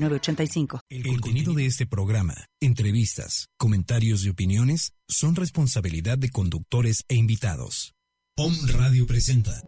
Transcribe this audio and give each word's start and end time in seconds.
el 0.00 1.06
contenido 1.06 1.54
de 1.54 1.66
este 1.66 1.84
programa, 1.84 2.46
entrevistas, 2.60 3.48
comentarios 3.56 4.24
y 4.24 4.28
opiniones 4.28 4.92
son 5.08 5.34
responsabilidad 5.34 6.16
de 6.16 6.30
conductores 6.30 7.04
e 7.08 7.16
invitados. 7.16 7.94
POM 8.36 8.54
Radio 8.68 9.06
presenta. 9.08 9.60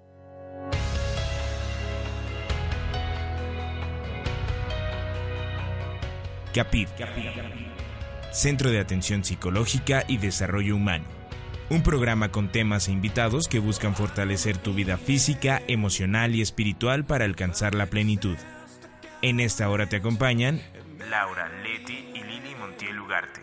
CAPID, 6.54 6.88
Centro 8.32 8.70
de 8.70 8.78
Atención 8.78 9.24
Psicológica 9.24 10.04
y 10.06 10.18
Desarrollo 10.18 10.76
Humano. 10.76 11.06
Un 11.70 11.82
programa 11.82 12.30
con 12.30 12.52
temas 12.52 12.86
e 12.86 12.92
invitados 12.92 13.48
que 13.48 13.58
buscan 13.58 13.96
fortalecer 13.96 14.58
tu 14.58 14.74
vida 14.74 14.96
física, 14.96 15.60
emocional 15.66 16.36
y 16.36 16.40
espiritual 16.40 17.04
para 17.04 17.24
alcanzar 17.24 17.74
la 17.74 17.86
plenitud. 17.86 18.36
En 19.22 19.38
esta 19.38 19.68
hora 19.68 19.86
te 19.86 19.96
acompañan 19.96 20.60
Laura, 21.10 21.50
Leti 21.62 22.10
y 22.14 22.22
Lili 22.24 22.54
Montiel 22.54 22.98
Ugarte. 23.00 23.40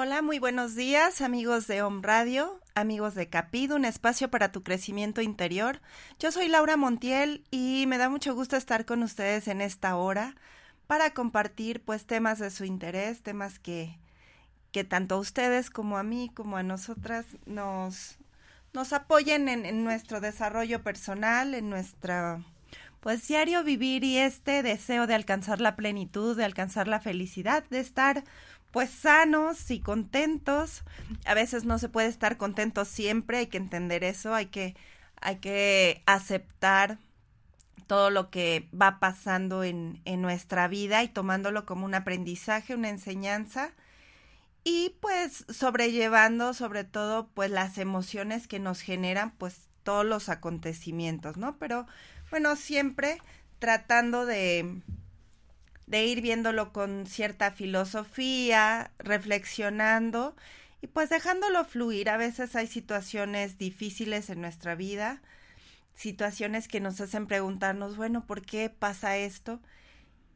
Hola, 0.00 0.22
muy 0.22 0.38
buenos 0.38 0.76
días, 0.76 1.20
amigos 1.20 1.66
de 1.66 1.82
Home 1.82 2.02
Radio, 2.04 2.60
amigos 2.76 3.16
de 3.16 3.28
Capid, 3.28 3.72
un 3.72 3.84
espacio 3.84 4.30
para 4.30 4.52
tu 4.52 4.62
crecimiento 4.62 5.22
interior. 5.22 5.80
Yo 6.20 6.30
soy 6.30 6.46
Laura 6.46 6.76
Montiel 6.76 7.42
y 7.50 7.84
me 7.88 7.98
da 7.98 8.08
mucho 8.08 8.32
gusto 8.32 8.54
estar 8.54 8.84
con 8.84 9.02
ustedes 9.02 9.48
en 9.48 9.60
esta 9.60 9.96
hora 9.96 10.36
para 10.86 11.14
compartir 11.14 11.82
pues 11.84 12.06
temas 12.06 12.38
de 12.38 12.50
su 12.50 12.64
interés, 12.64 13.24
temas 13.24 13.58
que, 13.58 13.98
que 14.70 14.84
tanto 14.84 15.16
a 15.16 15.18
ustedes 15.18 15.68
como 15.68 15.98
a 15.98 16.04
mí, 16.04 16.30
como 16.32 16.56
a 16.56 16.62
nosotras 16.62 17.26
nos, 17.44 18.18
nos 18.72 18.92
apoyen 18.92 19.48
en, 19.48 19.66
en 19.66 19.82
nuestro 19.82 20.20
desarrollo 20.20 20.80
personal, 20.84 21.56
en 21.56 21.70
nuestra 21.70 22.44
pues 23.00 23.26
diario 23.28 23.62
vivir 23.62 24.02
y 24.04 24.18
este 24.18 24.62
deseo 24.62 25.06
de 25.06 25.14
alcanzar 25.14 25.60
la 25.60 25.76
plenitud, 25.76 26.36
de 26.36 26.44
alcanzar 26.44 26.88
la 26.88 27.00
felicidad, 27.00 27.64
de 27.70 27.80
estar 27.80 28.24
pues 28.70 28.90
sanos 28.90 29.70
y 29.70 29.80
contentos. 29.80 30.82
A 31.24 31.34
veces 31.34 31.64
no 31.64 31.78
se 31.78 31.88
puede 31.88 32.08
estar 32.08 32.36
contento 32.36 32.84
siempre, 32.84 33.38
hay 33.38 33.46
que 33.46 33.58
entender 33.58 34.04
eso, 34.04 34.34
hay 34.34 34.46
que, 34.46 34.76
hay 35.20 35.36
que 35.36 36.02
aceptar 36.06 36.98
todo 37.86 38.10
lo 38.10 38.30
que 38.30 38.68
va 38.78 39.00
pasando 39.00 39.64
en, 39.64 40.02
en 40.04 40.20
nuestra 40.20 40.68
vida 40.68 41.02
y 41.02 41.08
tomándolo 41.08 41.64
como 41.64 41.86
un 41.86 41.94
aprendizaje, 41.94 42.74
una 42.74 42.90
enseñanza 42.90 43.72
y 44.62 44.94
pues 45.00 45.46
sobrellevando 45.48 46.52
sobre 46.52 46.84
todo 46.84 47.28
pues 47.32 47.50
las 47.50 47.78
emociones 47.78 48.46
que 48.46 48.58
nos 48.58 48.82
generan 48.82 49.30
pues 49.30 49.68
todos 49.82 50.04
los 50.04 50.28
acontecimientos, 50.28 51.38
¿no? 51.38 51.56
Pero 51.58 51.86
bueno, 52.30 52.54
siempre 52.56 53.18
tratando 53.58 54.26
de 54.26 54.82
de 55.88 56.04
ir 56.04 56.20
viéndolo 56.20 56.72
con 56.72 57.06
cierta 57.06 57.50
filosofía, 57.50 58.92
reflexionando 58.98 60.36
y 60.82 60.86
pues 60.86 61.08
dejándolo 61.08 61.64
fluir. 61.64 62.10
A 62.10 62.18
veces 62.18 62.54
hay 62.56 62.66
situaciones 62.66 63.56
difíciles 63.58 64.28
en 64.28 64.42
nuestra 64.42 64.74
vida, 64.74 65.22
situaciones 65.94 66.68
que 66.68 66.80
nos 66.80 67.00
hacen 67.00 67.26
preguntarnos, 67.26 67.96
bueno, 67.96 68.26
¿por 68.26 68.42
qué 68.42 68.70
pasa 68.70 69.16
esto? 69.16 69.60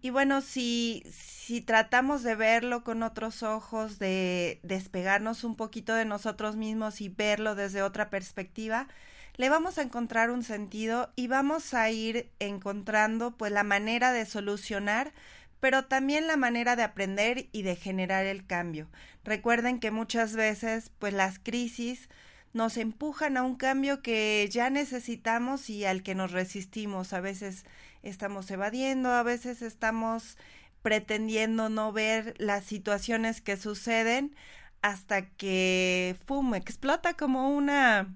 Y 0.00 0.10
bueno, 0.10 0.40
si, 0.40 1.04
si 1.12 1.60
tratamos 1.60 2.22
de 2.22 2.34
verlo 2.34 2.82
con 2.82 3.02
otros 3.02 3.42
ojos, 3.42 3.98
de 3.98 4.58
despegarnos 4.62 5.44
un 5.44 5.54
poquito 5.54 5.94
de 5.94 6.06
nosotros 6.06 6.56
mismos 6.56 7.00
y 7.00 7.08
verlo 7.08 7.54
desde 7.54 7.82
otra 7.82 8.10
perspectiva, 8.10 8.88
le 9.36 9.48
vamos 9.48 9.78
a 9.78 9.82
encontrar 9.82 10.30
un 10.30 10.42
sentido 10.42 11.10
y 11.14 11.28
vamos 11.28 11.72
a 11.72 11.90
ir 11.90 12.30
encontrando 12.38 13.36
pues 13.36 13.52
la 13.52 13.62
manera 13.62 14.12
de 14.12 14.26
solucionar 14.26 15.12
pero 15.62 15.84
también 15.84 16.26
la 16.26 16.36
manera 16.36 16.74
de 16.74 16.82
aprender 16.82 17.48
y 17.52 17.62
de 17.62 17.76
generar 17.76 18.26
el 18.26 18.44
cambio. 18.44 18.88
Recuerden 19.22 19.78
que 19.78 19.92
muchas 19.92 20.34
veces 20.34 20.90
pues 20.98 21.12
las 21.14 21.38
crisis 21.38 22.08
nos 22.52 22.76
empujan 22.76 23.36
a 23.36 23.44
un 23.44 23.54
cambio 23.54 24.02
que 24.02 24.48
ya 24.50 24.70
necesitamos 24.70 25.70
y 25.70 25.84
al 25.84 26.02
que 26.02 26.16
nos 26.16 26.32
resistimos. 26.32 27.12
A 27.12 27.20
veces 27.20 27.64
estamos 28.02 28.50
evadiendo, 28.50 29.12
a 29.12 29.22
veces 29.22 29.62
estamos 29.62 30.36
pretendiendo 30.82 31.68
no 31.68 31.92
ver 31.92 32.34
las 32.38 32.64
situaciones 32.64 33.40
que 33.40 33.56
suceden 33.56 34.34
hasta 34.82 35.28
que 35.28 36.16
¡fum! 36.26 36.56
explota 36.56 37.14
como 37.14 37.50
una 37.50 38.12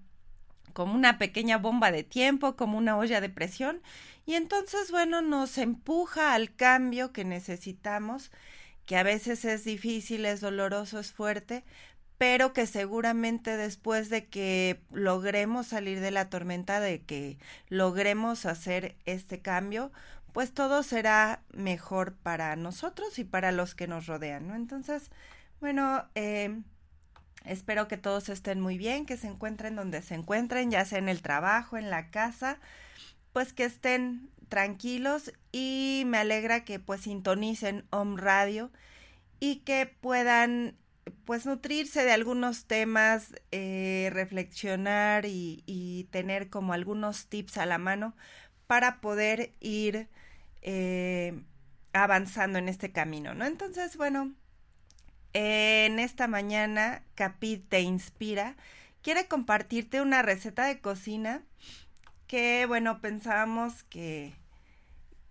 como 0.76 0.94
una 0.94 1.16
pequeña 1.16 1.56
bomba 1.56 1.90
de 1.90 2.04
tiempo, 2.04 2.54
como 2.54 2.76
una 2.76 2.98
olla 2.98 3.22
de 3.22 3.30
presión, 3.30 3.80
y 4.26 4.34
entonces, 4.34 4.90
bueno, 4.90 5.22
nos 5.22 5.56
empuja 5.56 6.34
al 6.34 6.54
cambio 6.54 7.14
que 7.14 7.24
necesitamos, 7.24 8.30
que 8.84 8.98
a 8.98 9.02
veces 9.02 9.46
es 9.46 9.64
difícil, 9.64 10.26
es 10.26 10.42
doloroso, 10.42 10.98
es 10.98 11.12
fuerte, 11.12 11.64
pero 12.18 12.52
que 12.52 12.66
seguramente 12.66 13.56
después 13.56 14.10
de 14.10 14.26
que 14.26 14.82
logremos 14.92 15.68
salir 15.68 16.00
de 16.00 16.10
la 16.10 16.28
tormenta, 16.28 16.78
de 16.78 17.00
que 17.00 17.38
logremos 17.70 18.44
hacer 18.44 18.96
este 19.06 19.40
cambio, 19.40 19.92
pues 20.34 20.52
todo 20.52 20.82
será 20.82 21.40
mejor 21.54 22.12
para 22.16 22.54
nosotros 22.54 23.18
y 23.18 23.24
para 23.24 23.50
los 23.50 23.74
que 23.74 23.86
nos 23.86 24.04
rodean. 24.04 24.50
Entonces, 24.50 25.10
bueno, 25.58 26.04
eh, 26.14 26.60
Espero 27.46 27.88
que 27.88 27.96
todos 27.96 28.28
estén 28.28 28.60
muy 28.60 28.76
bien, 28.76 29.06
que 29.06 29.16
se 29.16 29.28
encuentren 29.28 29.76
donde 29.76 30.02
se 30.02 30.14
encuentren, 30.14 30.70
ya 30.70 30.84
sea 30.84 30.98
en 30.98 31.08
el 31.08 31.22
trabajo, 31.22 31.76
en 31.76 31.90
la 31.90 32.10
casa, 32.10 32.58
pues 33.32 33.52
que 33.52 33.64
estén 33.64 34.30
tranquilos 34.48 35.32
y 35.52 36.04
me 36.06 36.18
alegra 36.18 36.64
que 36.64 36.78
pues 36.78 37.02
sintonicen 37.02 37.84
Home 37.90 38.20
Radio 38.20 38.70
y 39.40 39.56
que 39.60 39.86
puedan 39.86 40.76
pues 41.24 41.46
nutrirse 41.46 42.04
de 42.04 42.12
algunos 42.12 42.66
temas, 42.66 43.34
eh, 43.52 44.10
reflexionar 44.12 45.24
y, 45.26 46.08
tener 46.10 46.50
como 46.50 46.72
algunos 46.72 47.26
tips 47.26 47.58
a 47.58 47.66
la 47.66 47.78
mano 47.78 48.16
para 48.66 49.00
poder 49.00 49.52
ir 49.60 50.08
eh, 50.62 51.42
avanzando 51.92 52.58
en 52.58 52.68
este 52.68 52.92
camino, 52.92 53.34
¿no? 53.34 53.44
Entonces, 53.44 53.96
bueno, 53.96 54.34
en 55.32 55.98
esta 55.98 56.28
mañana, 56.28 57.02
Capit 57.14 57.68
te 57.68 57.80
inspira, 57.80 58.56
quiere 59.02 59.28
compartirte 59.28 60.00
una 60.00 60.22
receta 60.22 60.66
de 60.66 60.80
cocina 60.80 61.42
que, 62.26 62.66
bueno, 62.66 63.00
pensábamos 63.00 63.84
que, 63.84 64.32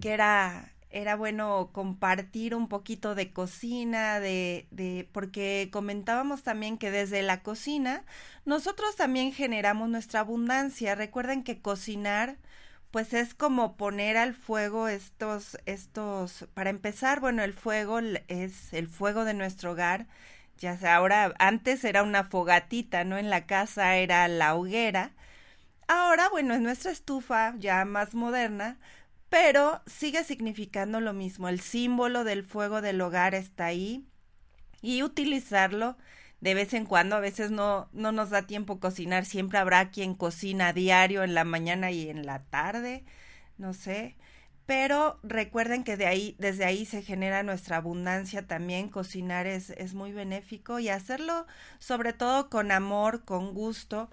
que 0.01 0.11
era, 0.11 0.71
era 0.89 1.15
bueno 1.15 1.71
compartir 1.73 2.55
un 2.55 2.69
poquito 2.69 3.15
de 3.15 3.33
cocina, 3.33 4.19
de, 4.19 4.67
de, 4.71 5.09
porque 5.11 5.69
comentábamos 5.71 6.43
también 6.43 6.77
que 6.77 6.91
desde 6.91 7.21
la 7.21 7.43
cocina 7.43 8.05
nosotros 8.45 8.95
también 8.95 9.33
generamos 9.33 9.89
nuestra 9.89 10.21
abundancia. 10.21 10.95
Recuerden 10.95 11.43
que 11.43 11.61
cocinar 11.61 12.37
pues 12.95 13.13
es 13.13 13.33
como 13.33 13.75
poner 13.75 14.15
al 14.15 14.33
fuego 14.33 14.87
estos, 14.87 15.57
estos, 15.65 16.47
para 16.53 16.69
empezar, 16.69 17.19
bueno, 17.19 17.43
el 17.43 17.51
fuego 17.51 17.99
es 18.29 18.71
el 18.71 18.87
fuego 18.87 19.25
de 19.25 19.33
nuestro 19.33 19.73
hogar, 19.73 20.07
ya 20.59 20.77
sea 20.77 20.95
ahora, 20.95 21.33
antes 21.37 21.83
era 21.83 22.03
una 22.03 22.23
fogatita, 22.23 23.03
¿no? 23.03 23.17
En 23.17 23.29
la 23.29 23.47
casa 23.47 23.97
era 23.97 24.29
la 24.29 24.55
hoguera, 24.55 25.11
ahora, 25.89 26.29
bueno, 26.29 26.53
es 26.53 26.61
nuestra 26.61 26.89
estufa 26.89 27.53
ya 27.57 27.83
más 27.83 28.15
moderna, 28.15 28.77
pero 29.27 29.81
sigue 29.87 30.23
significando 30.23 31.01
lo 31.01 31.11
mismo. 31.11 31.49
El 31.49 31.59
símbolo 31.59 32.23
del 32.23 32.45
fuego 32.45 32.79
del 32.79 33.01
hogar 33.01 33.35
está 33.35 33.65
ahí 33.65 34.05
y 34.81 35.03
utilizarlo 35.03 35.97
de 36.41 36.53
vez 36.53 36.73
en 36.73 36.85
cuando. 36.85 37.15
A 37.15 37.19
veces 37.19 37.51
no, 37.51 37.89
no 37.93 38.11
nos 38.11 38.29
da 38.29 38.43
tiempo 38.43 38.79
cocinar. 38.79 39.25
Siempre 39.25 39.57
habrá 39.59 39.91
quien 39.91 40.15
cocina 40.15 40.67
a 40.69 40.73
diario 40.73 41.23
en 41.23 41.33
la 41.33 41.43
mañana 41.43 41.91
y 41.91 42.09
en 42.09 42.25
la 42.25 42.43
tarde. 42.43 43.03
No 43.57 43.73
sé. 43.73 44.15
Pero 44.65 45.19
recuerden 45.21 45.83
que 45.83 45.95
de 45.95 46.07
ahí, 46.07 46.35
desde 46.39 46.65
ahí 46.65 46.85
se 46.85 47.03
genera 47.03 47.43
nuestra 47.43 47.77
abundancia 47.77 48.47
también. 48.47 48.89
Cocinar 48.89 49.45
es, 49.47 49.69
es 49.71 49.93
muy 49.93 50.11
benéfico 50.11 50.79
y 50.79 50.89
hacerlo 50.89 51.45
sobre 51.79 52.13
todo 52.13 52.49
con 52.49 52.71
amor, 52.71 53.25
con 53.25 53.53
gusto, 53.53 54.09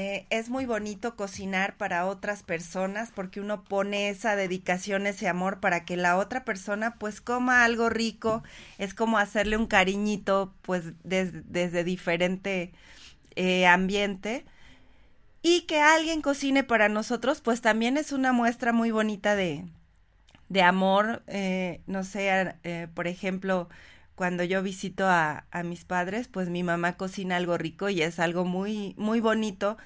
eh, 0.00 0.26
es 0.30 0.48
muy 0.48 0.64
bonito 0.64 1.16
cocinar 1.16 1.76
para 1.76 2.06
otras 2.06 2.44
personas 2.44 3.10
porque 3.12 3.40
uno 3.40 3.64
pone 3.64 4.10
esa 4.10 4.36
dedicación, 4.36 5.08
ese 5.08 5.26
amor 5.26 5.58
para 5.58 5.84
que 5.84 5.96
la 5.96 6.16
otra 6.18 6.44
persona 6.44 6.94
pues 7.00 7.20
coma 7.20 7.64
algo 7.64 7.88
rico. 7.88 8.44
Es 8.78 8.94
como 8.94 9.18
hacerle 9.18 9.56
un 9.56 9.66
cariñito 9.66 10.54
pues 10.62 10.92
desde 11.02 11.82
diferente 11.82 12.70
eh, 13.34 13.66
ambiente. 13.66 14.44
Y 15.42 15.62
que 15.62 15.80
alguien 15.80 16.22
cocine 16.22 16.62
para 16.62 16.88
nosotros 16.88 17.40
pues 17.40 17.60
también 17.60 17.96
es 17.96 18.12
una 18.12 18.32
muestra 18.32 18.72
muy 18.72 18.92
bonita 18.92 19.34
de, 19.34 19.64
de 20.48 20.62
amor. 20.62 21.24
Eh, 21.26 21.80
no 21.88 22.04
sé, 22.04 22.54
por 22.94 23.08
ejemplo, 23.08 23.68
cuando 24.18 24.42
yo 24.42 24.64
visito 24.64 25.06
a, 25.06 25.46
a, 25.52 25.62
mis 25.62 25.84
padres, 25.84 26.26
pues 26.26 26.48
mi 26.48 26.64
mamá 26.64 26.96
cocina 26.96 27.36
algo 27.36 27.56
rico 27.56 27.88
y 27.88 28.02
es 28.02 28.18
algo 28.18 28.44
muy, 28.44 28.92
muy 28.98 29.20
bonito 29.20 29.76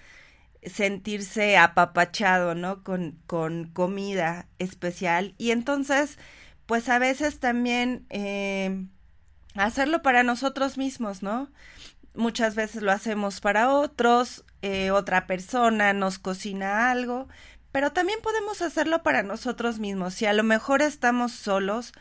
sentirse 0.62 1.58
apapachado, 1.58 2.54
¿no? 2.54 2.82
Con, 2.82 3.18
con 3.26 3.66
comida 3.66 4.48
especial. 4.58 5.34
Y 5.36 5.50
entonces, 5.50 6.18
pues 6.64 6.88
a 6.88 6.98
veces 6.98 7.40
también 7.40 8.06
eh, 8.08 8.86
hacerlo 9.54 10.00
para 10.00 10.22
nosotros 10.22 10.78
mismos, 10.78 11.22
¿no? 11.22 11.50
Muchas 12.14 12.54
veces 12.54 12.80
lo 12.80 12.90
hacemos 12.90 13.42
para 13.42 13.70
otros, 13.70 14.46
eh, 14.62 14.92
otra 14.92 15.26
persona 15.26 15.92
nos 15.92 16.18
cocina 16.18 16.90
algo, 16.90 17.28
pero 17.70 17.92
también 17.92 18.20
podemos 18.22 18.62
hacerlo 18.62 19.02
para 19.02 19.22
nosotros 19.22 19.78
mismos. 19.78 20.14
Si 20.14 20.24
a 20.24 20.32
lo 20.32 20.42
mejor 20.42 20.80
estamos 20.80 21.32
solos, 21.32 21.92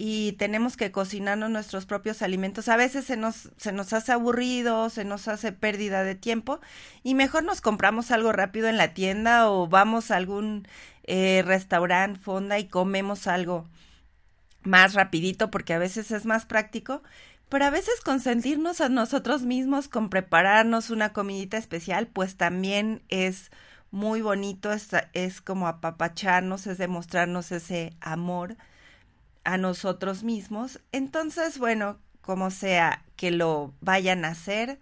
y 0.00 0.32
tenemos 0.34 0.76
que 0.76 0.92
cocinarnos 0.92 1.50
nuestros 1.50 1.84
propios 1.84 2.22
alimentos. 2.22 2.68
A 2.68 2.76
veces 2.76 3.04
se 3.04 3.16
nos, 3.16 3.50
se 3.56 3.72
nos 3.72 3.92
hace 3.92 4.12
aburrido, 4.12 4.90
se 4.90 5.04
nos 5.04 5.26
hace 5.26 5.50
pérdida 5.50 6.04
de 6.04 6.14
tiempo 6.14 6.60
y 7.02 7.16
mejor 7.16 7.42
nos 7.42 7.60
compramos 7.60 8.12
algo 8.12 8.30
rápido 8.30 8.68
en 8.68 8.76
la 8.76 8.94
tienda 8.94 9.50
o 9.50 9.66
vamos 9.66 10.12
a 10.12 10.16
algún 10.16 10.68
eh, 11.02 11.42
restaurante, 11.44 12.20
fonda 12.20 12.60
y 12.60 12.68
comemos 12.68 13.26
algo 13.26 13.66
más 14.62 14.94
rapidito 14.94 15.50
porque 15.50 15.74
a 15.74 15.78
veces 15.78 16.12
es 16.12 16.24
más 16.24 16.46
práctico. 16.46 17.02
Pero 17.48 17.64
a 17.64 17.70
veces 17.70 18.00
consentirnos 18.00 18.80
a 18.80 18.88
nosotros 18.88 19.42
mismos 19.42 19.88
con 19.88 20.10
prepararnos 20.10 20.90
una 20.90 21.12
comidita 21.12 21.56
especial, 21.56 22.06
pues 22.06 22.36
también 22.36 23.02
es 23.08 23.50
muy 23.90 24.20
bonito, 24.20 24.72
es, 24.72 24.90
es 25.12 25.40
como 25.40 25.66
apapacharnos, 25.66 26.68
es 26.68 26.78
demostrarnos 26.78 27.50
ese 27.50 27.94
amor 28.00 28.56
a 29.48 29.56
nosotros 29.56 30.24
mismos. 30.24 30.78
Entonces, 30.92 31.58
bueno, 31.58 31.98
como 32.20 32.50
sea 32.50 33.02
que 33.16 33.30
lo 33.30 33.72
vayan 33.80 34.26
a 34.26 34.28
hacer 34.28 34.78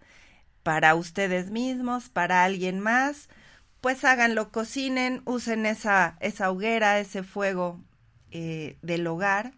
para 0.64 0.96
ustedes 0.96 1.52
mismos, 1.52 2.08
para 2.08 2.42
alguien 2.42 2.80
más, 2.80 3.28
pues 3.80 4.04
háganlo, 4.04 4.50
cocinen, 4.50 5.22
usen 5.24 5.66
esa, 5.66 6.16
esa 6.18 6.50
hoguera, 6.50 6.98
ese 6.98 7.22
fuego 7.22 7.80
eh, 8.32 8.76
del 8.82 9.06
hogar 9.06 9.52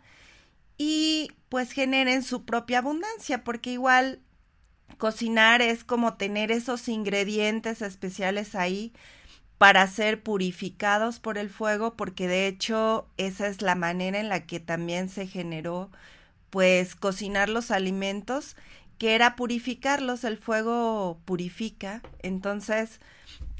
y 0.76 1.32
pues 1.48 1.72
generen 1.72 2.22
su 2.22 2.44
propia 2.44 2.80
abundancia, 2.80 3.44
porque 3.44 3.70
igual 3.70 4.20
cocinar 4.98 5.62
es 5.62 5.84
como 5.84 6.18
tener 6.18 6.52
esos 6.52 6.86
ingredientes 6.86 7.80
especiales 7.80 8.54
ahí 8.54 8.92
para 9.58 9.86
ser 9.88 10.22
purificados 10.22 11.18
por 11.18 11.36
el 11.36 11.50
fuego, 11.50 11.94
porque 11.94 12.28
de 12.28 12.46
hecho 12.46 13.08
esa 13.16 13.48
es 13.48 13.60
la 13.60 13.74
manera 13.74 14.20
en 14.20 14.28
la 14.28 14.46
que 14.46 14.60
también 14.60 15.08
se 15.08 15.26
generó 15.26 15.90
pues 16.50 16.94
cocinar 16.94 17.48
los 17.48 17.70
alimentos, 17.70 18.56
que 18.98 19.14
era 19.14 19.36
purificarlos, 19.36 20.24
el 20.24 20.38
fuego 20.38 21.20
purifica, 21.24 22.02
entonces 22.20 23.00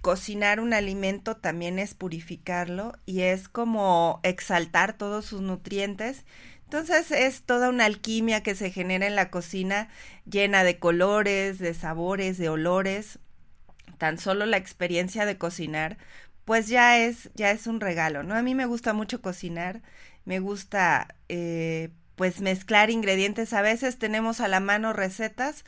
cocinar 0.01 0.61
un 0.61 0.73
alimento 0.73 1.37
también 1.37 1.79
es 1.79 1.95
purificarlo 1.95 2.95
y 3.05 3.23
es 3.23 3.49
como 3.49 4.21
exaltar 4.23 4.97
todos 4.97 5.27
sus 5.27 5.41
nutrientes. 5.43 6.25
Entonces 6.65 7.11
es 7.11 7.43
toda 7.43 7.69
una 7.69 7.87
alquimia 7.87 8.43
que 8.43 8.55
se 8.55 8.71
genera 8.71 9.07
en 9.07 9.17
la 9.17 9.31
cocina 9.31 9.89
llena 10.31 10.65
de 10.65 10.79
colores, 10.79 11.59
de 11.59 11.75
sabores, 11.75 12.39
de 12.39 12.49
olores 12.49 13.19
tan 13.99 14.19
solo 14.19 14.47
la 14.47 14.57
experiencia 14.57 15.27
de 15.27 15.39
cocinar, 15.39 15.99
pues 16.45 16.69
ya 16.69 16.99
es, 16.99 17.31
ya 17.35 17.51
es 17.51 17.67
un 17.67 17.81
regalo, 17.81 18.23
¿no? 18.23 18.35
A 18.35 18.43
mí 18.43 18.55
me 18.55 18.67
gusta 18.67 18.93
mucho 18.95 19.21
cocinar, 19.21 19.83
me 20.25 20.41
gusta 20.41 21.15
eh, 21.29 21.91
pues 22.17 22.41
mezclar 22.41 22.91
ingredientes, 22.91 23.53
a 23.53 23.63
veces 23.63 23.99
tenemos 23.99 24.41
a 24.41 24.49
la 24.49 24.61
mano 24.61 24.93
recetas 24.93 25.65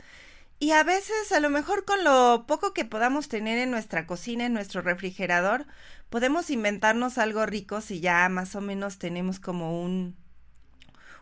y 0.59 0.71
a 0.71 0.83
veces 0.83 1.31
a 1.31 1.39
lo 1.39 1.49
mejor 1.49 1.85
con 1.85 2.03
lo 2.03 2.45
poco 2.47 2.73
que 2.73 2.85
podamos 2.85 3.29
tener 3.29 3.59
en 3.59 3.71
nuestra 3.71 4.07
cocina, 4.07 4.45
en 4.45 4.53
nuestro 4.53 4.81
refrigerador, 4.81 5.65
podemos 6.09 6.49
inventarnos 6.49 7.17
algo 7.17 7.45
rico 7.45 7.81
si 7.81 7.99
ya 7.99 8.27
más 8.29 8.55
o 8.55 8.61
menos 8.61 8.97
tenemos 8.99 9.39
como 9.39 9.81
un 9.83 10.15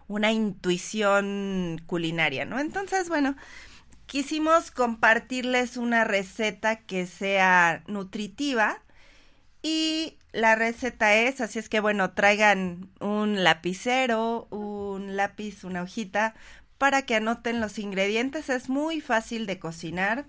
una 0.09 0.31
intuición 0.31 1.81
culinaria, 1.85 2.43
¿no? 2.43 2.59
Entonces, 2.59 3.09
bueno, 3.09 3.35
quisimos 4.09 4.71
compartirles 4.71 5.77
una 5.77 6.03
receta 6.03 6.77
que 6.77 7.05
sea 7.05 7.83
nutritiva 7.85 8.81
y 9.61 10.17
la 10.31 10.55
receta 10.55 11.13
es, 11.13 11.41
así 11.41 11.59
es 11.59 11.69
que 11.69 11.79
bueno, 11.79 12.13
traigan 12.13 12.89
un 12.99 13.43
lapicero, 13.43 14.47
un 14.49 15.15
lápiz, 15.15 15.63
una 15.63 15.83
hojita 15.83 16.33
para 16.79 17.03
que 17.03 17.15
anoten 17.15 17.61
los 17.61 17.77
ingredientes. 17.77 18.49
Es 18.49 18.67
muy 18.67 18.99
fácil 18.99 19.45
de 19.45 19.59
cocinar. 19.59 20.25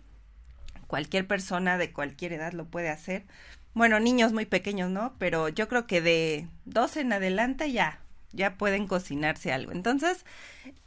Cualquier 0.87 1.27
persona 1.27 1.79
de 1.79 1.91
cualquier 1.91 2.35
edad 2.35 2.53
lo 2.53 2.67
puede 2.67 2.91
hacer. 2.91 3.25
Bueno, 3.73 3.99
niños 3.99 4.35
muy 4.35 4.44
pequeños, 4.44 4.91
¿no? 4.91 5.15
Pero 5.19 5.49
yo 5.49 5.69
creo 5.69 5.87
que 5.87 6.03
de 6.03 6.49
dos 6.67 6.99
en 6.99 7.15
adelante 7.15 7.73
ya, 7.73 8.00
ya 8.32 8.59
pueden 8.59 8.87
cocinarse 8.87 9.55
algo. 9.55 9.73
Entonces, 9.73 10.27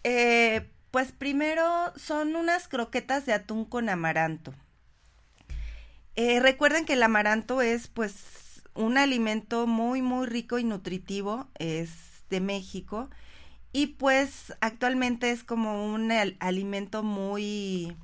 eh, 0.03 0.69
pues 0.93 1.11
primero 1.11 1.91
son 1.95 2.35
unas 2.35 2.67
croquetas 2.67 3.25
de 3.25 3.33
atún 3.33 3.65
con 3.65 3.89
amaranto. 3.89 4.53
Eh, 6.15 6.39
recuerden 6.39 6.85
que 6.85 6.93
el 6.93 7.01
amaranto 7.01 7.63
es 7.63 7.87
pues 7.87 8.61
un 8.75 8.99
alimento 8.99 9.65
muy 9.65 10.03
muy 10.03 10.27
rico 10.27 10.59
y 10.59 10.63
nutritivo, 10.63 11.47
es 11.57 11.89
de 12.29 12.41
México 12.41 13.09
y 13.71 13.87
pues 13.87 14.53
actualmente 14.61 15.31
es 15.31 15.43
como 15.43 15.91
un 15.91 16.11
alimento 16.39 17.01
muy 17.01 17.97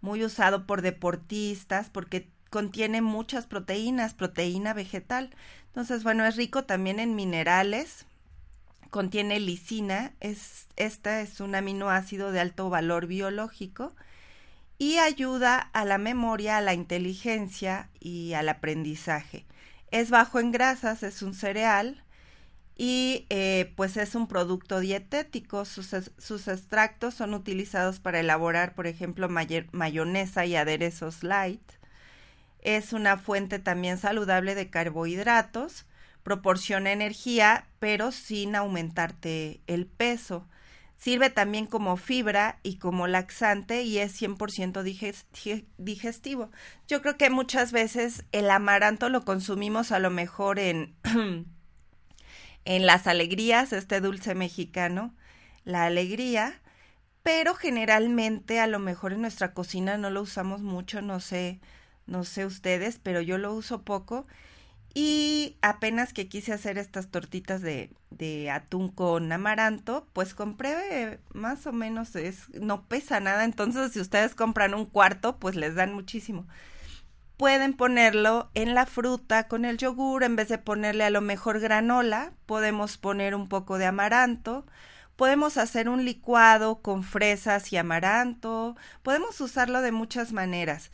muy 0.00 0.22
usado 0.22 0.68
por 0.68 0.82
deportistas 0.82 1.90
porque 1.90 2.30
contiene 2.50 3.02
muchas 3.02 3.46
proteínas, 3.46 4.14
proteína 4.14 4.72
vegetal. 4.72 5.34
Entonces, 5.66 6.04
bueno, 6.04 6.24
es 6.24 6.36
rico 6.36 6.62
también 6.62 7.00
en 7.00 7.16
minerales, 7.16 8.05
contiene 8.96 9.40
lisina, 9.40 10.14
es, 10.20 10.68
esta 10.76 11.20
es 11.20 11.40
un 11.40 11.54
aminoácido 11.54 12.32
de 12.32 12.40
alto 12.40 12.70
valor 12.70 13.06
biológico 13.06 13.94
y 14.78 14.96
ayuda 14.96 15.58
a 15.58 15.84
la 15.84 15.98
memoria, 15.98 16.56
a 16.56 16.60
la 16.62 16.72
inteligencia 16.72 17.90
y 18.00 18.32
al 18.32 18.48
aprendizaje. 18.48 19.44
Es 19.90 20.08
bajo 20.08 20.40
en 20.40 20.50
grasas, 20.50 21.02
es 21.02 21.20
un 21.20 21.34
cereal 21.34 22.04
y 22.74 23.26
eh, 23.28 23.74
pues 23.76 23.98
es 23.98 24.14
un 24.14 24.28
producto 24.28 24.80
dietético. 24.80 25.66
Sus, 25.66 25.94
sus, 26.16 26.48
extractos 26.48 27.12
son 27.12 27.34
utilizados 27.34 28.00
para 28.00 28.20
elaborar, 28.20 28.74
por 28.74 28.86
ejemplo, 28.86 29.28
mayonesa 29.28 30.46
y 30.46 30.56
aderezos 30.56 31.22
light. 31.22 31.60
Es 32.62 32.94
una 32.94 33.18
fuente 33.18 33.58
también 33.58 33.98
saludable 33.98 34.54
de 34.54 34.70
carbohidratos 34.70 35.84
proporciona 36.26 36.90
energía, 36.90 37.68
pero 37.78 38.10
sin 38.10 38.56
aumentarte 38.56 39.60
el 39.68 39.86
peso. 39.86 40.44
Sirve 40.96 41.30
también 41.30 41.66
como 41.66 41.96
fibra 41.96 42.58
y 42.64 42.78
como 42.78 43.06
laxante 43.06 43.82
y 43.82 43.98
es 43.98 44.20
100% 44.20 44.82
digestivo. 45.78 46.50
Yo 46.88 47.00
creo 47.00 47.16
que 47.16 47.30
muchas 47.30 47.70
veces 47.70 48.24
el 48.32 48.50
amaranto 48.50 49.08
lo 49.08 49.24
consumimos 49.24 49.92
a 49.92 50.00
lo 50.00 50.10
mejor 50.10 50.58
en, 50.58 50.96
en 52.64 52.86
las 52.86 53.06
alegrías, 53.06 53.72
este 53.72 54.00
dulce 54.00 54.34
mexicano, 54.34 55.14
la 55.62 55.84
alegría, 55.84 56.60
pero 57.22 57.54
generalmente 57.54 58.58
a 58.58 58.66
lo 58.66 58.80
mejor 58.80 59.12
en 59.12 59.20
nuestra 59.20 59.54
cocina 59.54 59.96
no 59.96 60.10
lo 60.10 60.22
usamos 60.22 60.60
mucho, 60.60 61.02
no 61.02 61.20
sé, 61.20 61.60
no 62.06 62.24
sé 62.24 62.46
ustedes, 62.46 62.98
pero 63.00 63.20
yo 63.20 63.38
lo 63.38 63.54
uso 63.54 63.82
poco 63.82 64.26
Y 64.98 65.58
apenas 65.60 66.14
que 66.14 66.26
quise 66.26 66.54
hacer 66.54 66.78
estas 66.78 67.10
tortitas 67.10 67.60
de, 67.60 68.50
atún 68.50 68.88
con 68.90 69.30
amaranto, 69.30 70.08
pues 70.14 70.32
compré 70.32 71.20
más 71.34 71.66
o 71.66 71.72
menos, 71.74 72.16
es, 72.16 72.48
no 72.54 72.86
pesa 72.86 73.20
nada, 73.20 73.44
entonces 73.44 73.92
si 73.92 74.00
ustedes 74.00 74.34
compran 74.34 74.72
un 74.72 74.86
cuarto, 74.86 75.36
pues 75.36 75.54
les 75.54 75.74
dan 75.74 75.92
muchísimo. 75.92 76.46
Pueden 77.36 77.74
ponerlo 77.74 78.50
en 78.54 78.74
la 78.74 78.86
fruta 78.86 79.48
con 79.48 79.66
el 79.66 79.76
yogur, 79.76 80.24
en 80.24 80.34
vez 80.34 80.48
de 80.48 80.56
ponerle 80.56 81.04
a 81.04 81.10
lo 81.10 81.20
mejor 81.20 81.60
granola, 81.60 82.32
podemos 82.46 82.96
poner 82.96 83.34
un 83.34 83.50
poco 83.50 83.76
de 83.76 83.84
amaranto, 83.84 84.64
podemos 85.16 85.58
hacer 85.58 85.90
un 85.90 86.06
licuado 86.06 86.80
con 86.80 87.02
fresas 87.02 87.70
y 87.70 87.76
amaranto, 87.76 88.76
podemos 89.02 89.38
usarlo 89.42 89.82
de 89.82 89.92
muchas 89.92 90.32
maneras. 90.32 90.90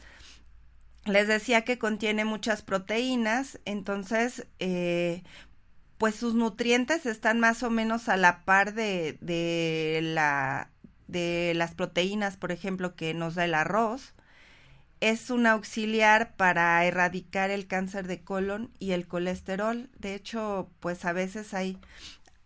Les 1.04 1.26
decía 1.26 1.62
que 1.64 1.78
contiene 1.78 2.24
muchas 2.24 2.62
proteínas, 2.62 3.58
entonces, 3.64 4.46
eh, 4.60 5.24
pues 5.98 6.14
sus 6.14 6.34
nutrientes 6.34 7.06
están 7.06 7.40
más 7.40 7.62
o 7.64 7.70
menos 7.70 8.08
a 8.08 8.16
la 8.16 8.44
par 8.44 8.72
de, 8.74 9.18
de, 9.20 10.00
la, 10.02 10.70
de 11.08 11.54
las 11.56 11.74
proteínas, 11.74 12.36
por 12.36 12.52
ejemplo, 12.52 12.94
que 12.94 13.14
nos 13.14 13.34
da 13.34 13.44
el 13.44 13.54
arroz. 13.54 14.14
Es 15.00 15.30
un 15.30 15.46
auxiliar 15.46 16.36
para 16.36 16.84
erradicar 16.84 17.50
el 17.50 17.66
cáncer 17.66 18.06
de 18.06 18.22
colon 18.22 18.70
y 18.78 18.92
el 18.92 19.08
colesterol. 19.08 19.90
De 19.98 20.14
hecho, 20.14 20.70
pues 20.78 21.04
a 21.04 21.12
veces 21.12 21.54
hay 21.54 21.78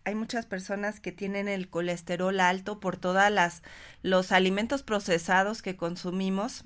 hay 0.07 0.15
muchas 0.15 0.47
personas 0.47 1.01
que 1.01 1.11
tienen 1.11 1.49
el 1.49 1.69
colesterol 1.69 2.39
alto 2.39 2.79
por 2.79 2.97
todas 2.97 3.31
las 3.31 3.63
los 4.03 4.31
alimentos 4.31 4.85
procesados 4.85 5.63
que 5.63 5.77
consumimos 5.77 6.65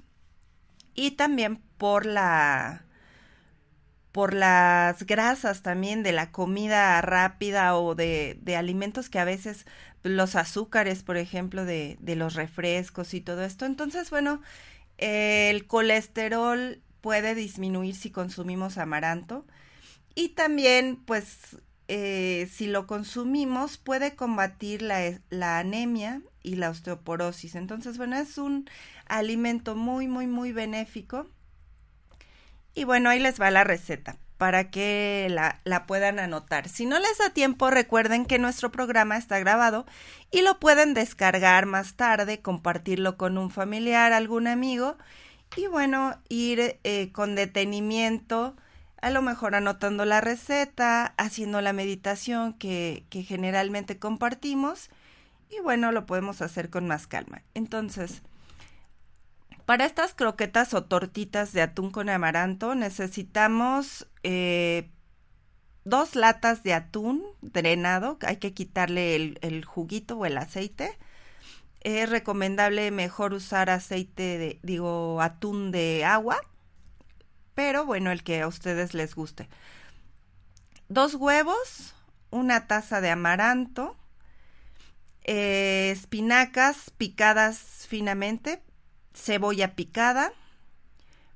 y 0.95 1.13
también 1.13 1.59
por 1.79 2.07
la 2.07 2.85
por 4.13 4.35
las 4.35 5.05
grasas 5.07 5.63
también 5.63 6.03
de 6.03 6.13
la 6.13 6.33
comida 6.33 7.01
rápida 7.01 7.77
o 7.77 7.95
de, 7.95 8.39
de 8.43 8.57
alimentos 8.57 9.09
que 9.09 9.21
a 9.21 9.25
veces 9.25 9.67
los 10.03 10.35
azúcares, 10.35 11.03
por 11.03 11.17
ejemplo, 11.17 11.65
de, 11.65 11.97
de 12.01 12.17
los 12.17 12.35
refrescos 12.35 13.15
y 13.15 13.21
todo 13.21 13.45
esto. 13.45 13.67
Entonces, 13.67 14.11
bueno, 14.11 14.43
el 14.99 15.67
colesterol 15.67 16.81
puede 17.01 17.35
disminuir 17.35 17.95
si 17.97 18.11
consumimos 18.11 18.79
amaranto 18.79 19.47
y 20.15 20.31
también, 20.31 20.97
pues, 21.07 21.59
eh, 21.93 22.49
si 22.53 22.69
lo 22.69 22.87
consumimos, 22.87 23.77
puede 23.77 24.15
combatir 24.15 24.81
la, 24.81 25.59
anemia 25.59 26.23
y 26.41 26.55
la 26.55 26.71
osteoporosis. 26.71 27.57
Entonces, 27.57 27.99
bueno, 27.99 28.17
es 28.17 28.39
un 28.39 28.71
alimento 29.07 29.75
muy, 29.75 30.07
muy, 30.07 30.29
muy 30.29 30.53
benéfico. 30.53 31.27
Y 32.75 32.85
bueno, 32.85 33.11
ahí 33.11 33.19
les 33.19 33.41
va 33.41 33.51
la 33.51 33.65
receta 33.65 34.19
para 34.39 34.71
que 34.71 35.27
la, 35.31 35.61
la, 35.65 35.85
puedan 35.87 36.21
anotar. 36.21 36.69
Si 36.69 36.87
no 36.87 37.01
les 37.01 37.19
da 37.19 37.31
tiempo, 37.31 37.71
recuerden 37.71 38.25
que 38.25 38.39
nuestro 38.39 38.71
programa 38.71 39.17
está 39.17 39.41
grabado 39.41 39.85
y 40.31 40.43
lo 40.43 40.61
pueden 40.61 40.95
descargar 40.95 41.67
más 41.67 41.97
tarde, 41.97 42.41
compartirlo 42.41 43.17
con 43.17 43.37
un 43.37 43.51
familiar, 43.51 44.13
algún 44.13 44.47
amigo 44.47 44.97
y 45.57 45.67
bueno, 45.67 46.23
ir 46.29 46.79
eh, 46.85 47.11
con 47.11 47.35
detenimiento, 47.35 48.55
a 49.03 49.11
lo 49.11 49.23
mejor 49.23 49.55
anotando 49.55 50.05
la 50.05 50.21
receta, 50.21 51.15
haciendo 51.17 51.61
la 51.61 51.73
meditación 51.73 52.53
que, 52.53 53.05
generalmente 53.11 53.99
compartimos 53.99 54.91
y 55.49 55.61
bueno, 55.61 55.91
lo 55.91 56.07
podemos 56.07 56.43
hacer 56.43 56.71
con 56.71 56.87
más 56.87 57.07
calma. 57.07 57.43
Entonces, 57.55 58.23
para 59.65 59.87
estas 59.87 60.15
croquetas 60.15 60.75
o 60.75 60.85
tortitas 60.85 61.53
de 61.53 61.63
atún 61.63 61.91
con 61.91 62.09
amaranto 62.09 62.75
necesitamos 62.75 64.07
eh, 64.23 64.91
dos 65.85 66.15
latas 66.15 66.63
de 66.63 66.75
atún 66.75 67.25
drenado, 67.41 68.19
hay 68.23 68.37
que 68.37 68.53
quitarle 68.53 69.37
el, 69.41 69.65
juguito 69.65 70.17
o 70.19 70.27
el 70.27 70.37
aceite. 70.37 70.99
Es 71.81 72.11
recomendable 72.11 72.91
mejor 72.91 73.33
usar 73.33 73.71
aceite 73.71 74.39
de, 74.39 74.61
digo, 74.63 75.23
atún 75.23 75.71
de 75.71 76.05
agua, 76.05 76.39
pero 77.61 77.85
bueno, 77.85 78.11
el 78.11 78.23
que 78.23 78.41
a 78.41 78.47
ustedes 78.47 78.95
les 78.95 79.15
guste. 79.15 79.47
Dos 80.89 81.15
huevos, 81.15 81.95
una 82.31 82.67
taza 82.67 83.03
de 83.03 83.11
amaranto, 83.11 83.99
eh, 85.25 85.91
espinacas 85.93 86.91
picadas 86.97 87.85
finamente, 87.87 88.63
cebolla 89.13 89.75
picada, 89.75 90.33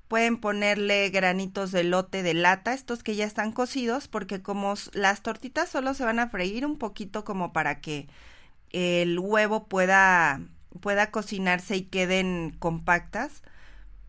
pueden 0.08 0.38
ponerle 0.38 1.10
granitos 1.10 1.72
de 1.72 1.84
lote 1.84 2.22
de 2.22 2.32
lata, 2.32 2.72
estos 2.72 3.02
que 3.02 3.16
ya 3.16 3.26
están 3.26 3.52
cocidos, 3.52 4.08
porque 4.08 4.40
como 4.40 4.72
las 4.94 5.20
tortitas 5.20 5.68
solo 5.68 5.92
se 5.92 6.06
van 6.06 6.20
a 6.20 6.30
freír 6.30 6.64
un 6.64 6.78
poquito 6.78 7.22
como 7.22 7.52
para 7.52 7.82
que 7.82 8.08
el 8.70 9.18
huevo 9.18 9.66
pueda, 9.66 10.40
pueda 10.80 11.10
cocinarse 11.10 11.76
y 11.76 11.82
queden 11.82 12.56
compactas, 12.58 13.42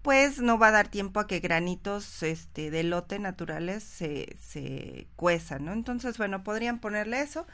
pues 0.06 0.40
no 0.40 0.60
va 0.60 0.68
a 0.68 0.72
dar 0.72 0.88
tiempo 0.88 1.20
a 1.20 1.26
que 1.26 1.40
granitos 1.40 2.22
este, 2.22 2.70
de 2.70 2.84
lote 2.84 3.18
naturales 3.18 3.84
se, 3.84 4.38
se 4.40 5.08
cuezan, 5.16 5.66
¿no? 5.66 5.74
Entonces, 5.74 6.20
bueno, 6.20 6.44
podrían 6.44 6.78
ponerle 6.78 7.22
eso. 7.22 7.48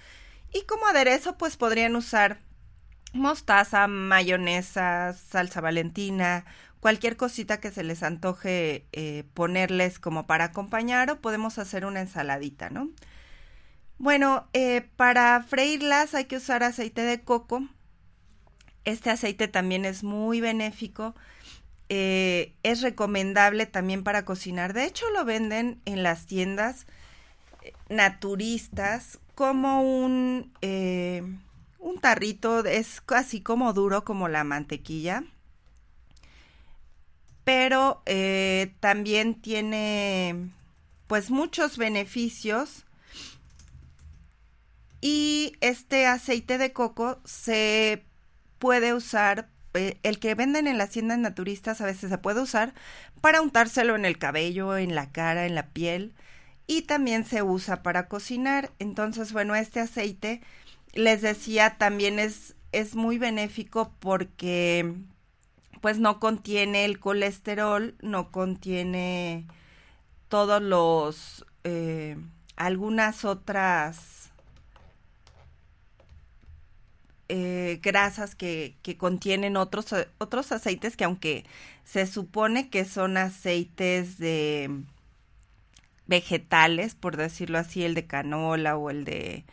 Y 0.54 0.64
como 0.66 0.86
aderezo, 0.86 1.38
pues 1.38 1.56
podrían 1.56 1.96
usar 1.96 2.40
mostaza, 3.14 3.88
mayonesa, 3.88 5.14
salsa 5.14 5.62
valentina, 5.62 6.44
cualquier 6.82 7.16
cosita 7.16 7.62
que 7.62 7.72
se 7.72 7.86
les 7.86 8.04
antoje 8.04 8.86
eh, 8.92 9.24
ponerles 9.34 9.98
como 9.98 10.28
para 10.28 10.44
acompañar 10.44 11.10
o 11.10 11.22
podemos 11.22 11.58
hacer 11.58 11.86
una 11.86 12.02
ensaladita, 12.02 12.70
¿no? 12.70 12.90
Bueno, 13.98 14.50
eh, 14.52 14.90
para 14.98 15.42
freírlas 15.44 16.16
hay 16.16 16.26
que 16.26 16.36
usar 16.36 16.64
aceite 16.64 17.04
de 17.04 17.22
coco. 17.22 17.64
Este 18.84 19.10
aceite 19.10 19.48
también 19.48 19.86
es 19.86 20.04
muy 20.04 20.42
benéfico. 20.42 21.16
Eh, 21.94 22.54
es 22.64 22.82
recomendable 22.82 23.66
también 23.66 24.06
para 24.06 24.24
cocinar. 24.24 24.72
De 24.72 24.86
hecho, 24.86 25.10
lo 25.10 25.26
venden 25.26 25.82
en 25.84 26.04
las 26.04 26.26
tiendas 26.26 26.86
naturistas 27.90 29.20
como 29.36 29.82
un 29.82 30.54
un 31.82 32.00
tarrito 32.00 32.64
es 32.64 33.02
casi 33.02 33.42
como 33.42 33.74
duro 33.74 34.06
como 34.06 34.30
la 34.30 34.44
mantequilla, 34.46 35.26
pero 37.44 38.02
eh, 38.06 38.74
también 38.80 39.42
tiene 39.42 40.52
pues 41.08 41.30
muchos 41.30 41.78
beneficios 41.78 42.86
y 45.02 45.58
este 45.60 46.06
aceite 46.06 46.58
de 46.58 46.72
coco 46.72 47.20
se 47.26 48.06
puede 48.60 48.94
usar 48.94 49.50
el 49.74 50.20
que 50.20 50.36
venden 50.36 50.68
en 50.68 50.78
las 50.78 50.90
tiendas 50.90 51.18
naturistas 51.18 51.82
a 51.82 51.86
veces 51.86 52.10
se 52.10 52.18
puede 52.18 52.42
usar 52.42 52.74
para 53.22 53.42
untárselo 53.42 53.96
en 53.96 54.06
el 54.06 54.18
cabello, 54.18 54.78
en 54.78 54.96
la 54.96 55.12
cara, 55.12 55.46
en 55.46 55.56
la 55.56 55.68
piel 55.68 56.14
y 56.68 56.84
también 56.84 57.26
se 57.26 57.44
usa 57.44 57.84
para 57.84 58.08
cocinar. 58.08 58.72
Entonces, 58.80 59.34
bueno, 59.34 59.56
este 59.56 59.80
aceite 59.80 60.42
les 60.94 61.22
decía, 61.22 61.78
también 61.78 62.20
es, 62.20 62.56
es 62.72 62.96
muy 62.96 63.18
benéfico 63.18 63.94
porque 64.00 64.94
pues 65.82 65.98
no 66.00 66.20
contiene 66.20 66.86
el 66.86 67.00
colesterol, 67.00 67.96
no 68.02 68.32
contiene 68.32 69.48
todos 70.28 70.62
los, 70.62 71.46
eh, 71.64 72.18
algunas 72.56 73.26
otras 73.26 74.21
eh, 77.34 77.80
grasas 77.82 78.36
que, 78.36 78.76
que, 78.82 78.98
contienen 78.98 79.56
otros, 79.56 79.96
otros 80.18 80.52
aceites 80.52 80.98
que 80.98 81.06
aunque 81.06 81.46
se 81.86 82.06
supone 82.06 82.70
que 82.70 82.84
son 82.84 83.16
aceites 83.16 84.18
de 84.18 84.70
vegetales, 86.08 86.94
por 86.94 87.16
decirlo 87.16 87.58
así, 87.58 87.86
el 87.86 87.94
de 87.94 88.06
canola 88.06 88.76
o 88.76 88.90
el 88.90 89.06
de 89.06 89.46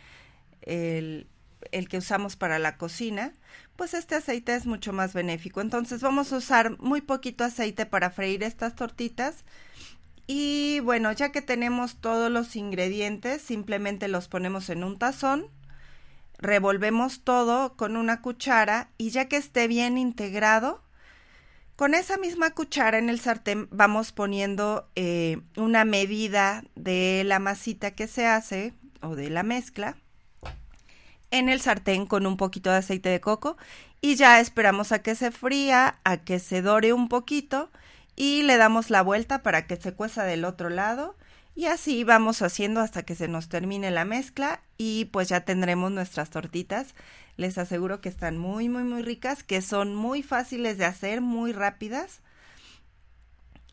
el, 0.62 1.28
el 1.70 1.88
que 1.88 1.99
usamos 1.99 2.35
para 2.35 2.58
la 2.58 2.76
cocina, 2.76 3.32
pues 3.76 3.94
este 3.94 4.16
aceite 4.16 4.56
es 4.56 4.66
mucho 4.66 4.92
más 4.92 5.14
benéfico. 5.14 5.61
Entonces 5.61 6.00
vamos 6.02 6.32
a 6.32 6.38
usar 6.38 6.76
muy 6.80 7.00
poquito 7.00 7.44
aceite 7.44 7.87
para 7.87 8.11
freír 8.11 8.42
estas 8.42 8.75
tortitas. 8.75 9.44
Y 10.26 10.80
bueno, 10.80 11.12
ya 11.12 11.30
que 11.30 11.42
tenemos 11.42 12.00
todos 12.00 12.28
los 12.28 12.56
ingredientes, 12.56 13.40
simplemente 13.40 14.08
los 14.08 14.26
ponemos 14.26 14.68
en 14.68 14.82
un 14.82 14.99
tazón, 14.99 15.47
revolvemos 16.38 17.23
todo 17.23 17.76
con 17.76 17.97
una 17.97 18.23
cuchara 18.23 18.90
y 18.97 19.11
ya 19.11 19.28
que 19.28 19.37
esté 19.37 19.68
bien 19.68 19.99
integrado, 19.99 20.83
con 21.76 21.95
esa 21.95 22.16
misma 22.16 22.50
cuchara 22.50 22.99
en 22.99 23.09
el 23.09 23.21
sartén 23.21 23.68
vamos 23.71 24.12
poniendo 24.12 24.88
eh, 24.97 25.40
una 25.57 25.85
medida 25.85 26.64
de 26.75 27.23
la 27.25 27.38
masita 27.38 27.92
que 27.92 28.09
se 28.09 28.26
hace 28.26 28.75
o 29.00 29.14
de 29.14 29.30
la 29.30 29.45
mezcla 29.45 29.97
en 31.30 31.49
el 31.49 31.61
sartén 31.61 32.07
con 32.07 32.26
un 32.26 32.37
poquito 32.37 32.71
de 32.71 32.78
aceite 32.78 33.09
de 33.11 33.21
coco 33.21 33.57
y 34.00 34.16
ya 34.16 34.40
esperamos 34.40 34.92
a 34.92 35.02
que 35.02 35.14
se 35.14 35.30
fría, 35.30 35.99
a 36.04 36.18
que 36.18 36.38
se 36.38 36.62
dore 36.62 36.92
un 36.92 37.09
poquito 37.09 37.71
y 38.16 38.42
le 38.42 38.57
damos 38.57 38.90
la 38.90 39.02
vuelta 39.02 39.42
para 39.42 39.66
que 39.66 39.76
se 39.76 39.95
cueza 39.95 40.25
del 40.25 40.45
otro 40.45 40.71
lado 40.71 41.16
Y 41.59 41.67
así 41.67 42.05
vamos 42.05 42.41
haciendo 42.43 42.81
hasta 42.81 43.03
que 43.03 43.17
se 43.17 43.27
nos 43.27 43.49
termine 43.49 43.91
la 43.91 44.05
mezcla 44.05 44.62
y 44.77 45.07
pues 45.07 45.29
ya 45.29 45.41
tendremos 45.41 45.91
nuestras 45.91 46.31
tortitas. 46.31 46.95
Les 47.37 47.59
aseguro 47.59 48.00
que 48.00 48.09
están 48.09 48.38
muy, 48.38 48.69
muy, 48.69 48.85
muy 48.85 49.03
ricas, 49.03 49.43
que 49.43 49.61
son 49.61 49.93
muy 49.93 50.23
fáciles 50.23 50.79
de 50.79 50.85
hacer, 50.85 51.21
muy 51.21 51.50
rápidas. 51.50 52.21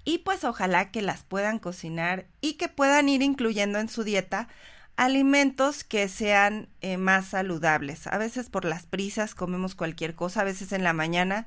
Y 0.04 0.18
pues 0.18 0.44
ojalá 0.46 0.90
que 0.90 1.04
las 1.04 1.22
puedan 1.22 1.60
cocinar 1.60 2.26
y 2.42 2.54
que 2.54 2.70
puedan 2.70 3.08
ir 3.08 3.22
incluyendo 3.22 3.78
en 3.78 3.88
su 3.88 4.04
dieta 4.04 4.48
alimentos 4.96 5.84
que 5.84 6.08
sean 6.08 6.70
eh, 6.82 6.98
más 6.98 7.28
saludables. 7.28 8.08
A 8.08 8.18
veces 8.18 8.50
por 8.50 8.66
las 8.66 8.88
prisas 8.88 9.36
comemos 9.36 9.76
cualquier 9.76 10.16
cosa, 10.16 10.42
a 10.42 10.46
veces 10.46 10.72
en 10.72 10.84
la 10.84 10.94
mañana 10.94 11.46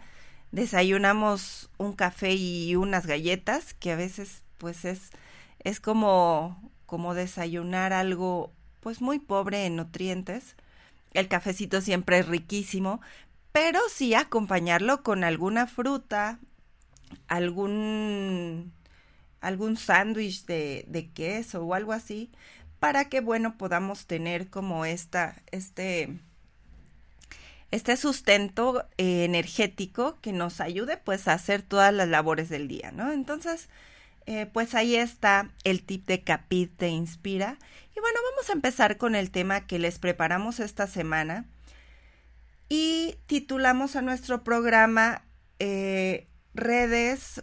desayunamos 0.53 1.69
un 1.79 1.95
café 1.95 2.35
y 2.35 2.77
unas 2.77 3.07
galletas, 3.07 3.75
que 3.75 3.91
a 3.91 3.97
veces 3.97 4.45
pues 4.59 4.85
es 4.85 5.11
es 5.61 5.81
como, 5.81 6.71
como 6.87 7.15
desayunar 7.15 7.93
algo 7.93 8.53
pues 8.81 9.01
muy 9.01 9.19
pobre 9.19 9.67
en 9.67 9.77
nutrientes. 9.77 10.57
El 11.13 11.29
cafecito 11.29 11.81
siempre 11.81 12.19
es 12.21 12.29
riquísimo, 12.29 13.01
pero 13.53 13.81
sí 13.91 14.15
acompañarlo 14.15 15.03
con 15.03 15.25
alguna 15.25 15.67
fruta, 15.67 16.39
algún 17.27 18.73
algún 19.41 19.77
sándwich 19.77 20.47
de, 20.47 20.85
de, 20.89 21.11
queso 21.11 21.65
o 21.65 21.75
algo 21.75 21.93
así, 21.93 22.31
para 22.81 23.09
que 23.09 23.21
bueno 23.21 23.57
podamos 23.57 24.07
tener 24.07 24.49
como 24.49 24.85
esta, 24.85 25.43
este, 25.53 26.19
este 27.71 27.97
sustento 27.97 28.87
energético 28.97 30.19
que 30.21 30.33
nos 30.33 30.61
ayude 30.61 30.97
pues 30.97 31.29
a 31.29 31.35
hacer 31.35 31.63
todas 31.63 31.93
las 31.93 32.09
labores 32.09 32.49
del 32.49 32.69
día, 32.69 32.91
¿no? 32.93 33.13
Entonces, 33.13 33.69
eh, 34.31 34.45
pues 34.45 34.75
ahí 34.75 34.95
está 34.95 35.49
el 35.65 35.83
tip 35.83 36.07
de 36.07 36.23
Capit 36.23 36.77
te 36.77 36.89
inspira. 36.89 37.57
Y 37.97 38.01
bueno, 38.01 38.19
vamos 38.31 38.51
a 38.51 38.53
empezar 38.53 38.99
con 38.99 39.15
el 39.15 39.31
tema 39.31 39.67
que 39.67 39.79
les 39.79 39.99
preparamos 39.99 40.61
esta 40.61 40.87
semana. 40.87 41.47
Y 42.69 43.17
titulamos 43.25 43.97
a 43.97 44.03
nuestro 44.03 44.45
programa 44.45 45.25
eh, 45.61 46.27
Redes 46.53 47.43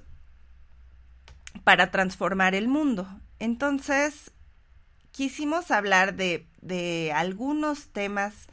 para 1.63 1.89
transformar 1.89 2.54
el 2.54 2.68
mundo. 2.68 3.08
Entonces, 3.39 4.30
quisimos 5.10 5.72
hablar 5.72 6.15
de, 6.15 6.46
de 6.62 7.12
algunos 7.15 7.88
temas 7.88 8.46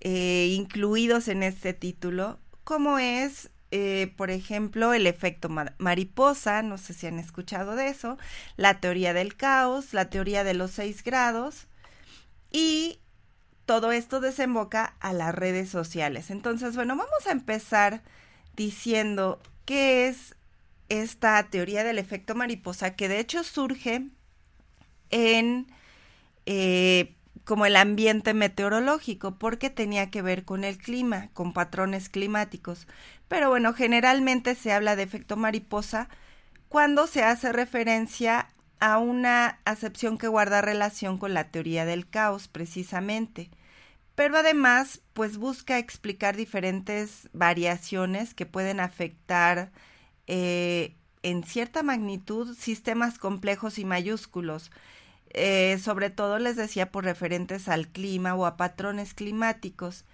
eh, 0.00 0.48
incluidos 0.52 1.28
en 1.28 1.42
este 1.42 1.74
título, 1.74 2.38
como 2.64 2.98
es 2.98 3.50
eh, 3.74 4.12
por 4.18 4.30
ejemplo, 4.30 4.92
el 4.92 5.06
efecto 5.06 5.48
mariposa, 5.78 6.62
no 6.62 6.76
sé 6.76 6.92
si 6.92 7.06
han 7.06 7.18
escuchado 7.18 7.74
de 7.74 7.88
eso, 7.88 8.18
la 8.58 8.80
teoría 8.80 9.14
del 9.14 9.34
caos, 9.34 9.94
la 9.94 10.10
teoría 10.10 10.44
de 10.44 10.52
los 10.52 10.72
seis 10.72 11.02
grados 11.02 11.68
y 12.50 12.98
todo 13.64 13.90
esto 13.90 14.20
desemboca 14.20 14.94
a 15.00 15.14
las 15.14 15.34
redes 15.34 15.70
sociales. 15.70 16.30
Entonces, 16.30 16.76
bueno, 16.76 16.96
vamos 16.96 17.26
a 17.26 17.32
empezar 17.32 18.02
diciendo 18.54 19.40
qué 19.64 20.06
es 20.06 20.36
esta 20.90 21.42
teoría 21.44 21.82
del 21.82 21.98
efecto 21.98 22.34
mariposa, 22.34 22.94
que 22.94 23.08
de 23.08 23.20
hecho 23.20 23.42
surge 23.42 24.06
en 25.08 25.66
eh, 26.44 27.14
como 27.44 27.66
el 27.66 27.76
ambiente 27.76 28.34
meteorológico, 28.34 29.36
porque 29.36 29.70
tenía 29.70 30.10
que 30.10 30.22
ver 30.22 30.44
con 30.44 30.64
el 30.64 30.78
clima, 30.78 31.28
con 31.34 31.52
patrones 31.52 32.08
climáticos. 32.08 32.86
Pero 33.28 33.48
bueno, 33.48 33.72
generalmente 33.74 34.54
se 34.54 34.72
habla 34.72 34.96
de 34.96 35.02
efecto 35.02 35.36
mariposa 35.36 36.08
cuando 36.68 37.06
se 37.06 37.22
hace 37.24 37.52
referencia 37.52 38.48
a 38.80 38.98
una 38.98 39.60
acepción 39.64 40.18
que 40.18 40.28
guarda 40.28 40.60
relación 40.60 41.18
con 41.18 41.34
la 41.34 41.50
teoría 41.50 41.84
del 41.84 42.08
caos, 42.08 42.48
precisamente. 42.48 43.50
Pero 44.14 44.36
además, 44.36 45.00
pues 45.12 45.36
busca 45.38 45.78
explicar 45.78 46.36
diferentes 46.36 47.28
variaciones 47.32 48.34
que 48.34 48.46
pueden 48.46 48.80
afectar 48.80 49.70
eh, 50.26 50.94
en 51.22 51.44
cierta 51.44 51.82
magnitud 51.82 52.56
sistemas 52.56 53.18
complejos 53.18 53.78
y 53.78 53.84
mayúsculos 53.84 54.70
eh, 55.34 55.78
sobre 55.78 56.10
todo 56.10 56.38
les 56.38 56.56
decía 56.56 56.90
por 56.90 57.04
referentes 57.04 57.68
al 57.68 57.88
clima 57.88 58.34
o 58.34 58.46
a 58.46 58.56
patrones 58.56 59.14
climáticos. 59.14 60.04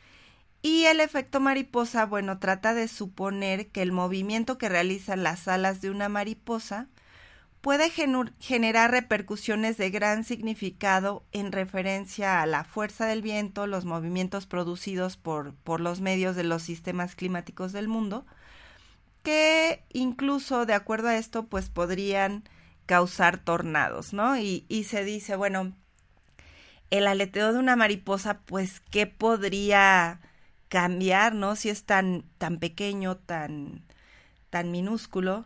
Y 0.63 0.85
el 0.85 1.01
efecto 1.01 1.41
mariposa, 1.41 2.07
bueno, 2.07 2.39
trata 2.39 2.75
de 2.75 2.89
suponer 2.89 3.69
que 3.69 3.83
el 3.83 3.93
movimiento 3.93 4.59
que 4.59 4.69
realizan 4.69 5.23
las 5.23 5.49
alas 5.49 5.81
de 5.81 5.91
una 5.91 6.09
mariposa 6.09 6.89
puede 7.61 7.91
generar 7.91 8.91
repercusiones 8.91 9.77
de 9.77 9.91
gran 9.91 10.25
significado 10.25 11.25
en 11.33 11.53
referencia 11.53 12.41
a 12.41 12.47
la 12.47 12.65
fuerza 12.65 13.07
del 13.07 13.23
viento, 13.23 13.67
los 13.67 13.85
movimientos 13.85 14.47
producidos 14.47 15.17
por, 15.17 15.55
por 15.55 15.81
los 15.81 16.01
medios 16.01 16.37
de 16.37 16.45
los 16.45 16.63
sistemas 16.63 17.15
climáticos 17.15 17.73
del 17.73 17.89
mundo, 17.89 18.25
que 19.23 19.83
incluso 19.93 20.67
de 20.67 20.75
acuerdo 20.75 21.09
a 21.09 21.17
esto, 21.17 21.47
pues 21.47 21.69
podrían 21.69 22.45
causar 22.89 23.37
tornados, 23.37 24.15
¿no? 24.15 24.39
Y, 24.39 24.65
se 24.89 25.05
dice, 25.05 25.37
bueno, 25.37 25.75
el 26.91 27.07
aleteo 27.07 27.53
de 27.53 27.59
una 27.59 27.77
mariposa, 27.77 28.41
pues, 28.47 28.81
¿qué 28.91 29.07
podría 29.07 30.21
cambiar, 30.69 31.35
¿no? 31.35 31.55
Si 31.55 31.69
es 31.69 31.85
tan, 31.85 32.25
tan 32.39 32.59
pequeño, 32.59 33.19
tan, 33.19 33.83
tan 34.49 34.71
minúsculo. 34.73 35.45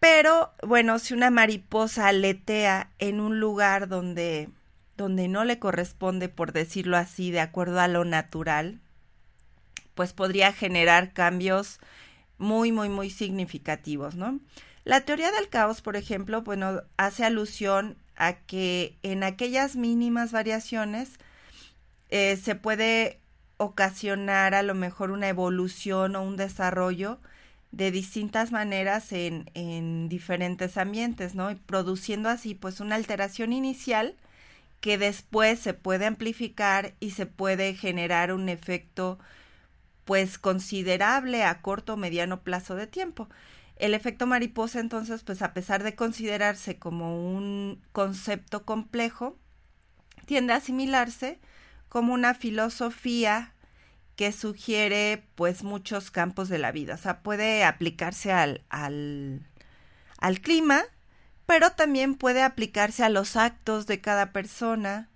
Pero, 0.00 0.52
bueno, 0.66 0.98
si 0.98 1.14
una 1.14 1.30
mariposa 1.30 2.08
aletea 2.08 2.90
en 2.98 3.20
un 3.20 3.38
lugar 3.38 3.86
donde, 3.86 4.48
donde 4.96 5.28
no 5.28 5.44
le 5.44 5.60
corresponde, 5.60 6.28
por 6.28 6.50
decirlo 6.52 6.96
así, 6.96 7.30
de 7.30 7.40
acuerdo 7.40 7.80
a 7.80 7.86
lo 7.86 8.04
natural, 8.04 8.80
pues 9.94 10.12
podría 10.12 10.52
generar 10.52 11.12
cambios 11.12 11.78
muy, 12.38 12.72
muy, 12.72 12.88
muy 12.88 13.08
significativos, 13.08 14.16
¿no? 14.16 14.40
La 14.84 15.00
teoría 15.02 15.32
del 15.32 15.48
caos, 15.48 15.80
por 15.80 15.96
ejemplo, 15.96 16.42
bueno, 16.42 16.82
hace 16.96 17.24
alusión 17.24 17.96
a 18.16 18.34
que 18.34 18.96
en 19.02 19.22
aquellas 19.22 19.76
mínimas 19.76 20.30
variaciones 20.30 21.10
eh, 22.10 22.36
se 22.36 22.54
puede 22.54 23.18
ocasionar 23.56 24.54
a 24.54 24.62
lo 24.62 24.74
mejor 24.74 25.10
una 25.10 25.28
evolución 25.28 26.16
o 26.16 26.22
un 26.22 26.36
desarrollo 26.36 27.18
de 27.72 27.90
distintas 27.90 28.52
maneras 28.52 29.10
en, 29.12 29.50
en 29.54 30.08
diferentes 30.08 30.76
ambientes, 30.76 31.34
¿no? 31.34 31.50
Y 31.50 31.56
produciendo 31.56 32.28
así 32.28 32.54
pues 32.54 32.80
una 32.80 32.94
alteración 32.96 33.52
inicial 33.52 34.14
que 34.80 34.98
después 34.98 35.58
se 35.60 35.74
puede 35.74 36.06
amplificar 36.06 36.92
y 37.00 37.12
se 37.12 37.26
puede 37.26 37.74
generar 37.74 38.32
un 38.32 38.48
efecto 38.48 39.18
pues 40.04 40.38
considerable 40.38 41.42
a 41.44 41.62
corto 41.62 41.94
o 41.94 41.96
mediano 41.96 42.42
plazo 42.42 42.76
de 42.76 42.86
tiempo. 42.86 43.28
El 43.76 43.94
efecto 43.94 44.26
mariposa, 44.26 44.80
entonces, 44.80 45.22
pues 45.24 45.42
a 45.42 45.52
pesar 45.52 45.82
de 45.82 45.94
considerarse 45.94 46.78
como 46.78 47.34
un 47.34 47.82
concepto 47.92 48.64
complejo, 48.64 49.36
tiende 50.26 50.52
a 50.52 50.56
asimilarse 50.56 51.40
como 51.88 52.12
una 52.14 52.34
filosofía 52.34 53.54
que 54.16 54.32
sugiere 54.32 55.24
pues 55.34 55.64
muchos 55.64 56.10
campos 56.10 56.48
de 56.48 56.58
la 56.58 56.72
vida. 56.72 56.94
O 56.94 56.98
sea, 56.98 57.22
puede 57.22 57.64
aplicarse 57.64 58.32
al, 58.32 58.62
al, 58.68 59.46
al 60.18 60.40
clima, 60.40 60.82
pero 61.46 61.70
también 61.72 62.14
puede 62.14 62.42
aplicarse 62.42 63.04
a 63.04 63.08
los 63.08 63.36
actos 63.36 63.86
de 63.86 64.00
cada 64.00 64.32
persona, 64.32 65.08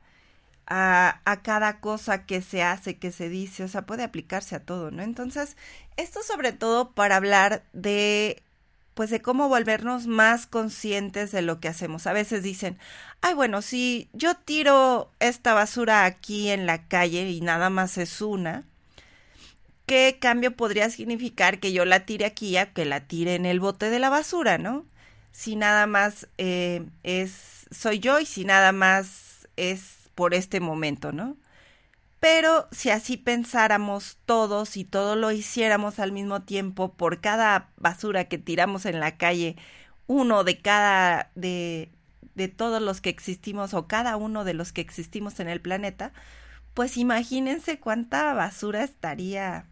a, 0.67 1.21
a, 1.25 1.43
cada 1.43 1.81
cosa 1.81 2.27
que 2.27 2.43
se 2.43 2.63
hace, 2.63 2.99
que 2.99 3.13
se 3.13 3.29
dice, 3.29 3.65
o 3.65 3.69
sea, 3.69 3.87
puede 3.87 4.03
aplicarse 4.03 4.57
a 4.57 4.65
todo, 4.65 4.91
¿no? 4.91 5.03
Entonces, 5.03 5.57
esto 5.97 6.23
sobre 6.23 6.53
todo 6.53 6.93
para 6.93 7.17
hablar 7.17 7.65
de 7.73 8.43
pues 8.99 9.11
de 9.11 9.23
cómo 9.23 9.49
volvernos 9.49 10.09
más 10.09 10.49
conscientes 10.49 11.31
de 11.31 11.41
lo 11.41 11.61
que 11.61 11.69
hacemos. 11.69 12.09
A 12.09 12.13
veces 12.13 12.43
dicen, 12.43 12.79
ay, 13.21 13.33
bueno, 13.33 13.63
si 13.63 14.09
yo 14.13 14.35
tiro 14.35 15.13
esta 15.21 15.55
basura 15.55 16.05
aquí 16.05 16.51
en 16.51 16.67
la 16.67 16.89
calle 16.89 17.31
y 17.31 17.41
nada 17.41 17.71
más 17.71 17.97
es 17.97 18.21
una, 18.21 18.65
¿qué 19.87 20.19
cambio 20.21 20.57
podría 20.57 20.91
significar 20.91 21.61
que 21.61 21.73
yo 21.73 21.85
la 21.85 22.07
tire 22.07 22.27
aquí 22.27 22.57
a 22.57 22.73
que 22.73 22.85
la 22.85 23.07
tire 23.07 23.37
en 23.37 23.47
el 23.47 23.61
bote 23.61 23.89
de 23.89 24.01
la 24.01 24.11
basura, 24.11 24.59
no? 24.59 24.85
Si 25.31 25.55
nada 25.55 25.87
más 25.87 26.27
eh, 26.37 26.85
es, 27.05 27.69
soy 27.71 28.01
yo 28.01 28.19
y 28.19 28.27
si 28.27 28.45
nada 28.45 28.73
más 28.73 29.47
es 29.55 30.11
por 30.17 30.35
este 30.35 30.59
momento, 30.59 31.13
¿no? 31.13 31.37
Pero 32.21 32.69
si 32.73 32.91
así 32.91 33.17
pensáramos 33.17 34.19
todos 34.27 34.77
y 34.77 34.85
todo 34.85 35.15
lo 35.17 35.31
hiciéramos 35.31 35.99
al 36.01 36.13
mismo 36.13 36.43
tiempo 36.43 36.93
por 36.95 37.21
cada 37.21 37.71
basura 37.77 38.25
que 38.25 38.39
tiramos 38.39 38.87
en 38.87 39.01
la 39.01 39.17
calle, 39.17 39.57
uno 40.07 40.43
de 40.45 40.59
cada 40.59 41.31
de 41.35 42.49
todos 42.57 42.81
los 42.81 43.01
que 43.01 43.11
existimos 43.11 43.75
o 43.75 43.87
cada 43.87 44.17
uno 44.17 44.45
de 44.45 44.55
los 44.55 44.73
que 44.73 44.81
existimos 44.81 45.41
en 45.41 45.49
el 45.49 45.61
planeta, 45.61 46.13
pues 46.75 46.97
imagínense 46.97 47.81
cuánta 47.81 48.33
basura 48.35 48.85
estaría 48.85 49.67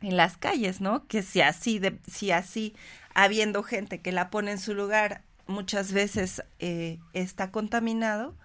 en 0.00 0.16
las 0.16 0.36
calles, 0.36 0.80
¿no? 0.80 1.06
Que 1.08 1.22
si 1.22 1.40
así 1.40 1.78
de 1.78 1.98
si 2.08 2.30
así 2.30 2.74
habiendo 3.14 3.62
gente 3.62 4.00
que 4.00 4.12
la 4.12 4.30
pone 4.30 4.52
en 4.52 4.58
su 4.58 4.74
lugar 4.74 5.22
muchas 5.48 5.92
veces 5.92 6.42
eh, 6.60 7.00
está 7.12 7.50
contaminado, 7.50 8.36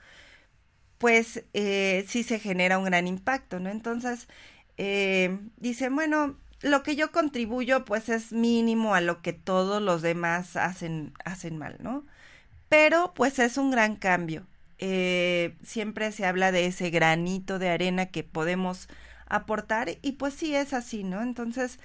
pues 1.04 1.44
eh, 1.54 2.06
sí 2.08 2.24
se 2.24 2.40
genera 2.40 2.78
un 2.78 2.86
gran 2.86 3.08
impacto, 3.08 3.60
¿no? 3.60 3.70
Entonces, 3.70 4.30
eh, 4.78 5.38
dicen, 5.58 5.94
bueno, 5.94 6.38
lo 6.62 6.82
que 6.82 6.96
yo 6.96 7.12
contribuyo 7.12 7.84
pues 7.84 8.08
es 8.08 8.32
mínimo 8.32 8.96
a 8.96 9.02
lo 9.02 9.22
que 9.22 9.34
todos 9.34 9.82
los 9.82 10.02
demás 10.02 10.56
hacen, 10.56 11.12
hacen 11.26 11.58
mal, 11.58 11.76
¿no? 11.82 12.06
Pero 12.70 13.14
pues 13.16 13.38
es 13.40 13.58
un 13.58 13.70
gran 13.70 13.98
cambio. 13.98 14.48
Eh, 14.80 15.58
siempre 15.62 16.14
se 16.14 16.26
habla 16.26 16.54
de 16.54 16.68
ese 16.68 16.90
granito 16.90 17.60
de 17.60 17.68
arena 17.68 18.06
que 18.06 18.24
podemos 18.24 18.88
aportar 19.28 19.98
y 20.02 20.14
pues 20.14 20.34
sí 20.34 20.56
es 20.56 20.72
así, 20.72 21.04
¿no? 21.04 21.22
Entonces 21.22 21.80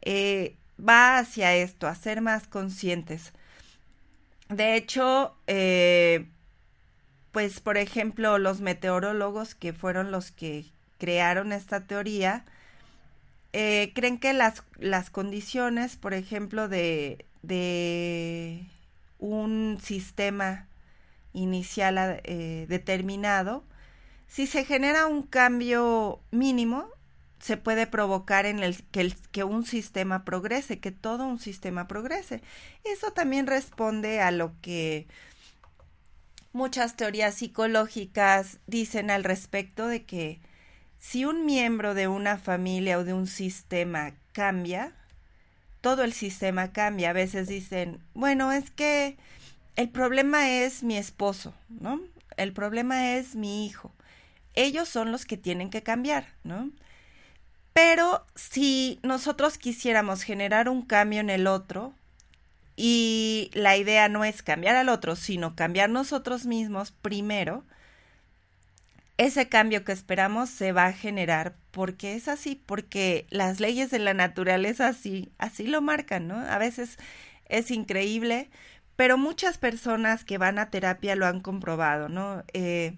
eh, 0.00 0.56
va 0.80 1.18
hacia 1.18 1.54
esto, 1.54 1.88
a 1.88 1.94
ser 1.94 2.22
más 2.22 2.46
conscientes. 2.46 3.34
De 4.48 4.76
hecho, 4.76 5.36
pues 7.32 7.60
por 7.60 7.78
ejemplo, 7.78 8.38
los 8.38 8.60
meteorólogos 8.60 9.54
que 9.54 9.72
fueron 9.72 10.10
los 10.10 10.30
que 10.30 10.66
crearon 10.98 11.52
esta 11.52 11.86
teoría, 11.86 12.44
eh, 13.52 13.92
creen 13.94 14.18
que 14.18 14.32
las, 14.32 14.62
las 14.78 15.10
condiciones, 15.10 15.96
por 15.96 16.14
ejemplo, 16.14 16.68
de, 16.68 17.26
de 17.42 18.64
un 19.18 19.78
sistema 19.82 20.68
inicial 21.32 22.20
eh, 22.24 22.66
determinado, 22.68 23.64
si 24.28 24.46
se 24.46 24.64
genera 24.64 25.06
un 25.06 25.22
cambio 25.22 26.20
mínimo, 26.30 26.88
se 27.38 27.56
puede 27.56 27.86
provocar 27.86 28.46
en 28.46 28.60
el 28.60 28.82
que, 28.84 29.00
el 29.00 29.16
que 29.32 29.44
un 29.44 29.66
sistema 29.66 30.24
progrese, 30.24 30.78
que 30.78 30.92
todo 30.92 31.26
un 31.26 31.38
sistema 31.40 31.88
progrese. 31.88 32.40
Eso 32.84 33.12
también 33.12 33.46
responde 33.46 34.20
a 34.20 34.30
lo 34.30 34.52
que 34.62 35.06
muchas 36.52 36.96
teorías 36.96 37.34
psicológicas 37.34 38.58
dicen 38.66 39.10
al 39.10 39.24
respecto 39.24 39.86
de 39.86 40.04
que 40.04 40.40
si 40.98 41.24
un 41.24 41.44
miembro 41.44 41.94
de 41.94 42.08
una 42.08 42.38
familia 42.38 42.98
o 42.98 43.04
de 43.04 43.12
un 43.12 43.26
sistema 43.26 44.12
cambia, 44.32 44.92
todo 45.80 46.04
el 46.04 46.12
sistema 46.12 46.72
cambia. 46.72 47.10
A 47.10 47.12
veces 47.12 47.48
dicen, 47.48 48.00
bueno, 48.14 48.52
es 48.52 48.70
que 48.70 49.16
el 49.76 49.90
problema 49.90 50.48
es 50.48 50.82
mi 50.82 50.96
esposo, 50.96 51.52
¿no? 51.68 52.00
El 52.36 52.52
problema 52.52 53.14
es 53.16 53.34
mi 53.34 53.66
hijo. 53.66 53.92
Ellos 54.54 54.88
son 54.88 55.12
los 55.12 55.26
que 55.26 55.36
tienen 55.36 55.70
que 55.70 55.82
cambiar, 55.82 56.28
¿no? 56.44 56.70
Pero 57.72 58.24
si 58.34 59.00
nosotros 59.02 59.58
quisiéramos 59.58 60.22
generar 60.22 60.68
un 60.68 60.82
cambio 60.82 61.20
en 61.20 61.30
el 61.30 61.46
otro, 61.46 61.94
y 62.76 63.50
la 63.54 63.76
idea 63.76 64.08
no 64.08 64.24
es 64.24 64.42
cambiar 64.42 64.76
al 64.76 64.88
otro, 64.88 65.16
sino 65.16 65.54
cambiar 65.54 65.90
nosotros 65.90 66.46
mismos 66.46 66.92
primero, 66.92 67.64
ese 69.18 69.48
cambio 69.48 69.84
que 69.84 69.92
esperamos 69.92 70.50
se 70.50 70.72
va 70.72 70.86
a 70.86 70.92
generar 70.92 71.54
porque 71.70 72.14
es 72.14 72.28
así, 72.28 72.60
porque 72.66 73.26
las 73.30 73.60
leyes 73.60 73.90
de 73.90 73.98
la 73.98 74.14
naturaleza 74.14 74.88
así, 74.88 75.30
así 75.38 75.66
lo 75.66 75.80
marcan, 75.80 76.28
¿no? 76.28 76.38
A 76.38 76.58
veces 76.58 76.98
es 77.48 77.70
increíble, 77.70 78.50
pero 78.96 79.18
muchas 79.18 79.58
personas 79.58 80.24
que 80.24 80.38
van 80.38 80.58
a 80.58 80.70
terapia 80.70 81.14
lo 81.16 81.26
han 81.26 81.40
comprobado, 81.40 82.08
¿no? 82.08 82.42
Eh, 82.52 82.96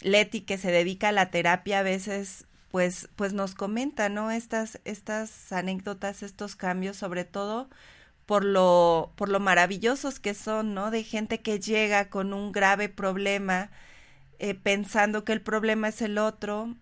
Leti, 0.00 0.42
que 0.42 0.58
se 0.58 0.70
dedica 0.70 1.08
a 1.08 1.12
la 1.12 1.30
terapia, 1.30 1.80
a 1.80 1.82
veces 1.82 2.46
pues, 2.70 3.08
pues 3.16 3.32
nos 3.32 3.54
comenta, 3.54 4.08
¿no? 4.08 4.30
Estas, 4.30 4.80
estas 4.84 5.52
anécdotas, 5.52 6.22
estos 6.22 6.56
cambios, 6.56 6.96
sobre 6.96 7.24
todo 7.24 7.68
por 8.30 8.44
lo, 8.44 9.12
por 9.16 9.28
lo 9.28 9.40
maravillosos 9.40 10.20
que 10.20 10.34
son, 10.34 10.72
¿no? 10.72 10.92
De 10.92 11.02
gente 11.02 11.40
que 11.40 11.58
llega 11.58 12.10
con 12.10 12.32
un 12.32 12.52
grave 12.52 12.88
problema, 12.88 13.72
eh, 14.38 14.54
pensando 14.54 15.24
que 15.24 15.32
el 15.32 15.40
problema 15.40 15.88
es 15.88 16.00
el 16.00 16.16
otro. 16.16 16.76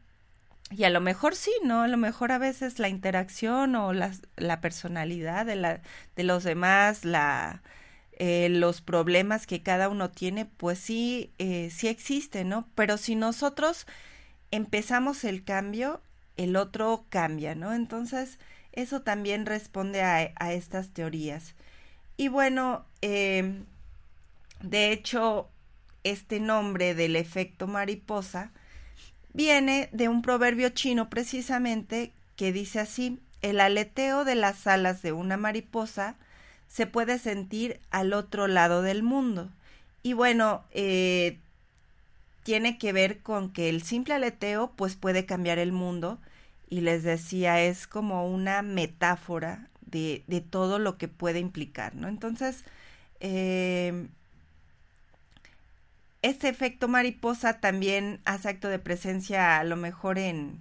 Y 0.71 0.85
a 0.85 0.91
lo 0.91 1.01
mejor 1.01 1.35
sí, 1.35 1.51
¿no? 1.65 1.81
A 1.81 1.89
lo 1.89 1.97
mejor 1.97 2.33
a 2.33 2.39
veces 2.39 2.79
la 2.79 2.91
interacción 2.91 3.77
o 3.77 3.95
la, 3.95 4.13
la 4.37 4.61
personalidad 4.61 5.47
de, 5.47 5.57
la, 5.57 5.81
de 6.17 6.23
los 6.23 6.45
demás, 6.45 7.07
la, 7.07 7.63
eh, 8.19 8.51
los 8.51 8.83
problemas 8.83 9.47
que 9.47 9.63
cada 9.63 9.89
uno 9.89 10.11
tiene, 10.11 10.45
pues 10.45 10.79
sí, 10.79 11.33
eh, 11.39 11.71
sí 11.71 12.31
¿no? 12.45 12.69
Pero 12.75 12.99
si 12.99 13.15
nosotros 13.17 13.87
empezamos 14.51 15.25
el 15.25 15.45
cambio, 15.45 16.03
el 16.37 16.57
otro 16.57 17.07
cambia, 17.09 17.55
¿no? 17.55 17.73
Entonces, 17.73 18.39
eso 18.73 19.03
también 19.03 19.47
responde 19.47 20.03
a, 20.03 20.53
estas 20.53 20.91
teorías. 20.91 21.55
Y 22.17 22.29
bueno, 22.29 22.85
eh, 23.03 23.63
de 24.61 24.93
hecho, 24.93 25.49
este 26.05 26.41
nombre 26.41 26.95
del 26.95 27.17
efecto 27.17 27.67
mariposa 27.67 28.51
viene 29.33 29.89
de 29.93 30.09
un 30.09 30.23
proverbio 30.23 30.71
chino 30.71 31.11
precisamente 31.11 32.13
que 32.37 32.53
dice 32.53 32.81
así, 32.81 33.21
el 33.43 33.61
aleteo 33.61 34.25
de 34.25 34.35
las 34.35 34.67
alas 34.67 35.03
de 35.03 35.13
una 35.13 35.37
mariposa 35.37 36.17
se 36.69 36.87
puede 36.87 37.19
sentir 37.19 37.81
al 37.91 38.13
otro 38.13 38.47
lado 38.47 38.83
del 38.83 39.03
mundo. 39.03 39.51
Y 40.03 40.13
bueno, 40.13 40.65
eh, 40.73 41.39
tiene 42.43 42.79
que 42.79 42.93
ver 42.93 43.21
con 43.21 43.53
que 43.53 43.69
el 43.69 43.83
simple 43.83 44.15
aleteo 44.15 44.73
pues 44.77 44.97
puede 44.97 45.27
cambiar 45.27 45.59
el 45.59 45.73
mundo 45.73 46.19
y 46.69 46.81
les 46.83 47.03
decía 47.03 47.63
es 47.63 47.87
como 47.87 48.29
una 48.29 48.63
metáfora 48.63 49.69
de, 49.81 50.23
de 50.27 50.41
todo 50.41 50.79
lo 50.79 50.99
que 50.99 51.09
puede 51.09 51.39
implicar, 51.39 51.95
¿no? 51.95 52.09
Entonces, 52.09 52.65
eh, 53.21 54.07
este 56.23 56.49
efecto 56.49 56.89
mariposa 56.89 57.61
también 57.61 58.21
hace 58.25 58.49
acto 58.49 58.69
de 58.69 58.79
presencia 58.79 59.59
a 59.59 59.65
lo 59.65 59.77
mejor 59.77 60.19
en, 60.19 60.61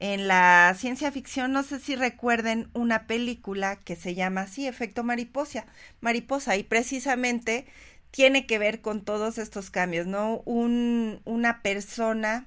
en 0.00 0.28
la 0.28 0.74
ciencia 0.78 1.10
ficción. 1.10 1.52
No 1.52 1.62
sé 1.62 1.80
si 1.80 1.96
recuerden 1.96 2.68
una 2.74 3.06
película 3.06 3.76
que 3.76 3.96
se 3.96 4.14
llama 4.14 4.42
así, 4.42 4.66
efecto 4.66 5.02
mariposa, 5.02 5.66
mariposa, 6.00 6.56
y 6.56 6.62
precisamente 6.62 7.66
tiene 8.10 8.46
que 8.46 8.58
ver 8.58 8.80
con 8.80 9.00
todos 9.00 9.38
estos 9.38 9.70
cambios, 9.70 10.06
¿no? 10.06 10.42
Un, 10.44 11.20
una 11.24 11.62
persona 11.62 12.46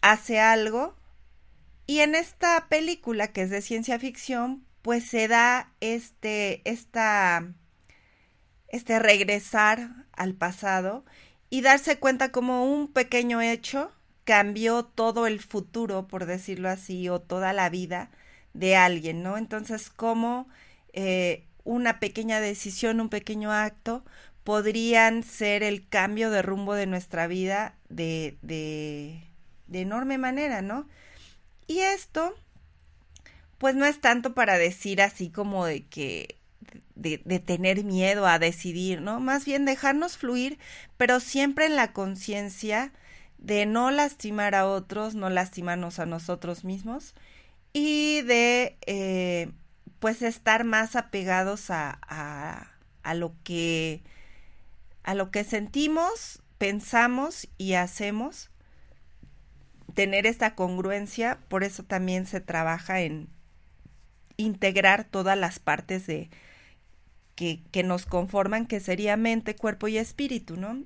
hace 0.00 0.40
algo 0.40 0.96
y 1.86 2.00
en 2.00 2.14
esta 2.14 2.66
película 2.68 3.28
que 3.28 3.42
es 3.42 3.50
de 3.50 3.62
ciencia 3.62 3.98
ficción, 3.98 4.64
pues 4.82 5.04
se 5.04 5.28
da 5.28 5.72
este, 5.80 6.62
esta 6.64 7.46
este 8.68 8.98
regresar 8.98 9.90
al 10.12 10.34
pasado 10.34 11.04
y 11.50 11.60
darse 11.62 11.98
cuenta 11.98 12.32
como 12.32 12.64
un 12.64 12.88
pequeño 12.88 13.40
hecho 13.40 13.92
cambió 14.24 14.84
todo 14.84 15.26
el 15.26 15.40
futuro, 15.40 16.08
por 16.08 16.26
decirlo 16.26 16.68
así, 16.68 17.08
o 17.08 17.20
toda 17.20 17.52
la 17.52 17.68
vida 17.70 18.10
de 18.54 18.74
alguien, 18.76 19.22
¿no? 19.22 19.38
Entonces, 19.38 19.88
como 19.88 20.48
eh, 20.92 21.44
una 21.64 22.00
pequeña 22.00 22.40
decisión, 22.40 23.00
un 23.00 23.08
pequeño 23.08 23.52
acto, 23.52 24.04
podrían 24.44 25.22
ser 25.22 25.62
el 25.62 25.88
cambio 25.88 26.30
de 26.30 26.42
rumbo 26.42 26.74
de 26.74 26.86
nuestra 26.86 27.26
vida 27.28 27.74
de, 27.88 28.36
de, 28.42 29.22
de 29.68 29.80
enorme 29.80 30.18
manera, 30.18 30.62
¿no? 30.62 30.88
Y 31.66 31.80
esto, 31.80 32.34
pues 33.58 33.74
no 33.74 33.86
es 33.86 34.00
tanto 34.00 34.34
para 34.34 34.58
decir 34.58 35.02
así 35.02 35.30
como 35.30 35.64
de 35.66 35.84
que 35.84 36.36
de, 36.94 37.20
de, 37.24 37.38
tener 37.38 37.84
miedo 37.84 38.26
a 38.26 38.38
decidir, 38.38 39.00
¿no? 39.00 39.20
Más 39.20 39.44
bien 39.44 39.64
dejarnos 39.64 40.16
fluir, 40.16 40.58
pero 40.96 41.20
siempre 41.20 41.66
en 41.66 41.76
la 41.76 41.92
conciencia 41.92 42.92
de 43.38 43.66
no 43.66 43.90
lastimar 43.90 44.54
a 44.54 44.66
otros, 44.66 45.14
no 45.14 45.30
lastimarnos 45.30 45.98
a 45.98 46.06
nosotros 46.06 46.64
mismos 46.64 47.14
y 47.72 48.22
de 48.22 48.78
eh, 48.86 49.50
pues 49.98 50.22
estar 50.22 50.64
más 50.64 50.96
apegados 50.96 51.70
a, 51.70 51.98
a, 52.02 52.72
a 53.02 53.14
lo 53.14 53.34
que 53.44 54.02
a 55.04 55.14
lo 55.14 55.30
que 55.30 55.44
sentimos, 55.44 56.42
pensamos 56.58 57.48
y 57.58 57.74
hacemos, 57.74 58.50
tener 59.96 60.26
esta 60.26 60.54
congruencia, 60.54 61.38
por 61.48 61.64
eso 61.64 61.82
también 61.82 62.26
se 62.26 62.42
trabaja 62.42 63.00
en 63.00 63.28
integrar 64.36 65.04
todas 65.04 65.38
las 65.38 65.58
partes 65.58 66.06
de, 66.06 66.28
que, 67.34 67.62
que 67.72 67.82
nos 67.82 68.04
conforman, 68.04 68.66
que 68.66 68.78
sería 68.78 69.16
mente, 69.16 69.56
cuerpo 69.56 69.88
y 69.88 69.96
espíritu, 69.96 70.58
¿no? 70.58 70.84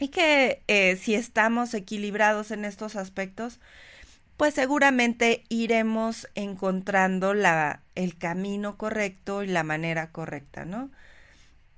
Y 0.00 0.08
que 0.08 0.64
eh, 0.66 0.96
si 0.96 1.14
estamos 1.14 1.72
equilibrados 1.72 2.50
en 2.50 2.64
estos 2.64 2.96
aspectos, 2.96 3.60
pues 4.36 4.54
seguramente 4.54 5.44
iremos 5.48 6.28
encontrando 6.34 7.32
la, 7.32 7.80
el 7.94 8.18
camino 8.18 8.76
correcto 8.76 9.44
y 9.44 9.46
la 9.46 9.62
manera 9.62 10.10
correcta, 10.10 10.64
¿no? 10.64 10.90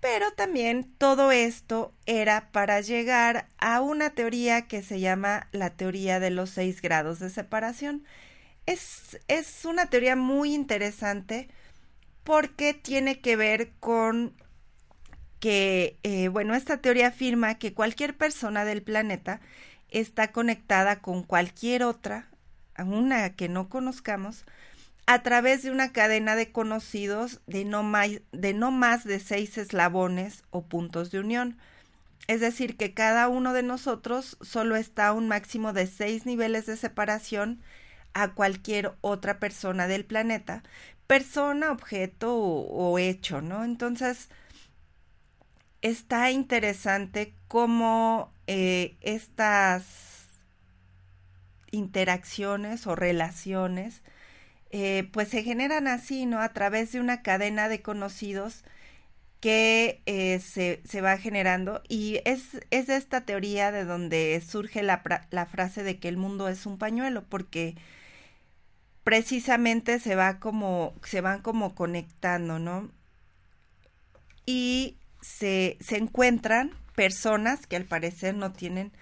Pero 0.09 0.31
también 0.31 0.85
todo 0.99 1.33
esto 1.33 1.93
era 2.07 2.53
para 2.53 2.81
llegar 2.81 3.49
a 3.59 3.81
una 3.81 4.11
teoría 4.11 4.63
que 4.69 4.81
se 4.81 5.01
llama 5.01 5.49
la 5.51 5.71
teoría 5.71 6.21
de 6.21 6.31
los 6.31 6.51
seis 6.51 6.81
grados 6.81 7.19
de 7.19 7.29
separación. 7.29 8.05
Es, 8.67 9.19
es 9.27 9.65
una 9.65 9.87
teoría 9.87 10.15
muy 10.15 10.55
interesante 10.55 11.49
porque 12.23 12.73
tiene 12.73 13.19
que 13.19 13.35
ver 13.35 13.73
con 13.81 14.33
que, 15.41 15.99
eh, 16.05 16.29
bueno, 16.29 16.55
esta 16.55 16.77
teoría 16.77 17.09
afirma 17.09 17.59
que 17.59 17.75
cualquier 17.75 18.17
persona 18.17 18.65
del 18.65 18.83
planeta 18.83 19.41
está 19.91 20.31
conectada 20.31 21.01
con 21.01 21.25
cualquier 21.25 21.83
otra, 21.83 22.29
una 22.79 23.35
que 23.35 23.49
no 23.49 23.69
conozcamos, 23.69 24.45
a 25.07 25.23
través 25.23 25.63
de 25.63 25.71
una 25.71 25.93
cadena 25.93 26.35
de 26.35 26.51
conocidos 26.51 27.41
de 27.47 27.65
no, 27.65 27.83
más, 27.85 29.05
de 29.05 29.21
seis 29.21 29.57
eslabones 29.57 30.43
o 30.51 30.63
puntos 30.63 31.13
de 31.13 31.21
unión. 31.21 31.57
Es 32.27 32.41
decir, 32.41 32.77
que 32.77 32.93
cada 32.93 33.29
uno 33.29 33.53
de 33.53 33.63
nosotros 33.63 34.37
solo 34.41 34.75
está 34.75 35.09
a 35.09 35.13
un 35.13 35.29
máximo 35.29 35.73
de 35.73 35.87
seis 35.87 36.27
niveles 36.27 36.67
de 36.67 36.77
separación 36.77 37.63
a 38.15 38.35
cualquier 38.35 38.95
otra 39.01 39.39
persona 39.39 39.87
del 39.87 40.05
planeta, 40.05 40.65
persona, 41.07 41.71
objeto 41.71 42.37
o, 42.37 42.99
hecho, 42.99 43.41
¿no? 43.43 43.63
Entonces, 43.63 44.29
está 45.83 46.33
interesante 46.33 47.33
cómo 47.47 48.33
eh, 48.49 48.97
estas 49.03 50.41
interacciones 51.71 52.89
o 52.89 52.97
relaciones 52.97 54.03
eh, 54.71 55.09
pues 55.13 55.29
se 55.29 55.43
generan 55.43 55.87
así, 55.87 56.27
¿no? 56.27 56.41
A 56.41 56.53
través 56.53 56.93
de 56.93 57.01
una 57.01 57.23
cadena 57.23 57.69
de 57.69 57.83
conocidos 57.83 58.65
que 59.41 60.03
eh, 60.07 60.41
se, 60.41 60.81
se, 60.85 61.01
va 61.01 61.19
generando 61.19 61.83
y 61.89 62.21
es, 62.25 62.61
es 62.71 62.87
de 62.87 62.97
esta 62.97 63.21
teoría 63.23 63.71
de 63.71 63.85
donde 63.85 64.43
surge 64.47 64.83
la, 64.83 65.03
la, 65.31 65.47
frase 65.47 65.83
de 65.83 65.99
que 65.99 66.09
el 66.09 66.17
mundo 66.17 66.49
es 66.49 66.67
un 66.67 66.79
pañuelo, 66.79 67.23
porque 67.29 67.77
precisamente 69.05 70.01
se 70.01 70.17
va 70.17 70.41
como, 70.41 70.95
se 71.05 71.21
van 71.21 71.43
como 71.43 71.75
conectando, 71.75 72.59
¿no? 72.59 72.91
Y 74.47 74.97
se, 75.21 75.77
se 75.81 75.97
encuentran 75.97 76.73
personas 76.95 77.67
que 77.67 77.77
al 77.77 77.85
parecer 77.85 78.35
no 78.35 78.53
tienen 78.53 78.93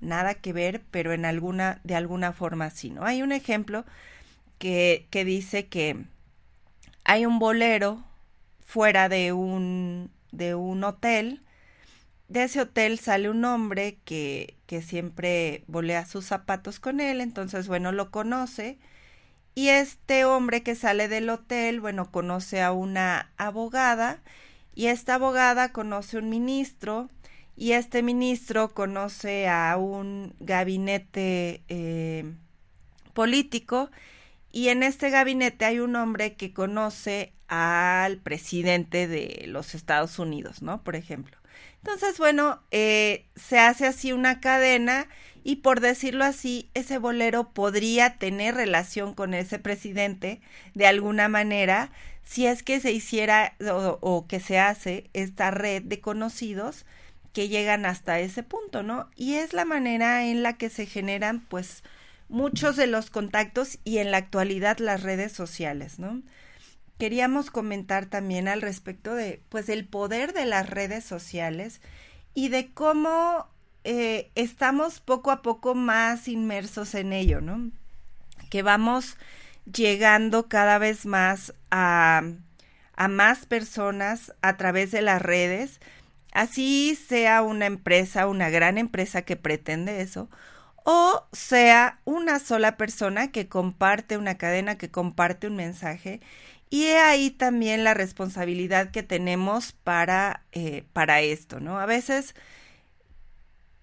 nada 0.00 0.34
que 0.34 0.52
ver, 0.52 0.82
pero 0.90 1.12
en 1.12 1.24
alguna, 1.24 1.80
de 1.84 1.94
alguna 1.94 2.32
forma 2.32 2.70
sí, 2.70 2.90
¿no? 2.90 3.04
Hay 3.04 3.22
un 3.22 3.32
ejemplo 3.32 3.84
que, 5.10 5.24
dice 5.26 5.66
que 5.66 6.04
hay 7.04 7.26
un 7.26 7.38
bolero 7.38 8.02
fuera 8.64 9.10
de 9.10 9.34
un, 9.34 10.10
de 10.32 10.54
un 10.54 10.84
hotel. 10.84 11.42
De 12.28 12.44
ese 12.44 12.62
hotel 12.62 12.98
sale 12.98 13.28
un 13.28 13.44
hombre 13.44 13.98
que, 14.06 14.56
que 14.66 14.80
siempre 14.80 15.64
volea 15.66 16.06
sus 16.06 16.24
zapatos 16.24 16.80
con 16.80 17.00
él, 17.00 17.20
entonces, 17.20 17.68
bueno, 17.68 17.92
lo 17.92 18.10
conoce. 18.10 18.78
Y 19.54 19.68
este 19.68 20.24
hombre 20.24 20.62
que 20.62 20.74
sale 20.74 21.08
del 21.08 21.28
hotel, 21.28 21.80
bueno, 21.80 22.10
conoce 22.10 22.62
a 22.62 22.72
una 22.72 23.30
abogada 23.36 24.22
y 24.74 24.86
esta 24.86 25.16
abogada 25.16 25.72
conoce 25.72 26.16
a 26.16 26.20
un 26.20 26.30
ministro 26.30 27.10
y 27.54 27.72
este 27.72 28.02
ministro 28.02 28.70
conoce 28.70 29.46
a 29.46 29.76
un 29.76 30.34
gabinete 30.40 31.62
eh, 31.68 32.32
político 33.12 33.90
y 34.54 34.68
en 34.68 34.84
este 34.84 35.10
gabinete 35.10 35.64
hay 35.64 35.80
un 35.80 35.96
hombre 35.96 36.34
que 36.34 36.52
conoce 36.52 37.32
al 37.48 38.18
presidente 38.18 39.08
de 39.08 39.46
los 39.48 39.74
Estados 39.74 40.20
Unidos, 40.20 40.62
¿no? 40.62 40.84
Por 40.84 40.94
ejemplo. 40.94 41.36
Entonces, 41.78 42.18
bueno, 42.18 42.62
eh, 42.70 43.26
se 43.34 43.58
hace 43.58 43.84
así 43.84 44.12
una 44.12 44.40
cadena 44.40 45.08
y 45.42 45.56
por 45.56 45.80
decirlo 45.80 46.24
así, 46.24 46.70
ese 46.74 46.98
bolero 46.98 47.50
podría 47.50 48.16
tener 48.18 48.54
relación 48.54 49.12
con 49.12 49.34
ese 49.34 49.58
presidente 49.58 50.40
de 50.74 50.86
alguna 50.86 51.26
manera 51.26 51.90
si 52.22 52.46
es 52.46 52.62
que 52.62 52.78
se 52.78 52.92
hiciera 52.92 53.54
o, 53.60 53.98
o 54.00 54.28
que 54.28 54.38
se 54.38 54.60
hace 54.60 55.10
esta 55.14 55.50
red 55.50 55.82
de 55.82 56.00
conocidos 56.00 56.86
que 57.32 57.48
llegan 57.48 57.86
hasta 57.86 58.20
ese 58.20 58.44
punto, 58.44 58.84
¿no? 58.84 59.10
Y 59.16 59.34
es 59.34 59.52
la 59.52 59.64
manera 59.64 60.24
en 60.24 60.44
la 60.44 60.52
que 60.52 60.70
se 60.70 60.86
generan, 60.86 61.40
pues, 61.40 61.82
muchos 62.34 62.74
de 62.76 62.88
los 62.88 63.10
contactos 63.10 63.78
y 63.84 63.98
en 63.98 64.10
la 64.10 64.18
actualidad 64.18 64.78
las 64.78 65.02
redes 65.02 65.32
sociales, 65.32 65.98
¿no? 66.00 66.20
Queríamos 66.98 67.50
comentar 67.50 68.06
también 68.06 68.48
al 68.48 68.60
respecto 68.60 69.14
de, 69.14 69.40
pues, 69.48 69.68
el 69.68 69.86
poder 69.86 70.32
de 70.32 70.44
las 70.44 70.68
redes 70.68 71.04
sociales 71.04 71.80
y 72.34 72.48
de 72.48 72.72
cómo 72.72 73.48
eh, 73.84 74.30
estamos 74.34 75.00
poco 75.00 75.30
a 75.30 75.42
poco 75.42 75.74
más 75.76 76.26
inmersos 76.26 76.94
en 76.94 77.12
ello, 77.12 77.40
¿no? 77.40 77.70
Que 78.50 78.62
vamos 78.62 79.16
llegando 79.72 80.48
cada 80.48 80.78
vez 80.78 81.06
más 81.06 81.54
a, 81.70 82.22
a 82.96 83.08
más 83.08 83.46
personas 83.46 84.34
a 84.42 84.56
través 84.56 84.90
de 84.90 85.02
las 85.02 85.22
redes, 85.22 85.80
así 86.32 86.96
sea 86.96 87.42
una 87.42 87.66
empresa, 87.66 88.26
una 88.26 88.50
gran 88.50 88.76
empresa 88.76 89.22
que 89.22 89.36
pretende 89.36 90.00
eso, 90.00 90.28
o 90.84 91.26
sea 91.32 92.00
una 92.04 92.38
sola 92.38 92.76
persona 92.76 93.32
que 93.32 93.48
comparte 93.48 94.18
una 94.18 94.36
cadena, 94.36 94.78
que 94.78 94.90
comparte 94.90 95.48
un 95.48 95.56
mensaje. 95.56 96.20
Y 96.70 96.84
he 96.86 96.98
ahí 96.98 97.30
también 97.30 97.84
la 97.84 97.94
responsabilidad 97.94 98.90
que 98.90 99.02
tenemos 99.02 99.72
para, 99.72 100.44
eh, 100.52 100.84
para 100.92 101.20
esto, 101.20 101.60
¿no? 101.60 101.78
A 101.78 101.86
veces, 101.86 102.34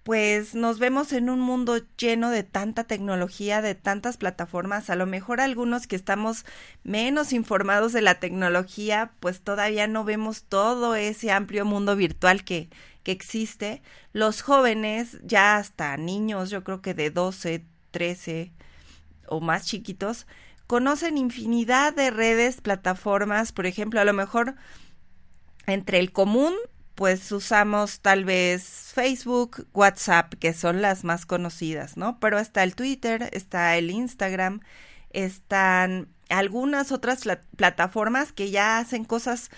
pues 0.02 0.54
nos 0.54 0.78
vemos 0.78 1.12
en 1.12 1.30
un 1.30 1.40
mundo 1.40 1.80
lleno 1.96 2.30
de 2.30 2.42
tanta 2.42 2.84
tecnología, 2.84 3.62
de 3.62 3.74
tantas 3.74 4.16
plataformas, 4.16 4.90
a 4.90 4.96
lo 4.96 5.06
mejor 5.06 5.40
algunos 5.40 5.86
que 5.86 5.96
estamos 5.96 6.44
menos 6.82 7.32
informados 7.32 7.92
de 7.92 8.02
la 8.02 8.16
tecnología, 8.16 9.12
pues 9.20 9.40
todavía 9.42 9.86
no 9.86 10.04
vemos 10.04 10.44
todo 10.44 10.96
ese 10.96 11.30
amplio 11.30 11.64
mundo 11.64 11.96
virtual 11.96 12.44
que, 12.44 12.68
que 13.02 13.12
existe, 13.12 13.82
los 14.12 14.42
jóvenes, 14.42 15.18
ya 15.22 15.56
hasta 15.56 15.96
niños, 15.96 16.50
yo 16.50 16.64
creo 16.64 16.82
que 16.82 16.94
de 16.94 17.10
12, 17.10 17.64
13 17.90 18.52
o 19.28 19.40
más 19.40 19.66
chiquitos, 19.66 20.26
conocen 20.66 21.18
infinidad 21.18 21.92
de 21.92 22.10
redes, 22.10 22.60
plataformas, 22.60 23.52
por 23.52 23.66
ejemplo, 23.66 24.00
a 24.00 24.04
lo 24.04 24.12
mejor 24.12 24.54
entre 25.66 25.98
el 25.98 26.12
común, 26.12 26.54
pues 26.94 27.30
usamos 27.32 28.00
tal 28.00 28.24
vez 28.24 28.92
Facebook, 28.94 29.66
WhatsApp, 29.72 30.34
que 30.34 30.52
son 30.52 30.82
las 30.82 31.04
más 31.04 31.26
conocidas, 31.26 31.96
¿no? 31.96 32.18
Pero 32.20 32.38
está 32.38 32.62
el 32.62 32.74
Twitter, 32.74 33.28
está 33.32 33.76
el 33.76 33.90
Instagram, 33.90 34.60
están 35.10 36.08
algunas 36.28 36.92
otras 36.92 37.22
plataformas 37.56 38.32
que 38.32 38.50
ya 38.50 38.78
hacen 38.78 39.04
cosas, 39.04 39.50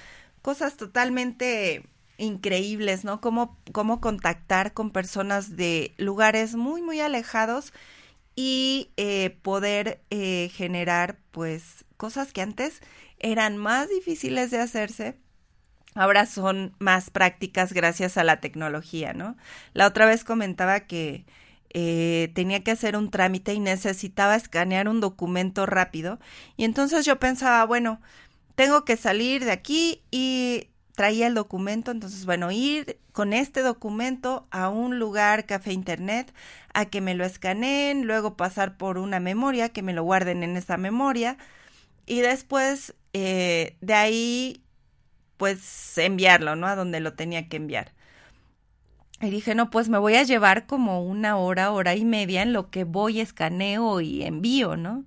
cosas 0.43 0.77
totalmente 0.77 1.85
increíbles, 2.18 3.05
¿no? 3.05 3.20
Cómo, 3.20 3.59
contactar 4.00 4.72
con 4.72 4.90
personas 4.90 5.57
de 5.57 5.94
lugares 5.96 6.55
muy, 6.55 6.83
muy 6.83 7.00
alejados 7.00 7.72
y 8.37 8.90
eh, 8.96 9.37
poder 9.42 10.03
eh, 10.11 10.50
generar, 10.55 11.18
pues, 11.31 11.85
cosas 11.96 12.33
que 12.33 12.42
antes 12.42 12.81
eran 13.18 13.57
más 13.57 13.88
difíciles 13.88 14.50
de 14.50 14.61
hacerse. 14.61 15.16
Ahora 15.94 16.27
son 16.27 16.74
más 16.79 17.11
prácticas 17.11 17.72
gracias 17.72 18.16
a 18.16 18.24
la 18.24 18.40
tecnología, 18.40 19.12
¿no? 19.12 19.37
La 19.74 19.87
otra 19.87 20.07
vez 20.07 20.24
comentaba 20.24 20.81
que 20.81 21.24
eh, 21.77 22.31
tenía 22.35 22.62
que 22.62 22.70
hacer 22.72 22.96
un 22.96 23.11
trámite 23.11 23.53
y 23.55 23.61
necesitaba 23.61 24.37
escanear 24.37 24.88
un 24.88 25.00
documento 25.00 25.66
rápido. 25.66 26.18
Y 26.57 26.64
entonces 26.64 27.05
yo 27.05 27.18
pensaba, 27.18 27.64
bueno, 27.64 28.00
tengo 28.55 28.85
que 28.85 28.96
salir 28.96 29.44
de 29.44 29.53
aquí 29.53 30.03
y 30.11 30.68
traía 30.95 31.27
el 31.27 31.35
documento, 31.35 31.91
entonces, 31.91 32.25
bueno, 32.25 32.51
ir 32.53 32.99
con 33.13 33.33
este 33.33 33.63
documento 33.63 34.47
a 34.51 34.69
un 34.69 34.99
lugar, 34.99 35.47
café 35.47 35.73
internet, 35.73 36.33
a 36.73 36.87
que 36.87 37.01
me 37.01 37.15
lo 37.15 37.25
escaneen, 37.25 38.07
luego 38.07 38.37
pasar 38.37 38.77
por 38.77 38.99
una 38.99 39.21
memoria, 39.21 39.71
que 39.71 39.83
me 39.83 39.93
lo 39.93 40.05
guarden 40.05 40.43
en 40.43 40.57
esa 40.57 40.77
memoria, 40.77 41.37
y 42.07 42.21
después 42.21 42.95
eh, 43.13 43.77
de 43.81 43.95
ahí, 43.95 44.63
pues 45.37 45.99
enviarlo, 45.99 46.57
¿no? 46.57 46.67
A 46.67 46.77
donde 46.77 47.01
lo 47.01 47.15
tenía 47.15 47.49
que 47.49 47.57
enviar. 47.57 47.93
Y 49.21 49.31
dije, 49.31 49.55
no, 49.55 49.71
pues 49.71 49.89
me 49.89 49.99
voy 49.99 50.15
a 50.17 50.23
llevar 50.23 50.67
como 50.67 51.03
una 51.03 51.37
hora, 51.37 51.73
hora 51.73 51.95
y 51.95 52.05
media 52.05 52.43
en 52.43 52.53
lo 52.53 52.71
que 52.71 52.85
voy, 52.85 53.21
escaneo 53.21 54.01
y 54.01 54.23
envío, 54.23 54.77
¿no? 54.77 55.05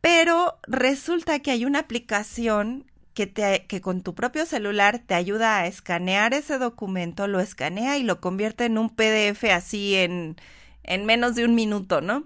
Pero 0.00 0.58
resulta 0.66 1.38
que 1.38 1.52
hay 1.52 1.64
una 1.64 1.80
aplicación 1.80 2.90
que, 3.14 3.26
te, 3.26 3.66
que 3.66 3.80
con 3.80 4.02
tu 4.02 4.14
propio 4.14 4.46
celular 4.46 4.98
te 4.98 5.14
ayuda 5.14 5.58
a 5.58 5.66
escanear 5.66 6.34
ese 6.34 6.58
documento, 6.58 7.26
lo 7.26 7.40
escanea 7.40 7.98
y 7.98 8.02
lo 8.02 8.20
convierte 8.20 8.64
en 8.64 8.78
un 8.78 8.90
PDF 8.90 9.44
así 9.52 9.94
en, 9.96 10.36
en 10.82 11.06
menos 11.06 11.34
de 11.34 11.44
un 11.44 11.54
minuto, 11.54 12.00
¿no? 12.00 12.24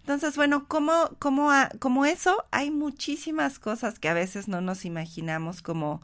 Entonces, 0.00 0.36
bueno, 0.36 0.66
como, 0.68 0.92
como, 1.18 1.50
como 1.78 2.04
eso, 2.04 2.44
hay 2.50 2.70
muchísimas 2.70 3.58
cosas 3.58 3.98
que 3.98 4.10
a 4.10 4.14
veces 4.14 4.48
no 4.48 4.60
nos 4.60 4.84
imaginamos, 4.84 5.62
como 5.62 6.02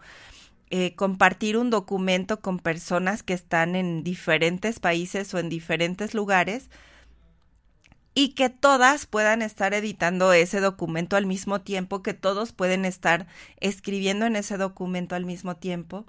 eh, 0.70 0.94
compartir 0.94 1.58
un 1.58 1.68
documento 1.68 2.40
con 2.40 2.60
personas 2.60 3.22
que 3.22 3.34
están 3.34 3.76
en 3.76 4.02
diferentes 4.02 4.80
países 4.80 5.34
o 5.34 5.38
en 5.38 5.50
diferentes 5.50 6.14
lugares, 6.14 6.70
y 8.14 8.30
que 8.30 8.50
todas 8.50 9.06
puedan 9.06 9.42
estar 9.42 9.74
editando 9.74 10.32
ese 10.32 10.60
documento 10.60 11.16
al 11.16 11.26
mismo 11.26 11.60
tiempo, 11.60 12.02
que 12.02 12.14
todos 12.14 12.52
pueden 12.52 12.84
estar 12.84 13.26
escribiendo 13.60 14.26
en 14.26 14.36
ese 14.36 14.56
documento 14.56 15.14
al 15.14 15.24
mismo 15.24 15.56
tiempo, 15.56 16.06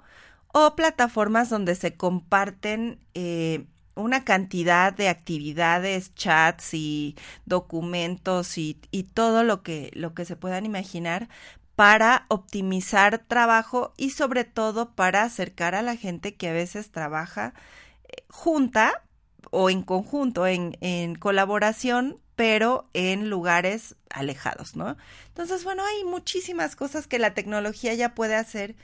o 0.48 0.74
plataformas 0.76 1.48
donde 1.48 1.74
se 1.74 1.96
comparten 1.96 2.98
eh, 3.14 3.66
una 3.94 4.24
cantidad 4.24 4.92
de 4.92 5.08
actividades, 5.08 6.14
chats 6.14 6.74
y 6.74 7.16
documentos 7.46 8.58
y, 8.58 8.78
y, 8.90 9.04
todo 9.04 9.44
lo 9.44 9.62
que, 9.62 9.90
lo 9.94 10.14
que 10.14 10.24
se 10.24 10.36
puedan 10.36 10.66
imaginar 10.66 11.28
para 11.76 12.26
optimizar 12.28 13.18
trabajo 13.18 13.92
y 13.96 14.10
sobre 14.10 14.44
todo 14.44 14.94
para 14.94 15.22
acercar 15.22 15.74
a 15.74 15.82
la 15.82 15.96
gente 15.96 16.34
que 16.34 16.48
a 16.48 16.52
veces 16.52 16.90
trabaja 16.90 17.54
eh, 18.04 18.24
junta 18.28 19.02
o 19.50 19.70
en 19.70 19.82
conjunto, 19.82 20.46
en, 20.46 20.76
en 20.80 21.14
colaboración, 21.14 22.18
pero 22.36 22.88
en 22.94 23.28
lugares 23.28 23.96
alejados, 24.10 24.76
¿no? 24.76 24.96
Entonces, 25.28 25.64
bueno, 25.64 25.82
hay 25.84 26.04
muchísimas 26.04 26.76
cosas 26.76 27.06
que 27.06 27.18
la 27.18 27.34
tecnología 27.34 27.94
ya 27.94 28.14
puede 28.14 28.36
hacer 28.36 28.76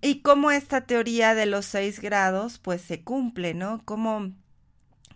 y 0.00 0.20
cómo 0.20 0.50
esta 0.50 0.82
teoría 0.82 1.34
de 1.34 1.46
los 1.46 1.64
seis 1.64 2.00
grados 2.00 2.58
pues 2.58 2.82
se 2.82 3.02
cumple, 3.02 3.54
¿no? 3.54 3.82
Como, 3.84 4.32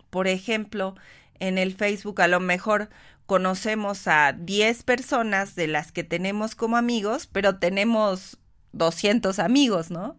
por 0.09 0.27
ejemplo, 0.27 0.95
en 1.39 1.57
el 1.57 1.75
Facebook 1.75 2.21
a 2.21 2.27
lo 2.27 2.39
mejor 2.39 2.89
conocemos 3.25 4.07
a 4.07 4.33
10 4.33 4.83
personas 4.83 5.55
de 5.55 5.67
las 5.67 5.91
que 5.91 6.05
tenemos 6.05 6.55
como 6.55 6.77
amigos, 6.77 7.27
pero 7.27 7.59
tenemos 7.59 8.37
200 8.71 9.39
amigos, 9.39 9.91
¿no? 9.91 10.17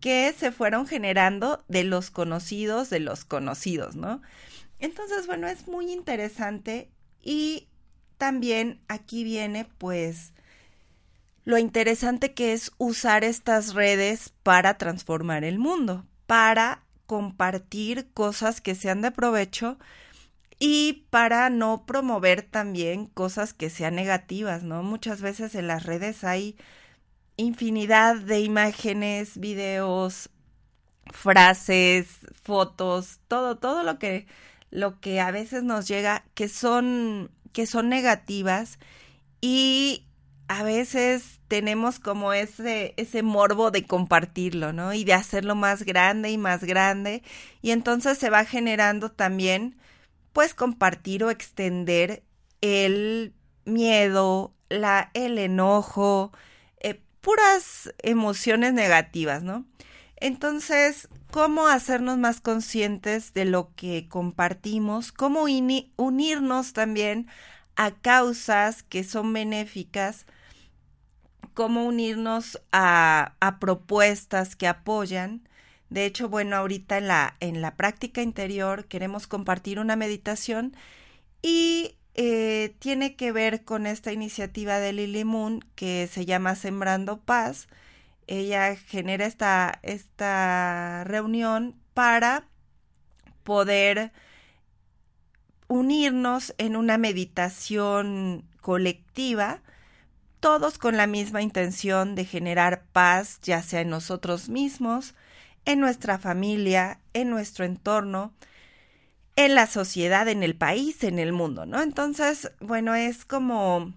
Que 0.00 0.34
se 0.38 0.52
fueron 0.52 0.86
generando 0.86 1.64
de 1.68 1.84
los 1.84 2.10
conocidos 2.10 2.90
de 2.90 3.00
los 3.00 3.24
conocidos, 3.24 3.96
¿no? 3.96 4.22
Entonces, 4.78 5.26
bueno, 5.26 5.48
es 5.48 5.68
muy 5.68 5.90
interesante 5.90 6.90
y 7.22 7.68
también 8.18 8.80
aquí 8.88 9.24
viene 9.24 9.66
pues 9.78 10.32
lo 11.44 11.58
interesante 11.58 12.34
que 12.34 12.52
es 12.52 12.72
usar 12.76 13.24
estas 13.24 13.74
redes 13.74 14.32
para 14.42 14.78
transformar 14.78 15.44
el 15.44 15.58
mundo, 15.58 16.04
para 16.26 16.82
compartir 17.06 18.08
cosas 18.12 18.60
que 18.60 18.74
sean 18.74 19.00
de 19.00 19.12
provecho 19.12 19.78
y 20.58 21.06
para 21.10 21.48
no 21.50 21.84
promover 21.86 22.42
también 22.42 23.06
cosas 23.06 23.54
que 23.54 23.70
sean 23.70 23.94
negativas, 23.94 24.62
¿no? 24.62 24.82
Muchas 24.82 25.20
veces 25.20 25.54
en 25.54 25.68
las 25.68 25.84
redes 25.84 26.24
hay 26.24 26.56
infinidad 27.36 28.16
de 28.16 28.40
imágenes, 28.40 29.38
videos, 29.38 30.30
frases, 31.10 32.08
fotos, 32.42 33.20
todo, 33.28 33.56
todo 33.56 33.82
lo 33.82 33.98
que, 33.98 34.26
lo 34.70 35.00
que 35.00 35.20
a 35.20 35.30
veces 35.30 35.62
nos 35.62 35.88
llega 35.88 36.24
que 36.34 36.48
son, 36.48 37.30
que 37.52 37.66
son 37.66 37.88
negativas 37.88 38.78
y 39.40 40.06
a 40.48 40.62
veces 40.62 41.40
tenemos 41.48 41.98
como 41.98 42.32
ese, 42.32 42.94
ese 42.96 43.22
morbo 43.22 43.70
de 43.70 43.84
compartirlo, 43.84 44.72
¿no? 44.72 44.92
Y 44.92 45.04
de 45.04 45.14
hacerlo 45.14 45.54
más 45.54 45.82
grande 45.82 46.30
y 46.30 46.38
más 46.38 46.64
grande. 46.64 47.22
Y 47.62 47.72
entonces 47.72 48.18
se 48.18 48.30
va 48.30 48.44
generando 48.44 49.10
también, 49.10 49.76
pues, 50.32 50.54
compartir 50.54 51.24
o 51.24 51.30
extender 51.30 52.22
el 52.60 53.34
miedo, 53.64 54.54
la, 54.68 55.10
el 55.14 55.38
enojo, 55.38 56.32
puras 57.26 57.92
emociones 58.04 58.72
negativas, 58.72 59.42
¿no? 59.42 59.66
Entonces, 60.14 61.08
¿cómo 61.32 61.66
hacernos 61.66 62.18
más 62.18 62.40
conscientes 62.40 63.34
de 63.34 63.44
lo 63.44 63.74
que 63.74 64.06
compartimos? 64.08 65.10
¿Cómo 65.10 65.42
unirnos 65.96 66.72
también 66.72 67.26
a 67.74 67.90
causas 67.90 68.84
que 68.84 69.02
son 69.02 69.32
benéficas? 69.32 70.24
cómo 71.52 71.86
unirnos 71.86 72.60
a, 72.70 73.34
a, 73.40 73.58
propuestas 73.58 74.56
que 74.56 74.68
apoyan. 74.68 75.48
De 75.88 76.04
hecho, 76.04 76.28
bueno, 76.28 76.54
ahorita 76.54 76.98
en 76.98 77.08
la, 77.08 77.34
en 77.40 77.62
la 77.62 77.76
práctica 77.76 78.20
interior 78.20 78.84
queremos 78.84 79.26
compartir 79.26 79.78
una 79.78 79.96
meditación 79.96 80.76
y 81.40 81.96
eh, 82.16 82.74
tiene 82.78 83.14
que 83.14 83.30
ver 83.30 83.64
con 83.64 83.86
esta 83.86 84.12
iniciativa 84.12 84.78
de 84.78 84.92
Lily 84.92 85.24
Moon 85.24 85.64
que 85.74 86.08
se 86.10 86.24
llama 86.24 86.56
Sembrando 86.56 87.20
Paz. 87.20 87.68
Ella 88.26 88.74
genera 88.74 89.26
esta, 89.26 89.78
esta 89.82 91.04
reunión 91.04 91.76
para 91.94 92.48
poder 93.44 94.12
unirnos 95.68 96.54
en 96.58 96.76
una 96.76 96.98
meditación 96.98 98.44
colectiva 98.60 99.62
todos 100.40 100.78
con 100.78 100.96
la 100.96 101.06
misma 101.06 101.42
intención 101.42 102.14
de 102.14 102.24
generar 102.24 102.84
paz, 102.92 103.40
ya 103.42 103.62
sea 103.62 103.80
en 103.80 103.90
nosotros 103.90 104.48
mismos, 104.48 105.14
en 105.64 105.80
nuestra 105.80 106.18
familia, 106.18 107.00
en 107.14 107.30
nuestro 107.30 107.64
entorno, 107.64 108.32
en 109.36 109.54
la 109.54 109.66
sociedad, 109.66 110.28
en 110.28 110.42
el 110.42 110.56
país, 110.56 111.04
en 111.04 111.18
el 111.18 111.32
mundo, 111.32 111.66
¿no? 111.66 111.82
Entonces, 111.82 112.50
bueno, 112.60 112.94
es 112.94 113.24
como, 113.24 113.94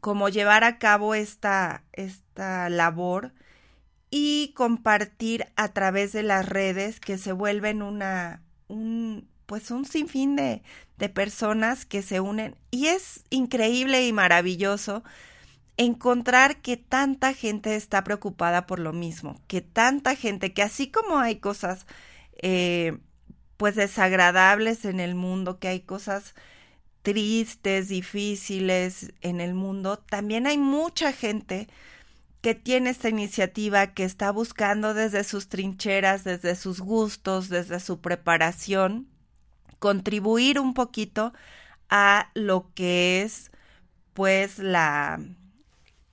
como 0.00 0.28
llevar 0.28 0.64
a 0.64 0.78
cabo 0.78 1.14
esta, 1.14 1.84
esta 1.92 2.68
labor 2.68 3.32
y 4.10 4.52
compartir 4.56 5.46
a 5.56 5.68
través 5.68 6.12
de 6.12 6.22
las 6.22 6.48
redes 6.48 7.00
que 7.00 7.18
se 7.18 7.32
vuelven 7.32 7.82
una, 7.82 8.42
un, 8.68 9.28
pues 9.46 9.70
un 9.70 9.84
sinfín 9.84 10.36
de, 10.36 10.62
de 10.98 11.08
personas 11.08 11.86
que 11.86 12.02
se 12.02 12.20
unen 12.20 12.56
y 12.70 12.86
es 12.86 13.24
increíble 13.30 14.06
y 14.06 14.12
maravilloso 14.12 15.04
encontrar 15.76 16.60
que 16.60 16.76
tanta 16.76 17.32
gente 17.32 17.76
está 17.76 18.02
preocupada 18.02 18.66
por 18.66 18.80
lo 18.80 18.92
mismo, 18.92 19.40
que 19.46 19.60
tanta 19.60 20.16
gente, 20.16 20.52
que 20.52 20.62
así 20.62 20.90
como 20.90 21.18
hay 21.18 21.36
cosas 21.36 21.86
eh, 22.42 22.98
pues 23.58 23.74
desagradables 23.76 24.86
en 24.86 25.00
el 25.00 25.14
mundo, 25.14 25.58
que 25.58 25.68
hay 25.68 25.80
cosas 25.80 26.34
tristes, 27.02 27.88
difíciles 27.88 29.12
en 29.20 29.40
el 29.40 29.54
mundo, 29.54 29.98
también 29.98 30.46
hay 30.46 30.58
mucha 30.58 31.12
gente 31.12 31.68
que 32.40 32.54
tiene 32.54 32.90
esta 32.90 33.08
iniciativa, 33.08 33.88
que 33.88 34.04
está 34.04 34.30
buscando 34.30 34.94
desde 34.94 35.24
sus 35.24 35.48
trincheras, 35.48 36.24
desde 36.24 36.56
sus 36.56 36.80
gustos, 36.80 37.48
desde 37.48 37.80
su 37.80 38.00
preparación, 38.00 39.08
contribuir 39.80 40.60
un 40.60 40.74
poquito 40.74 41.32
a 41.90 42.30
lo 42.34 42.72
que 42.74 43.22
es 43.22 43.50
pues 44.14 44.58
la 44.58 45.20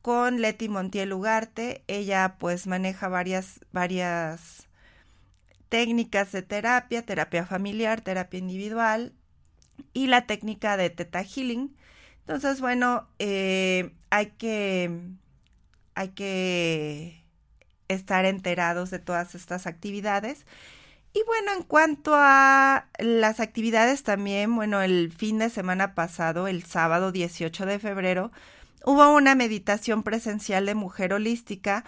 con 0.00 0.40
Leti 0.40 0.68
Montiel 0.68 1.12
Ugarte. 1.12 1.84
Ella 1.86 2.36
pues 2.38 2.66
maneja 2.66 3.08
varias, 3.08 3.60
varias 3.72 4.68
técnicas 5.68 6.32
de 6.32 6.42
terapia, 6.42 7.02
terapia 7.02 7.44
familiar, 7.44 8.00
terapia 8.00 8.38
individual 8.38 9.12
y 9.92 10.06
la 10.06 10.26
técnica 10.26 10.76
de 10.76 10.90
Teta 10.90 11.22
Healing. 11.22 11.76
Entonces, 12.20 12.60
bueno, 12.60 13.08
eh, 13.18 13.92
hay 14.08 14.26
que 14.38 14.90
hay 15.94 16.08
que 16.10 17.23
estar 17.94 18.24
enterados 18.24 18.90
de 18.90 18.98
todas 18.98 19.34
estas 19.34 19.66
actividades. 19.66 20.46
Y 21.12 21.22
bueno, 21.26 21.52
en 21.56 21.62
cuanto 21.62 22.12
a 22.14 22.88
las 22.98 23.40
actividades 23.40 24.02
también, 24.02 24.54
bueno, 24.54 24.82
el 24.82 25.12
fin 25.12 25.38
de 25.38 25.48
semana 25.48 25.94
pasado, 25.94 26.48
el 26.48 26.64
sábado 26.64 27.12
18 27.12 27.66
de 27.66 27.78
febrero, 27.78 28.32
hubo 28.84 29.14
una 29.14 29.34
meditación 29.34 30.02
presencial 30.02 30.66
de 30.66 30.74
mujer 30.74 31.12
holística 31.12 31.84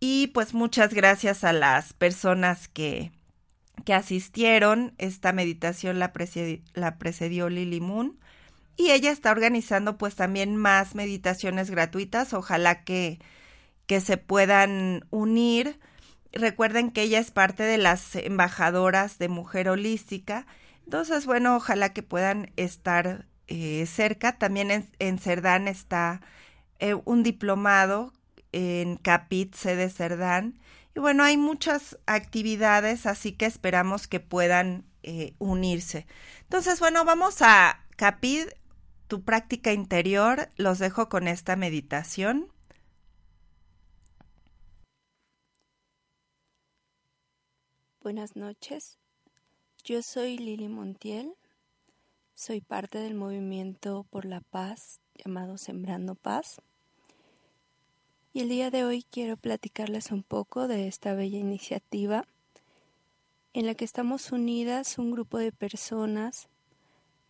y 0.00 0.28
pues 0.28 0.54
muchas 0.54 0.94
gracias 0.94 1.44
a 1.44 1.52
las 1.52 1.92
personas 1.92 2.66
que, 2.68 3.12
que 3.84 3.94
asistieron. 3.94 4.94
Esta 4.98 5.32
meditación 5.32 5.98
la, 5.98 6.12
la 6.74 6.98
precedió 6.98 7.48
Lily 7.48 7.80
Moon 7.80 8.18
y 8.80 8.92
ella 8.92 9.10
está 9.10 9.30
organizando 9.30 9.98
pues 9.98 10.16
también 10.16 10.56
más 10.56 10.94
meditaciones 10.94 11.70
gratuitas. 11.70 12.32
Ojalá 12.32 12.82
que, 12.82 13.18
que 13.90 14.00
se 14.00 14.18
puedan 14.18 15.04
unir 15.10 15.80
Recuerden 16.32 16.92
que 16.92 17.02
ella 17.02 17.18
es 17.18 17.30
parte 17.30 17.64
de 17.64 17.78
las 17.78 18.14
embajadoras 18.14 19.18
de 19.18 19.28
Mujer 19.28 19.68
Holística. 19.68 20.46
Entonces, 20.84 21.26
bueno, 21.26 21.56
ojalá 21.56 21.92
que 21.92 22.02
puedan 22.02 22.52
estar 22.56 23.26
eh, 23.48 23.84
cerca. 23.86 24.38
También 24.38 24.88
en, 24.98 25.18
Cerdán 25.18 25.66
está 25.66 26.20
eh, 26.78 26.94
un 27.04 27.24
diplomado 27.24 28.12
en 28.52 28.96
Capit, 28.96 29.54
sede 29.54 29.90
Cerdán. 29.90 30.60
Y 30.94 31.00
bueno, 31.00 31.24
hay 31.24 31.36
muchas 31.36 31.98
actividades, 32.06 33.06
así 33.06 33.32
que 33.32 33.46
esperamos 33.46 34.06
que 34.06 34.20
puedan 34.20 34.84
eh, 35.02 35.34
unirse. 35.38 36.06
Entonces, 36.42 36.78
bueno, 36.78 37.04
vamos 37.04 37.42
a 37.42 37.84
Capit, 37.96 38.50
tu 39.08 39.24
práctica 39.24 39.72
interior. 39.72 40.48
Los 40.56 40.78
dejo 40.78 41.08
con 41.08 41.26
esta 41.26 41.56
meditación. 41.56 42.52
Buenas 48.02 48.34
noches, 48.34 48.96
yo 49.84 50.00
soy 50.00 50.38
Lili 50.38 50.68
Montiel, 50.68 51.34
soy 52.34 52.62
parte 52.62 52.96
del 52.96 53.12
movimiento 53.12 54.06
por 54.08 54.24
la 54.24 54.40
paz 54.40 55.00
llamado 55.22 55.58
Sembrando 55.58 56.14
Paz. 56.14 56.62
Y 58.32 58.40
el 58.40 58.48
día 58.48 58.70
de 58.70 58.86
hoy 58.86 59.04
quiero 59.10 59.36
platicarles 59.36 60.12
un 60.12 60.22
poco 60.22 60.66
de 60.66 60.88
esta 60.88 61.12
bella 61.12 61.36
iniciativa 61.36 62.24
en 63.52 63.66
la 63.66 63.74
que 63.74 63.84
estamos 63.84 64.32
unidas 64.32 64.96
un 64.96 65.10
grupo 65.10 65.36
de 65.36 65.52
personas 65.52 66.48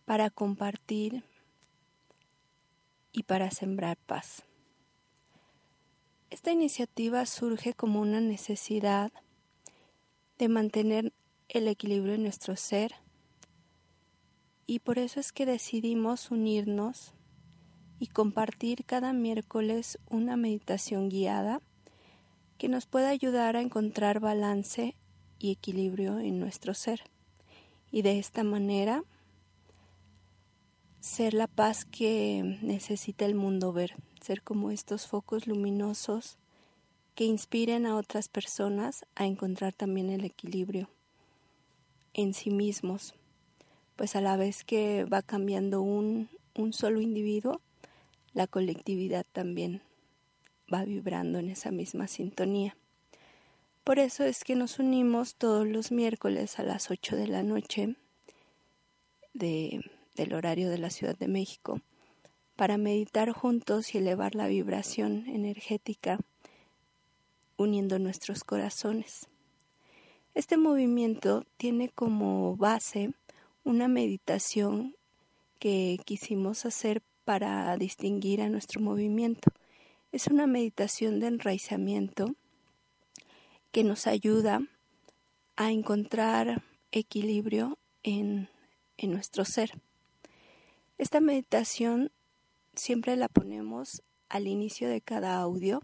para 0.05 0.29
compartir 0.29 1.25
y 3.11 3.23
para 3.23 3.51
sembrar 3.51 3.97
paz. 3.97 4.43
Esta 6.29 6.53
iniciativa 6.53 7.25
surge 7.25 7.73
como 7.73 7.99
una 7.99 8.21
necesidad 8.21 9.11
de 10.41 10.49
mantener 10.49 11.13
el 11.49 11.67
equilibrio 11.67 12.15
en 12.15 12.23
nuestro 12.23 12.55
ser. 12.55 12.95
Y 14.65 14.79
por 14.79 14.97
eso 14.97 15.19
es 15.19 15.31
que 15.31 15.45
decidimos 15.45 16.31
unirnos 16.31 17.13
y 17.99 18.07
compartir 18.07 18.83
cada 18.83 19.13
miércoles 19.13 19.99
una 20.09 20.37
meditación 20.37 21.09
guiada 21.09 21.61
que 22.57 22.69
nos 22.69 22.87
pueda 22.87 23.09
ayudar 23.09 23.55
a 23.55 23.61
encontrar 23.61 24.19
balance 24.19 24.95
y 25.37 25.51
equilibrio 25.51 26.17
en 26.17 26.39
nuestro 26.39 26.73
ser. 26.73 27.03
Y 27.91 28.01
de 28.01 28.17
esta 28.17 28.43
manera 28.43 29.03
ser 31.01 31.35
la 31.35 31.45
paz 31.45 31.85
que 31.85 32.57
necesita 32.63 33.25
el 33.25 33.35
mundo 33.35 33.73
ver, 33.73 33.93
ser 34.19 34.41
como 34.41 34.71
estos 34.71 35.05
focos 35.05 35.45
luminosos 35.45 36.39
que 37.15 37.25
inspiren 37.25 37.85
a 37.85 37.95
otras 37.95 38.29
personas 38.29 39.05
a 39.15 39.25
encontrar 39.25 39.73
también 39.73 40.09
el 40.09 40.25
equilibrio 40.25 40.89
en 42.13 42.33
sí 42.33 42.49
mismos, 42.49 43.15
pues 43.95 44.15
a 44.15 44.21
la 44.21 44.37
vez 44.37 44.63
que 44.63 45.05
va 45.05 45.21
cambiando 45.21 45.81
un, 45.81 46.29
un 46.55 46.73
solo 46.73 47.01
individuo, 47.01 47.61
la 48.33 48.47
colectividad 48.47 49.25
también 49.31 49.81
va 50.73 50.83
vibrando 50.85 51.39
en 51.39 51.49
esa 51.49 51.71
misma 51.71 52.07
sintonía. 52.07 52.75
Por 53.83 53.99
eso 53.99 54.23
es 54.23 54.43
que 54.43 54.55
nos 54.55 54.79
unimos 54.79 55.35
todos 55.35 55.67
los 55.67 55.91
miércoles 55.91 56.59
a 56.59 56.63
las 56.63 56.91
8 56.91 57.15
de 57.15 57.27
la 57.27 57.43
noche 57.43 57.95
de, 59.33 59.81
del 60.15 60.33
horario 60.33 60.69
de 60.69 60.77
la 60.77 60.89
Ciudad 60.89 61.17
de 61.17 61.27
México 61.27 61.81
para 62.55 62.77
meditar 62.77 63.31
juntos 63.31 63.95
y 63.95 63.97
elevar 63.97 64.35
la 64.35 64.47
vibración 64.47 65.25
energética 65.27 66.19
uniendo 67.57 67.99
nuestros 67.99 68.43
corazones. 68.43 69.27
Este 70.33 70.57
movimiento 70.57 71.45
tiene 71.57 71.89
como 71.89 72.55
base 72.55 73.13
una 73.63 73.87
meditación 73.87 74.95
que 75.59 75.99
quisimos 76.05 76.65
hacer 76.65 77.03
para 77.25 77.75
distinguir 77.77 78.41
a 78.41 78.49
nuestro 78.49 78.81
movimiento. 78.81 79.51
Es 80.11 80.27
una 80.27 80.47
meditación 80.47 81.19
de 81.19 81.27
enraizamiento 81.27 82.35
que 83.71 83.83
nos 83.83 84.07
ayuda 84.07 84.61
a 85.55 85.71
encontrar 85.71 86.63
equilibrio 86.91 87.77
en, 88.03 88.49
en 88.97 89.11
nuestro 89.11 89.45
ser. 89.45 89.81
Esta 90.97 91.19
meditación 91.19 92.11
siempre 92.73 93.15
la 93.15 93.27
ponemos 93.27 94.01
al 94.29 94.47
inicio 94.47 94.89
de 94.89 95.01
cada 95.01 95.37
audio 95.39 95.81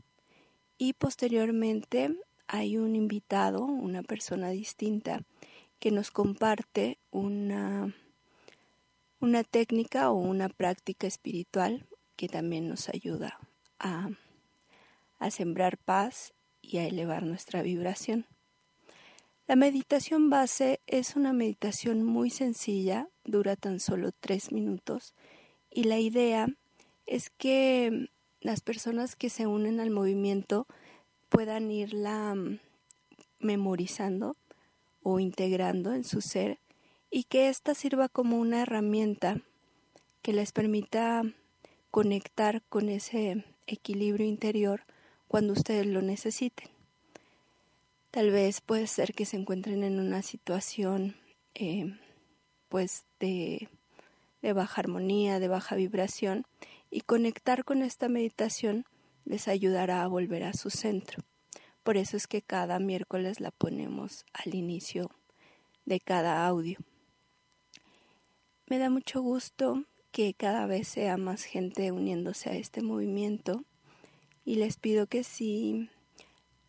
y 0.77 0.93
posteriormente 0.93 2.15
hay 2.47 2.77
un 2.77 2.95
invitado, 2.95 3.65
una 3.65 4.03
persona 4.03 4.49
distinta, 4.49 5.23
que 5.79 5.91
nos 5.91 6.11
comparte 6.11 6.97
una, 7.11 7.93
una 9.19 9.43
técnica 9.43 10.09
o 10.09 10.15
una 10.15 10.49
práctica 10.49 11.07
espiritual 11.07 11.85
que 12.15 12.27
también 12.27 12.67
nos 12.67 12.89
ayuda 12.89 13.39
a, 13.79 14.09
a 15.19 15.31
sembrar 15.31 15.77
paz 15.77 16.33
y 16.61 16.77
a 16.77 16.87
elevar 16.87 17.23
nuestra 17.23 17.61
vibración. 17.61 18.25
La 19.47 19.55
meditación 19.55 20.29
base 20.29 20.81
es 20.87 21.15
una 21.15 21.31
meditación 21.31 22.03
muy 22.03 22.29
sencilla, 22.29 23.07
dura 23.23 23.55
tan 23.55 23.79
solo 23.79 24.11
tres 24.11 24.51
minutos 24.51 25.13
y 25.69 25.85
la 25.85 25.99
idea 25.99 26.47
es 27.05 27.29
que 27.29 28.09
las 28.47 28.61
personas 28.61 29.17
que 29.17 29.29
se 29.29 29.45
unen 29.45 29.81
al 29.81 29.89
movimiento 29.89 30.67
puedan 31.27 31.69
irla 31.69 32.33
mm, 32.33 32.59
memorizando 33.41 34.37
o 35.03 35.19
integrando 35.19 35.93
en 35.93 36.05
su 36.05 36.21
ser 36.21 36.57
y 37.11 37.25
que 37.25 37.49
ésta 37.49 37.75
sirva 37.75 38.07
como 38.07 38.39
una 38.39 38.61
herramienta 38.61 39.41
que 40.21 40.31
les 40.31 40.53
permita 40.53 41.23
conectar 41.91 42.61
con 42.69 42.87
ese 42.87 43.43
equilibrio 43.67 44.25
interior 44.25 44.83
cuando 45.27 45.51
ustedes 45.51 45.85
lo 45.85 46.01
necesiten. 46.01 46.69
Tal 48.11 48.31
vez 48.31 48.61
puede 48.61 48.87
ser 48.87 49.13
que 49.13 49.25
se 49.25 49.35
encuentren 49.35 49.83
en 49.83 49.99
una 49.99 50.21
situación 50.21 51.17
eh, 51.53 51.97
pues 52.69 53.03
de, 53.19 53.67
de 54.41 54.53
baja 54.53 54.79
armonía, 54.79 55.41
de 55.41 55.49
baja 55.49 55.75
vibración 55.75 56.45
y 56.89 57.01
conectar 57.01 57.63
con 57.63 57.81
esta 57.81 58.09
meditación 58.09 58.85
les 59.25 59.47
ayudará 59.47 60.03
a 60.03 60.07
volver 60.07 60.43
a 60.43 60.53
su 60.53 60.69
centro. 60.69 61.23
Por 61.83 61.97
eso 61.97 62.17
es 62.17 62.27
que 62.27 62.41
cada 62.41 62.79
miércoles 62.79 63.39
la 63.39 63.51
ponemos 63.51 64.25
al 64.33 64.55
inicio 64.55 65.09
de 65.85 65.99
cada 65.99 66.45
audio. 66.47 66.79
Me 68.67 68.77
da 68.77 68.89
mucho 68.89 69.21
gusto 69.21 69.85
que 70.11 70.33
cada 70.33 70.65
vez 70.65 70.87
sea 70.87 71.17
más 71.17 71.43
gente 71.43 71.91
uniéndose 71.91 72.49
a 72.49 72.55
este 72.55 72.81
movimiento 72.81 73.63
y 74.43 74.55
les 74.55 74.77
pido 74.77 75.07
que 75.07 75.23
si 75.23 75.89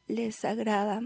les 0.06 0.44
agrada 0.44 1.02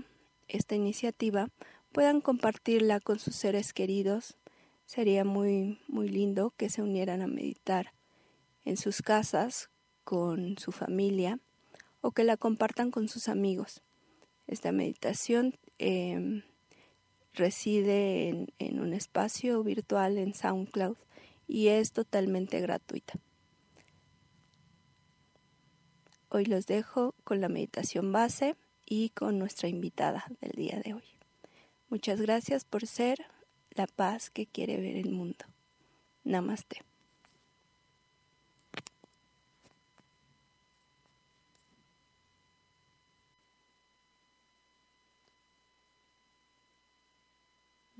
esta 0.48 0.74
iniciativa 0.74 1.48
puedan 1.92 2.20
compartirla 2.20 3.00
con 3.00 3.18
sus 3.18 3.36
seres 3.36 3.72
queridos. 3.72 4.36
Sería 4.84 5.24
muy 5.24 5.78
muy 5.88 6.08
lindo 6.08 6.52
que 6.56 6.68
se 6.68 6.82
unieran 6.82 7.22
a 7.22 7.26
meditar 7.26 7.92
en 8.64 8.76
sus 8.76 9.02
casas 9.02 9.70
con 10.04 10.58
su 10.58 10.72
familia 10.72 11.38
o 12.00 12.12
que 12.12 12.24
la 12.24 12.36
compartan 12.36 12.90
con 12.90 13.08
sus 13.08 13.28
amigos. 13.28 13.82
Esta 14.46 14.72
meditación 14.72 15.56
em, 15.78 16.42
reside 17.32 18.28
en, 18.28 18.52
en 18.58 18.80
un 18.80 18.92
espacio 18.92 19.62
virtual 19.62 20.18
en 20.18 20.34
SoundCloud 20.34 20.96
y 21.46 21.68
es 21.68 21.92
totalmente 21.92 22.60
gratuita. 22.60 23.14
Hoy 26.28 26.46
los 26.46 26.66
dejo 26.66 27.14
con 27.24 27.40
la 27.40 27.48
meditación 27.48 28.10
base 28.10 28.56
y 28.86 29.10
con 29.10 29.38
nuestra 29.38 29.68
invitada 29.68 30.26
del 30.40 30.52
día 30.52 30.80
de 30.82 30.94
hoy. 30.94 31.04
Muchas 31.88 32.20
gracias 32.20 32.64
por 32.64 32.86
ser 32.86 33.26
la 33.70 33.86
paz 33.86 34.30
que 34.30 34.46
quiere 34.46 34.78
ver 34.78 34.96
el 34.96 35.10
mundo. 35.10 35.44
Namaste. 36.24 36.91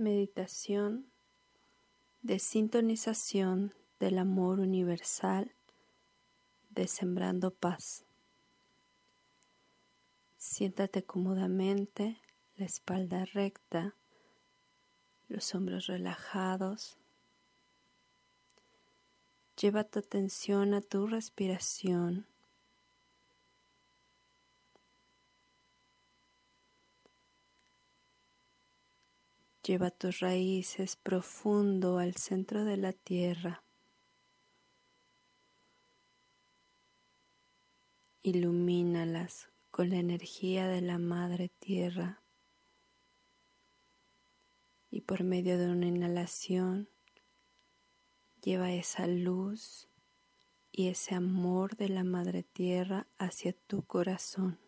Meditación 0.03 1.07
de 2.23 2.39
sintonización 2.39 3.75
del 4.01 4.19
amor 4.19 4.59
universal 4.59 5.53
de 6.71 6.89
Sembrando 6.89 7.53
Paz. 7.53 8.05
Siéntate 10.37 11.05
cómodamente, 11.05 12.21
la 12.57 12.67
espalda 12.67 13.25
recta, 13.27 13.95
los 15.29 15.55
hombros 15.55 15.87
relajados. 15.87 16.99
Lleva 19.57 19.85
tu 19.85 20.01
atención 20.01 20.75
a 20.75 20.81
tu 20.81 21.07
respiración. 21.07 22.27
Lleva 29.65 29.93
tus 29.93 30.19
raíces 30.19 30.97
profundo 30.97 31.99
al 31.99 32.17
centro 32.17 32.65
de 32.65 32.77
la 32.77 32.93
tierra. 32.93 33.63
Ilumínalas 38.23 39.51
con 39.71 39.91
la 39.91 39.99
energía 39.99 40.67
de 40.67 40.81
la 40.81 40.99
Madre 40.99 41.49
Tierra. 41.49 42.23
Y 44.91 45.03
por 45.03 45.23
medio 45.23 45.57
de 45.57 45.71
una 45.71 45.87
inhalación, 45.87 46.89
lleva 48.43 48.73
esa 48.73 49.07
luz 49.07 49.89
y 50.73 50.89
ese 50.89 51.15
amor 51.15 51.77
de 51.77 51.89
la 51.89 52.03
Madre 52.03 52.43
Tierra 52.43 53.07
hacia 53.17 53.53
tu 53.53 53.83
corazón. 53.85 54.62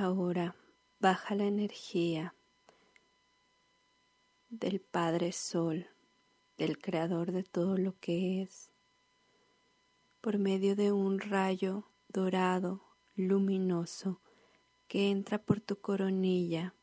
Ahora 0.00 0.54
baja 1.00 1.34
la 1.34 1.42
energía 1.42 2.32
del 4.48 4.80
Padre 4.80 5.32
Sol, 5.32 5.88
del 6.56 6.78
Creador 6.78 7.32
de 7.32 7.42
todo 7.42 7.76
lo 7.76 7.98
que 7.98 8.40
es, 8.40 8.70
por 10.20 10.38
medio 10.38 10.76
de 10.76 10.92
un 10.92 11.18
rayo 11.18 11.90
dorado, 12.06 12.84
luminoso, 13.16 14.20
que 14.86 15.10
entra 15.10 15.42
por 15.42 15.60
tu 15.60 15.80
coronilla 15.80 16.74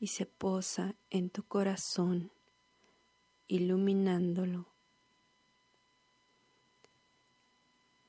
y 0.00 0.08
se 0.08 0.26
posa 0.26 0.96
en 1.08 1.30
tu 1.30 1.44
corazón, 1.44 2.32
iluminándolo. 3.46 4.66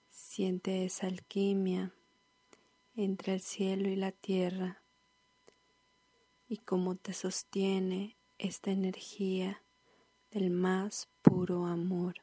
Siente 0.09 0.83
esa 0.83 1.05
alquimia 1.05 1.93
entre 2.95 3.33
el 3.33 3.41
cielo 3.41 3.89
y 3.89 3.95
la 3.95 4.11
tierra 4.11 4.81
y 6.47 6.57
cómo 6.57 6.95
te 6.95 7.13
sostiene 7.13 8.15
esta 8.37 8.71
energía 8.71 9.63
del 10.31 10.51
más 10.51 11.09
puro 11.21 11.65
amor. 11.65 12.15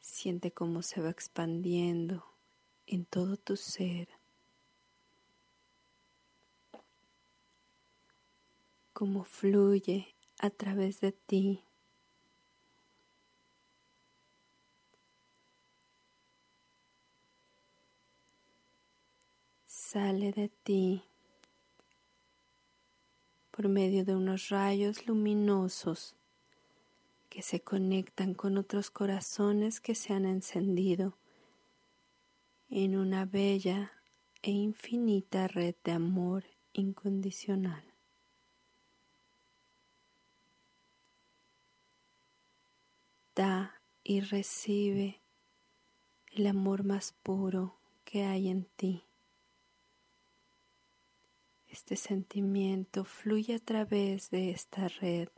Siente 0.00 0.52
cómo 0.52 0.82
se 0.82 1.00
va 1.00 1.10
expandiendo 1.10 2.24
en 2.86 3.04
todo 3.04 3.36
tu 3.36 3.56
ser. 3.56 4.08
Cómo 8.92 9.24
fluye 9.24 10.14
a 10.38 10.50
través 10.50 11.00
de 11.00 11.12
ti. 11.12 11.65
Sale 19.96 20.30
de 20.30 20.50
ti 20.62 21.02
por 23.50 23.66
medio 23.66 24.04
de 24.04 24.14
unos 24.14 24.50
rayos 24.50 25.06
luminosos 25.06 26.14
que 27.30 27.40
se 27.40 27.60
conectan 27.60 28.34
con 28.34 28.58
otros 28.58 28.90
corazones 28.90 29.80
que 29.80 29.94
se 29.94 30.12
han 30.12 30.26
encendido 30.26 31.16
en 32.68 32.98
una 32.98 33.24
bella 33.24 33.90
e 34.42 34.50
infinita 34.50 35.48
red 35.48 35.76
de 35.82 35.92
amor 35.92 36.44
incondicional. 36.74 37.82
Da 43.34 43.80
y 44.04 44.20
recibe 44.20 45.22
el 46.34 46.46
amor 46.46 46.84
más 46.84 47.14
puro 47.22 47.78
que 48.04 48.24
hay 48.24 48.50
en 48.50 48.66
ti. 48.76 49.05
Este 51.76 51.96
sentimiento 51.96 53.04
fluye 53.04 53.56
a 53.56 53.58
través 53.58 54.30
de 54.30 54.48
esta 54.50 54.88
red 54.88 55.28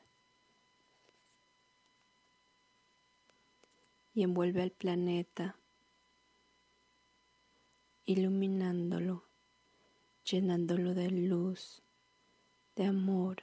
y 4.15 4.23
envuelve 4.23 4.63
al 4.63 4.71
planeta, 4.71 5.57
iluminándolo, 8.07 9.25
llenándolo 10.23 10.95
de 10.95 11.11
luz, 11.11 11.83
de 12.77 12.87
amor 12.87 13.43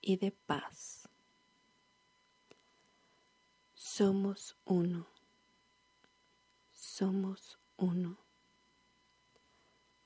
y 0.00 0.16
de 0.16 0.32
paz. 0.32 1.08
Somos 3.76 4.56
uno. 4.64 5.06
Somos 6.72 7.60
uno. 7.76 8.18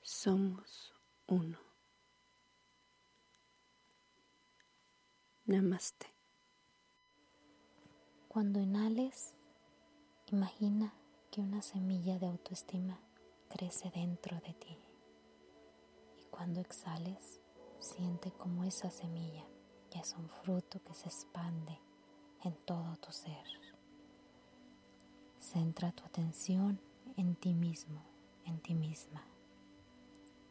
Somos 0.03 0.93
uno. 1.25 1.70
Namaste. 5.51 6.07
Cuando 8.29 8.61
inhales, 8.61 9.33
imagina 10.27 10.93
que 11.29 11.41
una 11.41 11.61
semilla 11.61 12.17
de 12.19 12.27
autoestima 12.27 12.97
crece 13.49 13.91
dentro 13.93 14.37
de 14.47 14.53
ti. 14.53 14.77
Y 16.21 16.23
cuando 16.27 16.61
exhales, 16.61 17.41
siente 17.79 18.31
como 18.31 18.63
esa 18.63 18.89
semilla 18.89 19.45
ya 19.89 19.99
es 19.99 20.15
un 20.17 20.29
fruto 20.29 20.81
que 20.85 20.93
se 20.93 21.09
expande 21.09 21.77
en 22.45 22.55
todo 22.63 22.95
tu 22.95 23.11
ser. 23.11 23.43
Centra 25.41 25.91
tu 25.91 26.05
atención 26.05 26.79
en 27.17 27.35
ti 27.35 27.53
mismo, 27.53 28.01
en 28.45 28.57
ti 28.61 28.73
misma. 28.73 29.21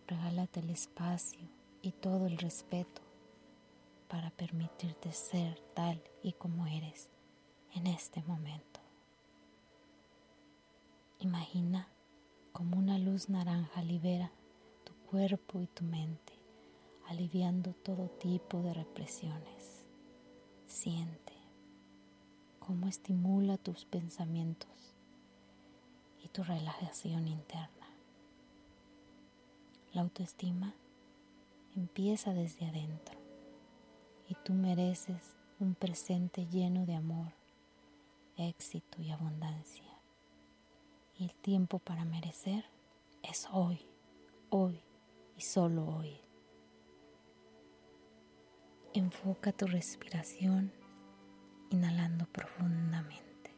Regálate 0.06 0.60
el 0.60 0.68
espacio 0.68 1.48
y 1.80 1.92
todo 1.92 2.26
el 2.26 2.36
respeto 2.36 3.09
para 4.10 4.30
permitirte 4.30 5.12
ser 5.12 5.60
tal 5.72 6.02
y 6.20 6.32
como 6.32 6.66
eres 6.66 7.08
en 7.74 7.86
este 7.86 8.22
momento. 8.24 8.80
Imagina 11.20 11.86
como 12.52 12.76
una 12.76 12.98
luz 12.98 13.28
naranja 13.28 13.82
libera 13.82 14.32
tu 14.84 14.92
cuerpo 15.08 15.60
y 15.60 15.68
tu 15.68 15.84
mente, 15.84 16.32
aliviando 17.08 17.72
todo 17.72 18.08
tipo 18.08 18.60
de 18.62 18.74
represiones. 18.74 19.86
Siente 20.66 21.34
cómo 22.58 22.88
estimula 22.88 23.58
tus 23.58 23.84
pensamientos 23.84 24.96
y 26.20 26.28
tu 26.28 26.42
relajación 26.42 27.28
interna. 27.28 27.86
La 29.92 30.02
autoestima 30.02 30.74
empieza 31.76 32.32
desde 32.32 32.66
adentro 32.66 33.19
y 34.30 34.36
tú 34.44 34.52
mereces 34.54 35.34
un 35.58 35.74
presente 35.74 36.46
lleno 36.46 36.86
de 36.86 36.94
amor, 36.94 37.32
éxito 38.36 39.02
y 39.02 39.10
abundancia. 39.10 39.90
Y 41.18 41.24
el 41.24 41.34
tiempo 41.34 41.80
para 41.80 42.04
merecer 42.04 42.64
es 43.24 43.48
hoy, 43.52 43.80
hoy 44.48 44.80
y 45.36 45.40
solo 45.40 45.84
hoy. 45.84 46.16
Enfoca 48.94 49.50
tu 49.50 49.66
respiración 49.66 50.72
inhalando 51.70 52.26
profundamente. 52.26 53.50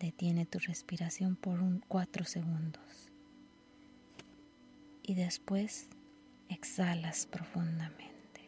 Detiene 0.00 0.46
tu 0.46 0.58
respiración 0.58 1.36
por 1.36 1.60
un 1.60 1.84
cuatro 1.86 2.24
segundos 2.24 3.12
y 5.02 5.14
después 5.14 5.88
exhalas 6.52 7.26
profundamente. 7.26 8.42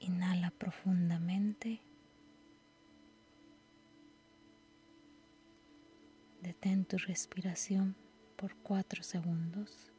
Inhala 0.00 0.50
profundamente. 0.50 1.80
Detén 6.42 6.84
tu 6.84 6.96
respiración 6.98 7.94
por 8.36 8.54
cuatro 8.56 9.02
segundos. 9.02 9.90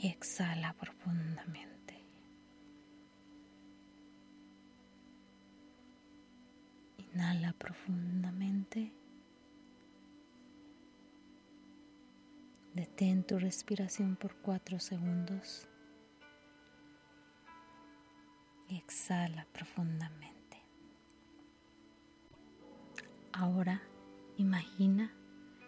y 0.00 0.08
exhala 0.08 0.72
profundamente. 0.74 2.04
Inhala 6.98 7.52
profundamente. 7.54 8.92
Detén 12.78 13.24
tu 13.24 13.40
respiración 13.40 14.14
por 14.14 14.36
cuatro 14.36 14.78
segundos 14.78 15.66
y 18.68 18.76
exhala 18.76 19.48
profundamente. 19.52 20.62
Ahora 23.32 23.82
imagina 24.36 25.12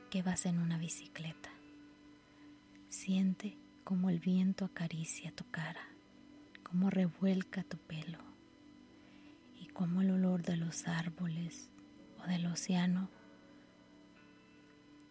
que 0.09 0.23
vas 0.23 0.47
en 0.47 0.61
una 0.61 0.79
bicicleta. 0.79 1.51
Siente 2.91 3.59
cómo 3.83 4.09
el 4.09 4.21
viento 4.21 4.65
acaricia 4.65 5.33
tu 5.33 5.51
cara, 5.51 5.89
cómo 6.63 6.91
revuelca 6.91 7.65
tu 7.65 7.77
pelo 7.77 8.21
y 9.59 9.67
cómo 9.67 10.03
el 10.03 10.13
olor 10.13 10.43
de 10.43 10.57
los 10.57 10.87
árboles 10.87 11.71
o 12.23 12.29
del 12.29 12.47
océano 12.47 13.11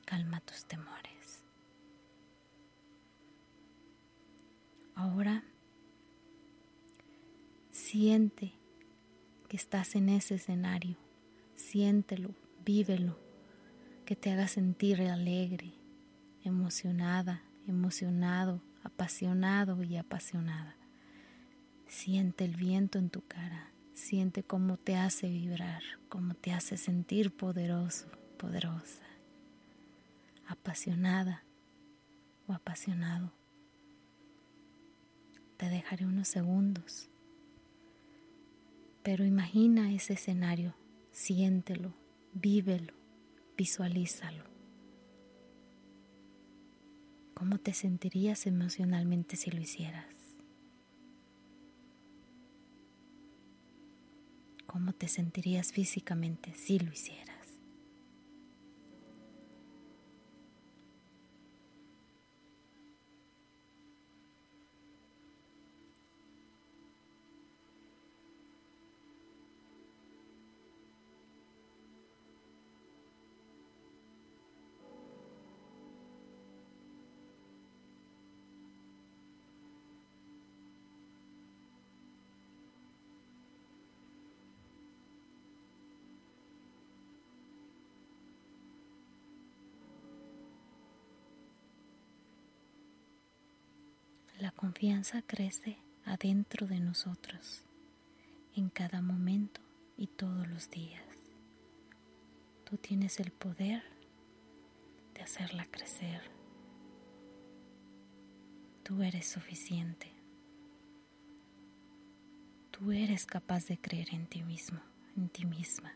calma 0.05 0.39
tus 0.39 0.63
temores. 0.63 1.18
Ahora 4.99 5.45
siente 7.71 8.51
que 9.47 9.55
estás 9.55 9.95
en 9.95 10.09
ese 10.09 10.35
escenario, 10.35 10.97
siéntelo, 11.55 12.35
vívelo, 12.65 13.17
que 14.03 14.17
te 14.17 14.29
haga 14.29 14.49
sentir 14.49 15.01
alegre, 15.01 15.71
emocionada, 16.43 17.41
emocionado, 17.65 18.61
apasionado 18.83 19.81
y 19.83 19.95
apasionada. 19.95 20.75
Siente 21.87 22.43
el 22.43 22.57
viento 22.57 22.99
en 22.99 23.09
tu 23.09 23.25
cara, 23.25 23.71
siente 23.93 24.43
cómo 24.43 24.75
te 24.75 24.97
hace 24.97 25.29
vibrar, 25.29 25.81
cómo 26.09 26.33
te 26.33 26.51
hace 26.51 26.75
sentir 26.75 27.33
poderoso, 27.33 28.11
poderosa, 28.37 29.05
apasionada 30.49 31.45
o 32.47 32.51
apasionado. 32.51 33.38
Te 35.59 35.67
dejaré 35.67 36.05
unos 36.05 36.29
segundos, 36.29 37.09
pero 39.03 39.25
imagina 39.25 39.91
ese 39.93 40.13
escenario, 40.13 40.73
siéntelo, 41.11 41.93
vívelo, 42.31 42.93
visualízalo. 43.57 44.45
¿Cómo 47.33 47.57
te 47.57 47.73
sentirías 47.73 48.47
emocionalmente 48.47 49.35
si 49.35 49.51
lo 49.51 49.59
hicieras? 49.59 50.37
¿Cómo 54.65 54.93
te 54.93 55.09
sentirías 55.09 55.73
físicamente 55.73 56.53
si 56.53 56.79
lo 56.79 56.93
hicieras? 56.93 57.38
Confianza 94.69 95.23
crece 95.23 95.79
adentro 96.05 96.67
de 96.67 96.79
nosotros, 96.79 97.63
en 98.55 98.69
cada 98.69 99.01
momento 99.01 99.61
y 99.97 100.05
todos 100.05 100.47
los 100.47 100.69
días. 100.69 101.01
Tú 102.65 102.77
tienes 102.77 103.19
el 103.19 103.31
poder 103.31 103.81
de 105.15 105.23
hacerla 105.23 105.65
crecer. 105.71 106.21
Tú 108.83 109.01
eres 109.01 109.27
suficiente. 109.27 110.13
Tú 112.69 112.91
eres 112.91 113.25
capaz 113.25 113.65
de 113.65 113.79
creer 113.79 114.13
en 114.13 114.27
ti 114.27 114.43
mismo, 114.43 114.81
en 115.17 115.29
ti 115.29 115.45
misma. 115.45 115.95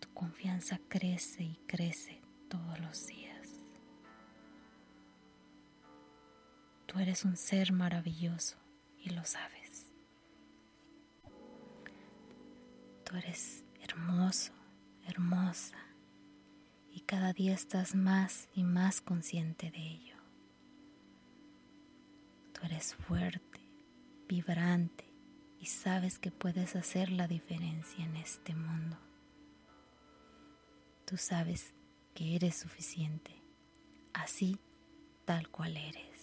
Tu 0.00 0.12
confianza 0.12 0.78
crece 0.90 1.44
y 1.44 1.58
crece 1.66 2.20
todos 2.50 2.78
los 2.80 3.06
días. 3.06 3.33
Tú 6.94 7.00
eres 7.00 7.24
un 7.24 7.36
ser 7.36 7.72
maravilloso 7.72 8.56
y 8.96 9.10
lo 9.10 9.24
sabes. 9.24 9.90
Tú 13.04 13.16
eres 13.16 13.64
hermoso, 13.82 14.52
hermosa 15.04 15.76
y 16.92 17.00
cada 17.00 17.32
día 17.32 17.52
estás 17.52 17.96
más 17.96 18.48
y 18.54 18.62
más 18.62 19.00
consciente 19.00 19.72
de 19.72 19.78
ello. 19.78 20.16
Tú 22.52 22.60
eres 22.62 22.94
fuerte, 22.94 23.68
vibrante 24.28 25.12
y 25.58 25.66
sabes 25.66 26.20
que 26.20 26.30
puedes 26.30 26.76
hacer 26.76 27.10
la 27.10 27.26
diferencia 27.26 28.04
en 28.04 28.14
este 28.18 28.54
mundo. 28.54 28.96
Tú 31.06 31.16
sabes 31.16 31.74
que 32.14 32.36
eres 32.36 32.54
suficiente, 32.54 33.42
así 34.12 34.60
tal 35.24 35.48
cual 35.48 35.76
eres. 35.76 36.13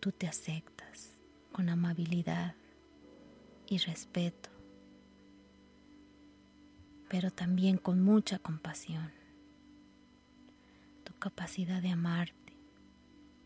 Tú 0.00 0.12
te 0.12 0.26
aceptas 0.26 1.18
con 1.52 1.68
amabilidad 1.68 2.54
y 3.66 3.76
respeto, 3.78 4.48
pero 7.08 7.30
también 7.30 7.76
con 7.76 8.00
mucha 8.02 8.38
compasión. 8.38 9.12
Tu 11.04 11.12
capacidad 11.18 11.82
de 11.82 11.90
amarte, 11.90 12.54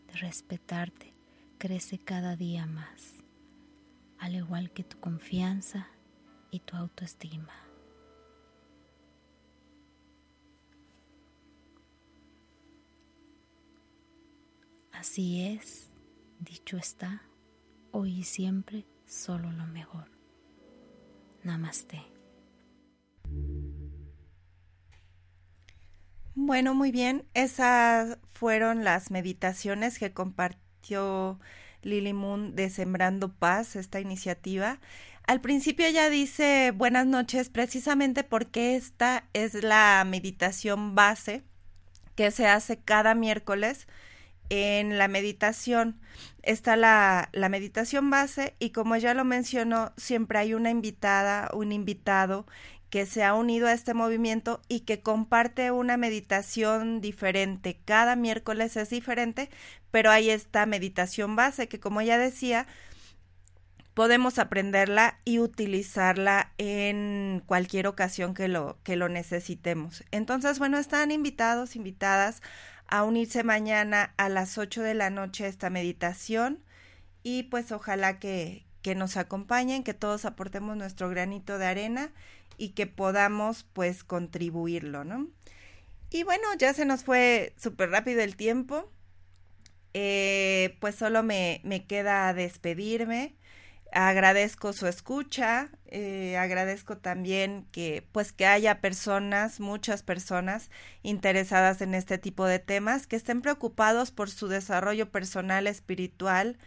de 0.06 0.14
respetarte, 0.14 1.12
crece 1.58 1.98
cada 1.98 2.36
día 2.36 2.66
más, 2.66 3.14
al 4.18 4.36
igual 4.36 4.70
que 4.70 4.84
tu 4.84 4.98
confianza 5.00 5.88
y 6.52 6.60
tu 6.60 6.76
autoestima. 6.76 7.52
Así 14.92 15.42
es 15.42 15.93
Dicho 16.44 16.76
está, 16.76 17.22
hoy 17.90 18.18
y 18.18 18.22
siempre 18.24 18.86
solo 19.06 19.50
lo 19.50 19.66
mejor. 19.66 20.10
Namaste. 21.42 22.02
Bueno, 26.34 26.74
muy 26.74 26.92
bien. 26.92 27.26
Esas 27.32 28.18
fueron 28.34 28.84
las 28.84 29.10
meditaciones 29.10 29.98
que 29.98 30.12
compartió 30.12 31.40
Lily 31.80 32.12
Moon 32.12 32.54
de 32.54 32.68
Sembrando 32.68 33.32
Paz, 33.32 33.74
esta 33.74 34.00
iniciativa. 34.00 34.80
Al 35.26 35.40
principio 35.40 35.86
ella 35.86 36.10
dice 36.10 36.72
buenas 36.72 37.06
noches 37.06 37.48
precisamente 37.48 38.22
porque 38.22 38.76
esta 38.76 39.30
es 39.32 39.54
la 39.62 40.04
meditación 40.06 40.94
base 40.94 41.42
que 42.16 42.30
se 42.30 42.46
hace 42.46 42.78
cada 42.78 43.14
miércoles 43.14 43.86
en 44.50 44.98
la 44.98 45.08
meditación 45.08 46.00
está 46.42 46.76
la, 46.76 47.30
meditación 47.50 48.10
base 48.10 48.54
y 48.58 48.70
como 48.70 48.96
ya 48.96 49.14
lo 49.14 49.24
mencionó, 49.24 49.92
siempre 49.96 50.38
hay 50.38 50.54
una 50.54 50.70
invitada, 50.70 51.50
un 51.54 51.72
invitado 51.72 52.46
que 52.90 53.06
se 53.06 53.24
ha 53.24 53.34
unido 53.34 53.66
a 53.66 53.72
este 53.72 53.94
movimiento 53.94 54.60
y 54.68 54.80
que 54.80 55.00
comparte 55.00 55.70
una 55.72 55.96
meditación 55.96 57.00
diferente. 57.00 57.80
Cada 57.84 58.14
miércoles 58.14 58.76
es 58.76 58.90
diferente, 58.90 59.50
pero 59.90 60.10
hay 60.10 60.30
esta 60.30 60.64
meditación 60.66 61.34
base 61.34 61.68
que 61.68 61.80
como 61.80 62.02
ya 62.02 62.18
decía, 62.18 62.66
podemos 63.94 64.38
aprenderla 64.38 65.18
y 65.24 65.38
utilizarla 65.38 66.52
en 66.58 67.42
cualquier 67.46 67.86
ocasión 67.86 68.34
que 68.34 68.48
lo, 68.48 68.76
que 68.82 68.96
lo 68.96 69.08
necesitemos. 69.08 70.04
Entonces, 70.10 70.58
bueno, 70.58 70.78
están 70.78 71.10
invitados, 71.10 71.76
invitadas 71.76 72.42
a 72.86 73.04
unirse 73.04 73.44
mañana 73.44 74.14
a 74.16 74.28
las 74.28 74.58
8 74.58 74.82
de 74.82 74.94
la 74.94 75.10
noche 75.10 75.44
a 75.44 75.48
esta 75.48 75.70
meditación 75.70 76.62
y 77.22 77.44
pues 77.44 77.72
ojalá 77.72 78.18
que, 78.18 78.64
que 78.82 78.94
nos 78.94 79.16
acompañen, 79.16 79.84
que 79.84 79.94
todos 79.94 80.24
aportemos 80.24 80.76
nuestro 80.76 81.08
granito 81.08 81.58
de 81.58 81.66
arena 81.66 82.12
y 82.58 82.70
que 82.70 82.86
podamos 82.86 83.64
pues 83.72 84.04
contribuirlo, 84.04 85.04
¿no? 85.04 85.28
Y 86.10 86.22
bueno, 86.22 86.44
ya 86.58 86.72
se 86.74 86.84
nos 86.84 87.02
fue 87.02 87.54
súper 87.56 87.90
rápido 87.90 88.20
el 88.20 88.36
tiempo. 88.36 88.88
Eh, 89.94 90.76
pues 90.80 90.94
solo 90.96 91.22
me, 91.22 91.60
me, 91.64 91.86
queda 91.86 92.32
despedirme. 92.34 93.34
Agradezco 93.96 94.72
su 94.72 94.88
escucha, 94.88 95.70
eh, 95.86 96.36
agradezco 96.36 96.98
también 96.98 97.68
que 97.70 98.04
pues 98.10 98.32
que 98.32 98.44
haya 98.44 98.80
personas, 98.80 99.60
muchas 99.60 100.02
personas 100.02 100.68
interesadas 101.04 101.80
en 101.80 101.94
este 101.94 102.18
tipo 102.18 102.44
de 102.44 102.58
temas, 102.58 103.06
que 103.06 103.14
estén 103.14 103.40
preocupados 103.40 104.10
por 104.10 104.30
su 104.30 104.48
desarrollo 104.48 105.12
personal, 105.12 105.68
espiritual 105.68 106.58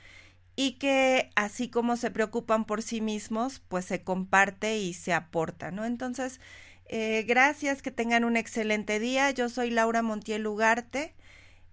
y 0.56 0.74
que 0.80 1.30
así 1.36 1.70
como 1.70 1.98
se 1.98 2.12
preocupan 2.12 2.64
por 2.64 2.82
sí 2.82 3.02
mismos, 3.02 3.62
pues 3.68 3.84
se 3.84 4.04
comparte 4.04 4.78
y 4.80 4.94
se 4.94 5.14
aporta, 5.14 5.70
¿no? 5.70 5.84
Entonces, 5.84 6.40
eh, 6.86 7.24
gracias, 7.28 7.82
que 7.82 7.92
tengan 7.92 8.24
un 8.24 8.38
excelente 8.38 9.00
día. 9.00 9.32
Yo 9.32 9.50
soy 9.50 9.70
Laura 9.70 10.02
Montiel 10.02 10.48
Ugarte. 10.48 11.14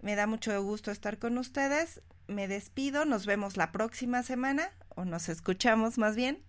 Me 0.03 0.17
da 0.17 0.27
mucho 0.27 0.61
gusto 0.65 0.91
estar 0.91 1.19
con 1.19 1.39
ustedes. 1.39 2.03
Me 2.27 2.49
despido, 2.49 3.05
nos 3.05 3.27
vemos 3.27 3.57
la 3.57 3.71
próxima 3.73 4.23
semana, 4.23 4.71
o 4.95 5.05
nos 5.05 5.29
escuchamos 5.29 5.99
más 5.99 6.17
bien. 6.17 6.43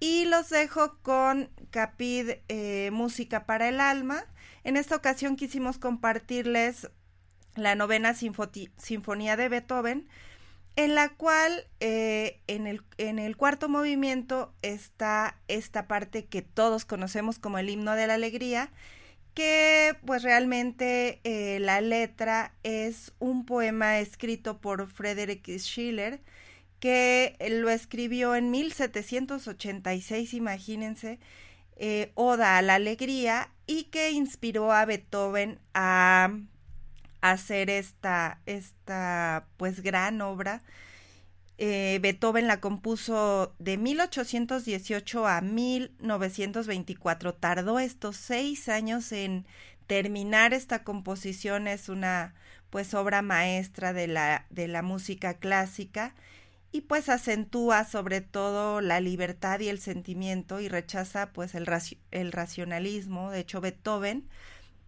Y 0.00 0.24
los 0.24 0.48
dejo 0.48 0.96
con 1.02 1.50
Capid 1.70 2.30
eh, 2.48 2.90
Música 2.92 3.44
para 3.44 3.68
el 3.68 3.80
Alma. 3.80 4.24
En 4.64 4.76
esta 4.76 4.96
ocasión 4.96 5.36
quisimos 5.36 5.78
compartirles 5.78 6.90
la 7.54 7.74
novena 7.74 8.14
Sinfonía 8.14 9.36
de 9.36 9.48
Beethoven, 9.48 10.08
en 10.76 10.94
la 10.94 11.10
cual 11.10 11.66
eh, 11.80 12.40
en, 12.46 12.66
el, 12.66 12.82
en, 12.96 13.18
el, 13.18 13.36
cuarto 13.36 13.68
movimiento 13.68 14.54
está 14.62 15.36
esta 15.48 15.86
parte 15.86 16.26
que 16.26 16.42
todos 16.42 16.84
conocemos 16.84 17.38
como 17.38 17.58
el 17.58 17.68
himno 17.68 17.94
de 17.94 18.06
la 18.06 18.14
alegría, 18.14 18.70
que 19.34 19.96
pues 20.06 20.22
realmente 20.22 21.20
eh, 21.24 21.58
la 21.60 21.80
letra 21.80 22.54
es 22.62 23.12
un 23.18 23.44
poema 23.44 23.98
escrito 23.98 24.60
por 24.60 24.86
Friedrich 24.88 25.46
Schiller, 25.58 26.20
que 26.80 27.36
lo 27.50 27.70
escribió 27.70 28.34
en 28.34 28.50
1786, 28.50 30.34
imagínense, 30.34 31.20
eh, 31.76 32.10
Oda 32.14 32.58
a 32.58 32.62
la 32.62 32.74
Alegría, 32.74 33.50
y 33.66 33.84
que 33.84 34.10
inspiró 34.10 34.72
a 34.72 34.84
Beethoven 34.84 35.60
a 35.74 36.32
hacer 37.20 37.70
esta, 37.70 38.40
esta 38.46 39.46
pues 39.56 39.82
gran 39.82 40.20
obra. 40.22 40.62
Eh, 41.58 41.98
Beethoven 42.02 42.46
la 42.46 42.60
compuso 42.60 43.54
de 43.58 43.76
1818 43.76 45.26
a 45.26 45.40
1924. 45.42 47.34
Tardó 47.34 47.78
estos 47.78 48.16
seis 48.16 48.68
años 48.70 49.12
en 49.12 49.46
terminar 49.86 50.54
esta 50.54 50.82
composición. 50.84 51.68
Es 51.68 51.90
una 51.90 52.34
pues 52.70 52.94
obra 52.94 53.20
maestra 53.20 53.92
de 53.92 54.06
la, 54.06 54.46
de 54.50 54.68
la 54.68 54.82
música 54.82 55.34
clásica 55.34 56.14
y 56.72 56.82
pues 56.82 57.08
acentúa 57.08 57.84
sobre 57.84 58.20
todo 58.20 58.80
la 58.80 59.00
libertad 59.00 59.60
y 59.60 59.68
el 59.68 59.80
sentimiento 59.80 60.60
y 60.60 60.68
rechaza 60.68 61.32
pues 61.32 61.54
el, 61.54 61.66
el 62.10 62.32
racionalismo. 62.32 63.30
De 63.30 63.40
hecho, 63.40 63.60
Beethoven 63.60 64.28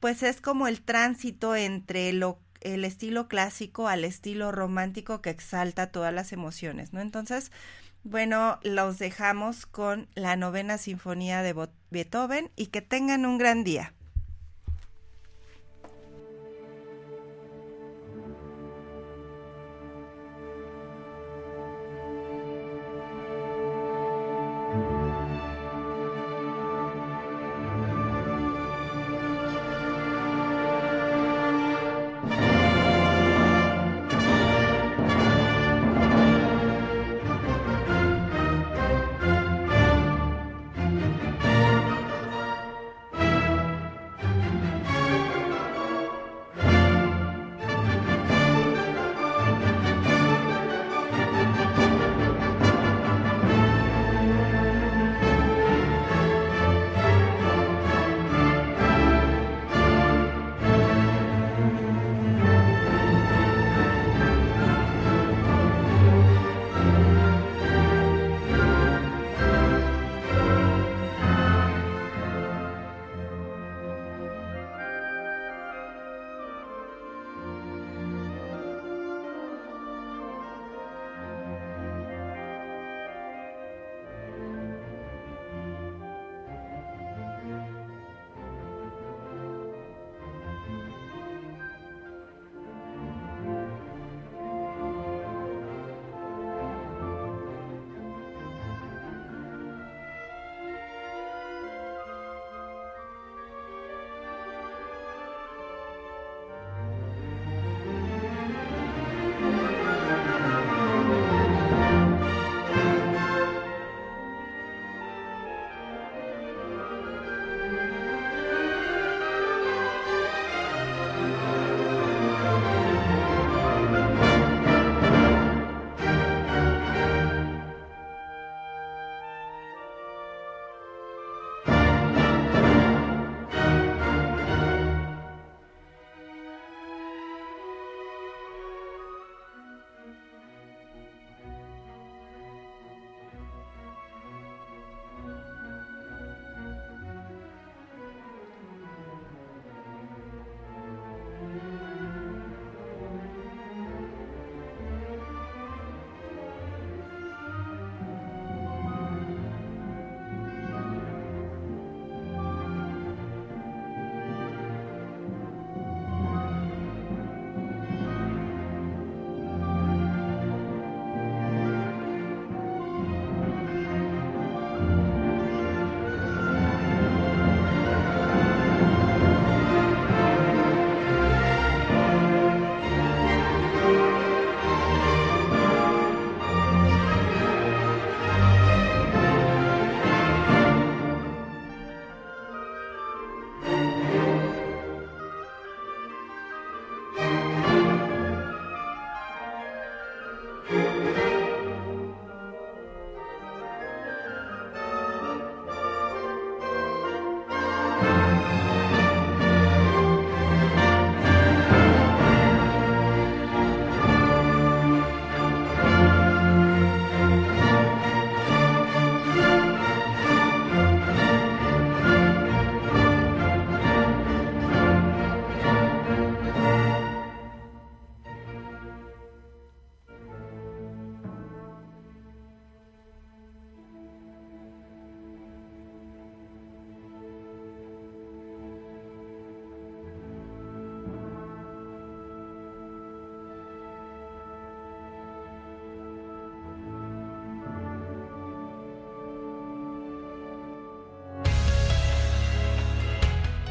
pues 0.00 0.22
es 0.22 0.40
como 0.40 0.66
el 0.66 0.82
tránsito 0.82 1.54
entre 1.54 2.12
lo, 2.12 2.38
el 2.60 2.84
estilo 2.84 3.28
clásico 3.28 3.88
al 3.88 4.04
estilo 4.04 4.50
romántico 4.50 5.22
que 5.22 5.30
exalta 5.30 5.92
todas 5.92 6.12
las 6.12 6.32
emociones, 6.32 6.92
¿no? 6.92 7.00
Entonces, 7.00 7.52
bueno, 8.04 8.58
los 8.62 8.98
dejamos 8.98 9.64
con 9.64 10.08
la 10.14 10.34
novena 10.34 10.76
sinfonía 10.78 11.42
de 11.42 11.54
Beethoven 11.90 12.50
y 12.56 12.66
que 12.66 12.82
tengan 12.82 13.26
un 13.26 13.38
gran 13.38 13.62
día. 13.62 13.94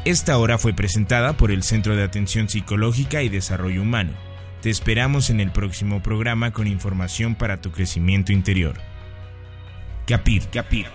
Esta 0.04 0.36
hora 0.36 0.58
fue 0.58 0.72
presentada 0.72 1.36
por 1.36 1.52
el 1.52 1.62
Centro 1.62 1.94
de 1.94 2.02
Atención 2.02 2.48
Psicológica 2.48 3.22
y 3.22 3.28
Desarrollo 3.28 3.82
Humano. 3.82 4.10
Te 4.60 4.68
esperamos 4.68 5.30
en 5.30 5.38
el 5.38 5.52
próximo 5.52 6.02
programa 6.02 6.52
con 6.52 6.66
información 6.66 7.36
para 7.36 7.60
tu 7.60 7.70
crecimiento 7.70 8.32
interior. 8.32 8.80
Capir, 10.04 10.48
capir. 10.48 10.88